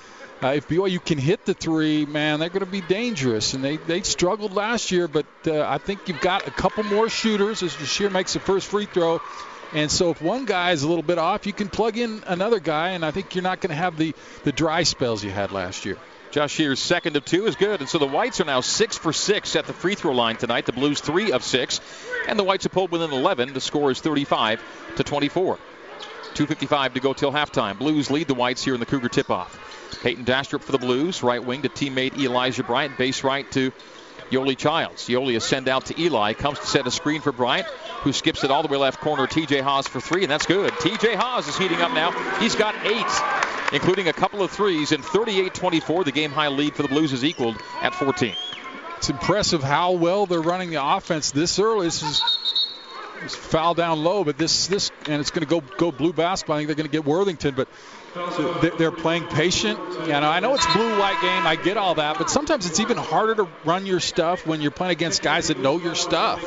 uh, 0.43 0.49
if 0.49 0.67
BYU 0.67 1.03
can 1.03 1.17
hit 1.17 1.45
the 1.45 1.53
three, 1.53 2.05
man, 2.05 2.39
they're 2.39 2.49
going 2.49 2.65
to 2.65 2.71
be 2.71 2.81
dangerous. 2.81 3.53
And 3.53 3.63
they, 3.63 3.77
they 3.77 4.01
struggled 4.01 4.53
last 4.53 4.91
year, 4.91 5.07
but 5.07 5.25
uh, 5.47 5.65
I 5.65 5.77
think 5.77 6.07
you've 6.07 6.19
got 6.21 6.47
a 6.47 6.51
couple 6.51 6.83
more 6.83 7.07
shooters 7.07 7.63
as 7.63 7.73
Jahshire 7.75 8.09
makes 8.09 8.33
the 8.33 8.39
first 8.39 8.67
free 8.67 8.85
throw. 8.85 9.21
And 9.73 9.91
so 9.91 10.12
if 10.12 10.21
one 10.21 10.45
guy 10.45 10.71
is 10.71 10.83
a 10.83 10.88
little 10.88 11.03
bit 11.03 11.17
off, 11.17 11.47
you 11.47 11.53
can 11.53 11.67
plug 11.67 11.97
in 11.97 12.23
another 12.27 12.59
guy, 12.59 12.89
and 12.89 13.03
I 13.03 13.12
think 13.12 13.33
you're 13.33 13.43
not 13.43 13.59
going 13.59 13.69
to 13.69 13.75
have 13.75 13.97
the, 13.97 14.13
the 14.43 14.51
dry 14.51 14.83
spells 14.83 15.23
you 15.23 15.31
had 15.31 15.51
last 15.51 15.86
year. 15.86 15.97
Jahshire's 16.31 16.79
second 16.79 17.15
of 17.15 17.25
two 17.25 17.45
is 17.45 17.55
good. 17.55 17.79
And 17.79 17.88
so 17.88 17.99
the 17.99 18.07
Whites 18.07 18.41
are 18.41 18.45
now 18.45 18.62
six 18.62 18.97
for 18.97 19.13
six 19.13 19.55
at 19.55 19.67
the 19.67 19.73
free 19.73 19.93
throw 19.93 20.13
line 20.13 20.36
tonight. 20.36 20.65
The 20.65 20.71
Blues 20.71 20.99
three 20.99 21.31
of 21.31 21.43
six. 21.43 21.79
And 22.27 22.39
the 22.39 22.43
Whites 22.43 22.63
have 22.63 22.71
pulled 22.71 22.91
within 22.91 23.12
11. 23.12 23.53
The 23.53 23.62
score 23.62 23.91
is 23.91 24.01
35 24.01 24.63
to 24.95 25.03
24. 25.03 25.59
2.55 26.33 26.93
to 26.95 26.99
go 26.99 27.13
till 27.13 27.31
halftime. 27.31 27.77
Blues 27.77 28.09
lead 28.09 28.27
the 28.27 28.33
Whites 28.33 28.63
here 28.63 28.73
in 28.73 28.79
the 28.79 28.88
Cougar 28.88 29.09
tip 29.09 29.29
off. 29.29 29.99
Payton 30.01 30.25
Dastrup 30.25 30.62
for 30.62 30.71
the 30.71 30.79
Blues, 30.79 31.21
right 31.21 31.43
wing 31.43 31.62
to 31.62 31.69
teammate 31.69 32.17
Elijah 32.17 32.63
Bryant, 32.63 32.97
base 32.97 33.23
right 33.23 33.49
to 33.51 33.71
Yoeli 34.29 34.57
Childs. 34.57 35.07
Yoeli 35.07 35.36
is 35.36 35.43
send 35.43 35.67
out 35.67 35.88
to 35.88 35.99
Eli, 35.99 36.33
comes 36.33 36.59
to 36.59 36.65
set 36.65 36.88
a 36.88 36.91
screen 36.91 37.21
for 37.21 37.31
Bryant, 37.31 37.67
who 38.01 38.13
skips 38.13 38.43
it 38.43 38.51
all 38.51 38.62
the 38.62 38.67
way 38.67 38.77
left 38.77 38.99
corner. 38.99 39.27
TJ 39.27 39.62
Haws 39.62 39.88
for 39.88 39.99
three, 39.99 40.23
and 40.23 40.31
that's 40.31 40.45
good. 40.45 40.73
TJ 40.73 41.15
Haws 41.15 41.47
is 41.47 41.57
heating 41.57 41.81
up 41.81 41.93
now. 41.93 42.12
He's 42.39 42.55
got 42.55 42.75
eight, 42.86 43.73
including 43.73 44.07
a 44.07 44.13
couple 44.13 44.41
of 44.41 44.51
threes, 44.51 44.91
and 44.91 45.03
38-24. 45.03 46.05
The 46.05 46.12
game 46.12 46.31
high 46.31 46.49
lead 46.49 46.75
for 46.75 46.81
the 46.81 46.89
Blues 46.89 47.13
is 47.13 47.23
equaled 47.23 47.57
at 47.81 47.95
14. 47.95 48.36
It's 48.97 49.09
impressive 49.09 49.63
how 49.63 49.91
well 49.93 50.25
they're 50.25 50.41
running 50.41 50.69
the 50.69 50.83
offense 50.83 51.31
this 51.31 51.59
early. 51.59 51.88
This 51.88 52.03
is 52.03 53.36
foul 53.36 53.73
down 53.73 54.03
low, 54.03 54.23
but 54.23 54.38
this 54.38 54.67
this 54.67 54.91
and 55.07 55.19
it's 55.21 55.31
going 55.31 55.45
to 55.45 55.49
go 55.49 55.62
go 55.77 55.91
blue 55.91 56.13
basketball. 56.13 56.57
I 56.57 56.59
think 56.59 56.67
they're 56.67 56.75
going 56.75 56.89
to 56.89 56.91
get 56.91 57.05
Worthington, 57.05 57.55
but 57.55 57.67
they're 58.78 58.91
playing 58.91 59.26
patient. 59.28 59.80
You 60.02 60.08
know, 60.08 60.30
I 60.30 60.39
know 60.39 60.54
it's 60.54 60.65
blue 60.73 60.99
white 60.99 61.19
game. 61.21 61.47
I 61.47 61.56
get 61.56 61.78
all 61.78 61.95
that, 61.95 62.17
but 62.17 62.30
sometimes 62.30 62.65
it's 62.65 62.80
even 62.80 62.97
harder 62.97 63.36
to 63.36 63.49
run 63.65 63.86
your 63.86 63.99
stuff 63.99 64.45
when 64.45 64.62
you're 64.62 64.71
playing 64.71 64.91
against 64.91 65.21
guys 65.21 65.48
that 65.48 65.60
know 65.60 65.79
your 65.79 65.96
stuff. 65.96 66.44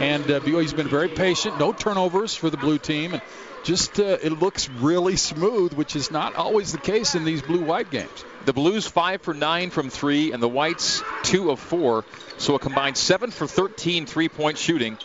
And 0.00 0.30
uh, 0.30 0.40
BYU's 0.40 0.72
been 0.72 0.88
very 0.88 1.08
patient. 1.08 1.58
No 1.58 1.72
turnovers 1.72 2.34
for 2.34 2.50
the 2.50 2.56
blue 2.56 2.78
team, 2.78 3.14
and 3.14 3.22
just 3.64 3.98
uh, 3.98 4.18
it 4.22 4.32
looks 4.32 4.68
really 4.68 5.16
smooth, 5.16 5.72
which 5.72 5.96
is 5.96 6.10
not 6.10 6.36
always 6.36 6.72
the 6.72 6.78
case 6.78 7.14
in 7.14 7.24
these 7.24 7.42
blue 7.42 7.64
white 7.64 7.90
games. 7.90 8.24
The 8.44 8.52
Blues 8.52 8.86
five 8.86 9.22
for 9.22 9.34
nine 9.34 9.70
from 9.70 9.90
three, 9.90 10.32
and 10.32 10.42
the 10.42 10.48
Whites 10.48 11.02
two 11.24 11.50
of 11.50 11.58
four. 11.58 12.04
So 12.38 12.54
a 12.54 12.58
combined 12.58 12.96
seven 12.96 13.30
for 13.30 13.46
13 13.46 14.06
three-point 14.06 14.56
shooting 14.56 14.96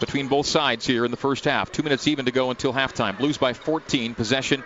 between 0.00 0.28
both 0.28 0.46
sides 0.46 0.86
here 0.86 1.04
in 1.04 1.10
the 1.10 1.16
first 1.16 1.44
half. 1.44 1.70
Two 1.70 1.82
minutes 1.82 2.08
even 2.08 2.24
to 2.24 2.32
go 2.32 2.50
until 2.50 2.72
halftime. 2.72 3.18
Blues 3.18 3.38
by 3.38 3.52
14. 3.52 4.14
Possession 4.14 4.64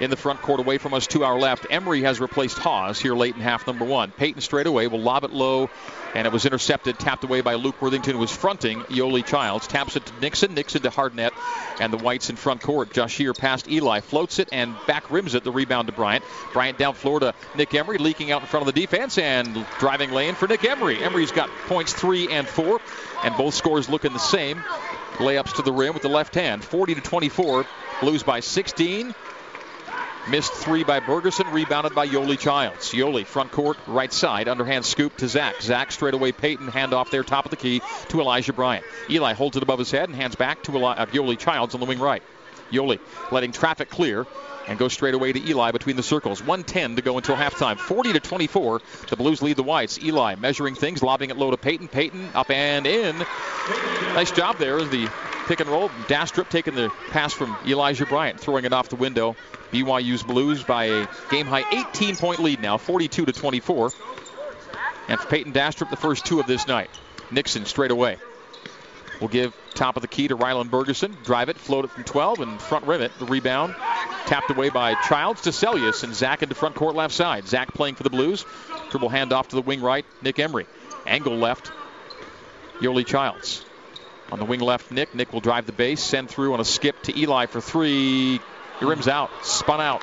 in 0.00 0.10
the 0.10 0.16
front 0.16 0.40
court 0.40 0.60
away 0.60 0.78
from 0.78 0.94
us 0.94 1.06
to 1.08 1.24
our 1.24 1.38
left. 1.38 1.66
Emery 1.70 2.02
has 2.02 2.20
replaced 2.20 2.58
Haws 2.58 2.98
here 2.98 3.14
late 3.14 3.34
in 3.34 3.42
half 3.42 3.66
number 3.66 3.84
one. 3.84 4.10
Payton 4.10 4.40
straight 4.40 4.66
away 4.66 4.86
will 4.86 5.00
lob 5.00 5.24
it 5.24 5.30
low, 5.30 5.68
and 6.14 6.26
it 6.26 6.32
was 6.32 6.46
intercepted, 6.46 6.98
tapped 6.98 7.22
away 7.22 7.42
by 7.42 7.54
Luke 7.54 7.80
Worthington, 7.80 8.14
who 8.14 8.18
was 8.18 8.30
fronting 8.30 8.80
Yoeli 8.84 9.24
Childs. 9.24 9.66
Taps 9.66 9.96
it 9.96 10.06
to 10.06 10.20
Nixon, 10.20 10.54
Nixon 10.54 10.82
to 10.82 10.90
Hardnett, 10.90 11.32
and 11.80 11.92
the 11.92 11.98
Whites 11.98 12.30
in 12.30 12.36
front 12.36 12.62
court. 12.62 12.92
Jahshire 12.92 13.34
past 13.34 13.68
Eli, 13.68 14.00
floats 14.00 14.38
it 14.38 14.48
and 14.52 14.74
back 14.86 15.10
rims 15.10 15.34
it, 15.34 15.44
the 15.44 15.52
rebound 15.52 15.88
to 15.88 15.92
Bryant. 15.92 16.24
Bryant 16.52 16.78
down 16.78 16.94
floor 16.94 17.20
to 17.20 17.34
Nick 17.54 17.74
Emery, 17.74 17.98
leaking 17.98 18.32
out 18.32 18.40
in 18.40 18.48
front 18.48 18.66
of 18.66 18.74
the 18.74 18.80
defense, 18.80 19.18
and 19.18 19.66
driving 19.78 20.10
lane 20.10 20.34
for 20.34 20.48
Nick 20.48 20.64
Emery. 20.64 21.02
Emery's 21.02 21.32
got 21.32 21.50
points 21.66 21.92
three 21.92 22.28
and 22.32 22.48
four, 22.48 22.80
and 23.22 23.36
both 23.36 23.54
scores 23.54 23.88
looking 23.88 24.12
the 24.12 24.18
same. 24.18 24.62
Layups 25.16 25.56
to 25.56 25.62
the 25.62 25.72
rim 25.72 25.92
with 25.92 26.02
the 26.02 26.08
left 26.08 26.34
hand. 26.34 26.64
40 26.64 26.94
to 26.94 27.00
24. 27.02 27.66
Blues 28.00 28.22
by 28.22 28.40
16. 28.40 29.14
Missed 30.28 30.52
three 30.52 30.84
by 30.84 31.00
Bergersen, 31.00 31.50
rebounded 31.52 31.94
by 31.94 32.06
Yoeli 32.06 32.38
Childs. 32.38 32.92
Yoeli, 32.92 33.26
front 33.26 33.50
court, 33.52 33.78
right 33.86 34.12
side, 34.12 34.48
underhand 34.48 34.84
scoop 34.84 35.16
to 35.16 35.28
Zach. 35.28 35.60
Zach 35.62 35.90
straight 35.90 36.14
away, 36.14 36.30
Payton, 36.30 36.68
hand 36.68 36.92
off 36.92 37.10
there, 37.10 37.24
top 37.24 37.46
of 37.46 37.50
the 37.50 37.56
key 37.56 37.80
to 38.08 38.20
Elijah 38.20 38.52
Bryant. 38.52 38.84
Eli 39.08 39.32
holds 39.32 39.56
it 39.56 39.62
above 39.62 39.78
his 39.78 39.90
head 39.90 40.08
and 40.08 40.16
hands 40.16 40.36
back 40.36 40.62
to 40.64 40.72
Eli, 40.72 40.94
uh, 40.94 41.06
Yoeli 41.06 41.38
Childs 41.38 41.74
on 41.74 41.80
the 41.80 41.86
wing 41.86 41.98
right. 41.98 42.22
Yoeli 42.70 43.00
letting 43.32 43.50
traffic 43.50 43.88
clear 43.88 44.26
and 44.68 44.78
goes 44.78 44.92
straight 44.92 45.14
away 45.14 45.32
to 45.32 45.48
Eli 45.48 45.72
between 45.72 45.96
the 45.96 46.02
circles. 46.02 46.40
110 46.40 46.96
to 46.96 47.02
go 47.02 47.16
until 47.16 47.34
halftime. 47.34 47.78
40 47.78 48.12
to 48.12 48.20
24. 48.20 48.80
The 49.08 49.16
Blues 49.16 49.42
lead 49.42 49.56
the 49.56 49.62
Whites. 49.62 49.98
Eli 50.02 50.36
measuring 50.36 50.74
things, 50.74 51.02
lobbing 51.02 51.30
it 51.30 51.36
low 51.36 51.50
to 51.50 51.56
Payton. 51.56 51.88
Payton 51.88 52.30
up 52.34 52.50
and 52.50 52.86
in. 52.86 53.16
Nice 54.14 54.30
job 54.30 54.58
there 54.58 54.82
the 54.84 55.08
pick 55.50 55.58
and 55.58 55.68
roll. 55.68 55.88
Dastrup 56.06 56.48
taking 56.48 56.76
the 56.76 56.90
pass 57.10 57.32
from 57.32 57.56
Elijah 57.66 58.06
Bryant, 58.06 58.38
throwing 58.38 58.64
it 58.64 58.72
off 58.72 58.88
the 58.88 58.94
window. 58.94 59.34
BYU's 59.72 60.22
Blues 60.22 60.62
by 60.62 60.84
a 60.84 61.08
game 61.28 61.46
high 61.46 61.64
18 61.72 62.14
point 62.14 62.38
lead 62.38 62.62
now, 62.62 62.78
42 62.78 63.26
to 63.26 63.32
24. 63.32 63.90
And 65.08 65.18
for 65.18 65.26
Payton 65.26 65.52
Dastrup, 65.52 65.90
the 65.90 65.96
first 65.96 66.24
two 66.24 66.38
of 66.38 66.46
this 66.46 66.68
night. 66.68 66.88
Nixon 67.32 67.66
straight 67.66 67.90
away. 67.90 68.18
We'll 69.20 69.28
give 69.28 69.52
top 69.74 69.96
of 69.96 70.02
the 70.02 70.08
key 70.08 70.28
to 70.28 70.36
Rylan 70.36 70.70
Bergersen. 70.70 71.20
Drive 71.24 71.48
it, 71.48 71.58
float 71.58 71.84
it 71.84 71.90
from 71.90 72.04
12, 72.04 72.40
and 72.40 72.62
front 72.62 72.86
rim 72.86 73.02
it. 73.02 73.10
The 73.18 73.26
rebound 73.26 73.74
tapped 74.26 74.50
away 74.50 74.68
by 74.68 74.94
Childs 74.94 75.42
to 75.42 75.50
Seljaas, 75.50 76.04
and 76.04 76.14
Zach 76.14 76.44
into 76.44 76.54
front 76.54 76.76
court 76.76 76.94
left 76.94 77.12
side. 77.12 77.48
Zach 77.48 77.74
playing 77.74 77.96
for 77.96 78.04
the 78.04 78.10
Blues. 78.10 78.46
Dribble 78.90 79.10
handoff 79.10 79.48
to 79.48 79.56
the 79.56 79.62
wing 79.62 79.80
right, 79.80 80.06
Nick 80.22 80.38
Emery. 80.38 80.66
Angle 81.06 81.36
left, 81.36 81.72
Yoeli 82.80 83.04
Childs. 83.04 83.64
On 84.32 84.38
the 84.38 84.44
wing 84.44 84.60
left, 84.60 84.90
Nick. 84.90 85.14
Nick 85.14 85.32
will 85.32 85.40
drive 85.40 85.66
the 85.66 85.72
base, 85.72 86.00
send 86.00 86.28
through 86.28 86.54
on 86.54 86.60
a 86.60 86.64
skip 86.64 87.02
to 87.04 87.18
Eli 87.18 87.46
for 87.46 87.60
three. 87.60 88.40
He 88.78 88.84
rims 88.84 89.08
out, 89.08 89.30
spun 89.42 89.80
out. 89.80 90.02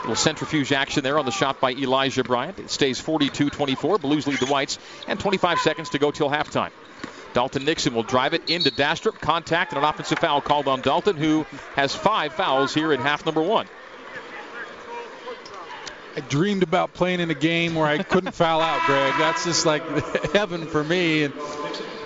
Little 0.00 0.14
centrifuge 0.14 0.72
action 0.72 1.02
there 1.02 1.18
on 1.18 1.24
the 1.24 1.32
shot 1.32 1.60
by 1.60 1.72
Elijah 1.72 2.22
Bryant. 2.22 2.60
It 2.60 2.70
stays 2.70 3.00
42 3.00 3.50
24. 3.50 3.98
Blues 3.98 4.26
lead 4.28 4.38
the 4.38 4.46
Whites, 4.46 4.78
and 5.08 5.18
25 5.18 5.58
seconds 5.58 5.90
to 5.90 5.98
go 5.98 6.12
till 6.12 6.30
halftime. 6.30 6.70
Dalton 7.32 7.64
Nixon 7.64 7.94
will 7.94 8.04
drive 8.04 8.32
it 8.32 8.48
into 8.48 8.70
Dastrup. 8.70 9.20
Contact 9.20 9.72
and 9.72 9.82
an 9.82 9.88
offensive 9.88 10.18
foul 10.18 10.40
called 10.40 10.68
on 10.68 10.80
Dalton, 10.80 11.16
who 11.16 11.44
has 11.74 11.94
five 11.94 12.32
fouls 12.32 12.72
here 12.72 12.92
in 12.92 13.00
half 13.00 13.26
number 13.26 13.42
one. 13.42 13.66
I 16.16 16.20
dreamed 16.20 16.62
about 16.62 16.94
playing 16.94 17.20
in 17.20 17.30
a 17.30 17.34
game 17.34 17.74
where 17.74 17.86
I 17.86 18.02
couldn't 18.02 18.32
foul 18.32 18.60
out, 18.60 18.80
Greg. 18.86 19.14
That's 19.18 19.44
just 19.44 19.66
like 19.66 19.82
heaven 20.32 20.66
for 20.66 20.82
me. 20.82 21.24
And 21.24 21.34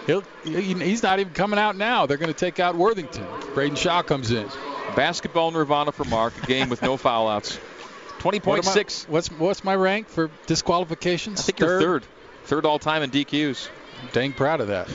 he'll, 0.07 0.23
he's 0.45 1.03
not 1.03 1.21
even 1.21 1.33
coming 1.33 1.59
out 1.59 1.77
now. 1.77 2.07
They're 2.07 2.17
going 2.17 2.33
to 2.33 2.39
take 2.39 2.61
out 2.61 2.77
Worthington. 2.77 3.27
Braden 3.55 3.77
Shaw 3.77 4.03
comes 4.03 4.31
in. 4.31 4.49
Basketball 4.97 5.51
nirvana 5.51 5.93
for 5.93 6.05
Mark. 6.05 6.35
A 6.43 6.47
game 6.47 6.69
with 6.69 6.83
no 6.83 6.97
foul 6.97 7.29
outs. 7.29 7.59
20.6. 8.19 8.47
What 8.47 9.07
what's 9.09 9.29
what's 9.33 9.65
my 9.65 9.75
rank 9.75 10.09
for 10.09 10.31
disqualifications? 10.47 11.41
I 11.41 11.43
think 11.43 11.61
you 11.61 11.67
you're 11.67 11.81
third. 11.81 12.05
Third 12.45 12.67
all 12.67 12.79
time 12.79 13.03
in 13.03 13.11
DQs. 13.11 13.69
Dang 14.13 14.33
proud 14.33 14.61
of 14.61 14.69
that. 14.69 14.89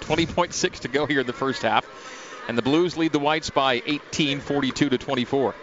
20.6 0.00 0.80
to 0.80 0.88
go 0.88 1.06
here 1.06 1.20
in 1.20 1.26
the 1.26 1.32
first 1.32 1.62
half. 1.62 1.86
And 2.48 2.56
the 2.56 2.62
Blues 2.62 2.96
lead 2.96 3.12
the 3.12 3.18
Whites 3.18 3.50
by 3.50 3.82
18, 3.84 4.40
42 4.40 4.90
to 4.90 4.98
24. 4.98 5.54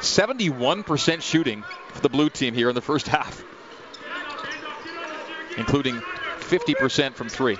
71% 0.00 1.22
shooting 1.22 1.62
for 1.88 2.00
the 2.00 2.08
blue 2.08 2.28
team 2.28 2.52
here 2.52 2.68
in 2.68 2.74
the 2.74 2.82
first 2.82 3.08
half, 3.08 3.42
including 5.56 6.02
50% 6.46 7.14
from 7.14 7.28
three. 7.28 7.58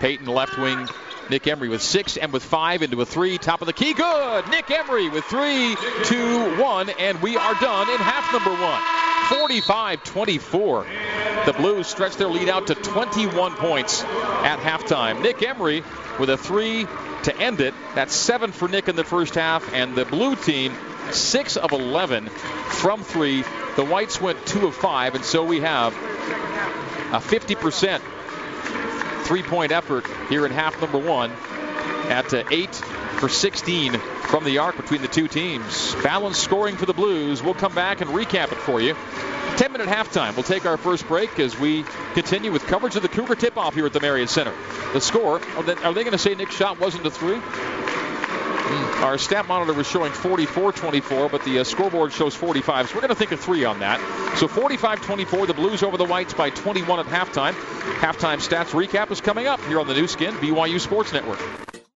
Payton 0.00 0.26
left 0.26 0.58
wing. 0.58 0.88
Nick 1.30 1.46
Emery 1.46 1.68
with 1.68 1.82
six 1.82 2.16
and 2.16 2.32
with 2.32 2.42
five 2.42 2.82
into 2.82 3.00
a 3.00 3.06
three. 3.06 3.38
Top 3.38 3.60
of 3.60 3.66
the 3.66 3.72
key. 3.72 3.94
Good. 3.94 4.48
Nick 4.48 4.68
Emery 4.70 5.08
with 5.08 5.24
three, 5.24 5.76
two, 6.04 6.60
one. 6.60 6.90
And 6.90 7.22
we 7.22 7.36
are 7.36 7.54
done 7.60 7.88
in 7.88 7.98
half 7.98 8.32
number 8.32 8.50
one. 8.50 8.82
45 9.38 10.02
24. 10.02 10.86
The 11.46 11.52
Blues 11.52 11.86
stretch 11.86 12.16
their 12.16 12.28
lead 12.28 12.48
out 12.48 12.66
to 12.66 12.74
21 12.74 13.54
points 13.54 14.02
at 14.02 14.58
halftime. 14.58 15.22
Nick 15.22 15.40
Emery 15.42 15.84
with 16.18 16.30
a 16.30 16.36
three 16.36 16.86
to 17.22 17.36
end 17.36 17.60
it. 17.60 17.74
That's 17.94 18.14
seven 18.14 18.50
for 18.50 18.66
Nick 18.66 18.88
in 18.88 18.96
the 18.96 19.04
first 19.04 19.36
half. 19.36 19.72
And 19.72 19.94
the 19.94 20.04
blue 20.04 20.34
team, 20.34 20.74
six 21.12 21.56
of 21.56 21.70
11 21.70 22.26
from 22.26 23.04
three. 23.04 23.42
The 23.76 23.84
Whites 23.84 24.20
went 24.20 24.44
two 24.46 24.66
of 24.66 24.74
five. 24.74 25.14
And 25.14 25.24
so 25.24 25.44
we 25.44 25.60
have 25.60 25.94
a 27.12 27.20
50% 27.20 28.00
three 29.24 29.42
point 29.42 29.72
effort 29.72 30.06
here 30.28 30.44
in 30.44 30.52
half 30.52 30.80
number 30.80 30.98
one 30.98 31.30
at 32.10 32.32
uh, 32.34 32.42
8 32.50 32.74
for 33.20 33.28
16 33.28 33.92
from 33.92 34.44
the 34.44 34.58
arc 34.58 34.76
between 34.76 35.02
the 35.02 35.08
two 35.08 35.28
teams. 35.28 35.94
Balanced 36.02 36.42
scoring 36.42 36.76
for 36.76 36.86
the 36.86 36.92
Blues. 36.92 37.42
We'll 37.42 37.54
come 37.54 37.74
back 37.74 38.00
and 38.00 38.10
recap 38.10 38.52
it 38.52 38.58
for 38.58 38.80
you. 38.80 38.96
10 39.56 39.72
minute 39.72 39.88
halftime. 39.88 40.34
We'll 40.34 40.42
take 40.42 40.66
our 40.66 40.76
first 40.76 41.06
break 41.06 41.38
as 41.38 41.58
we 41.58 41.84
continue 42.14 42.50
with 42.50 42.66
coverage 42.66 42.96
of 42.96 43.02
the 43.02 43.08
Cougar 43.08 43.34
tip 43.34 43.56
off 43.56 43.74
here 43.74 43.86
at 43.86 43.92
the 43.92 44.00
Marriott 44.00 44.30
Center. 44.30 44.54
The 44.92 45.00
score, 45.00 45.40
are 45.56 45.62
they, 45.62 45.74
they 45.74 46.04
going 46.04 46.12
to 46.12 46.18
say 46.18 46.34
Nick's 46.34 46.56
shot 46.56 46.80
wasn't 46.80 47.06
a 47.06 47.10
three? 47.10 47.40
Our 49.00 49.16
stat 49.16 49.48
monitor 49.48 49.72
was 49.72 49.88
showing 49.88 50.12
44-24, 50.12 51.30
but 51.30 51.42
the 51.44 51.60
uh, 51.60 51.64
scoreboard 51.64 52.12
shows 52.12 52.34
45. 52.34 52.88
So 52.88 52.94
we're 52.94 53.00
going 53.00 53.08
to 53.08 53.14
think 53.14 53.32
of 53.32 53.40
three 53.40 53.64
on 53.64 53.78
that. 53.78 53.98
So 54.36 54.46
45-24, 54.46 55.46
the 55.46 55.54
Blues 55.54 55.82
over 55.82 55.96
the 55.96 56.04
Whites 56.04 56.34
by 56.34 56.50
21 56.50 57.00
at 57.00 57.06
halftime. 57.06 57.52
Halftime 58.00 58.46
stats 58.46 58.72
recap 58.72 59.10
is 59.10 59.22
coming 59.22 59.46
up 59.46 59.60
here 59.64 59.80
on 59.80 59.86
the 59.86 59.94
Nu 59.94 60.06
Skin 60.06 60.34
BYU 60.34 60.78
Sports 60.78 61.14
Network. 61.14 61.40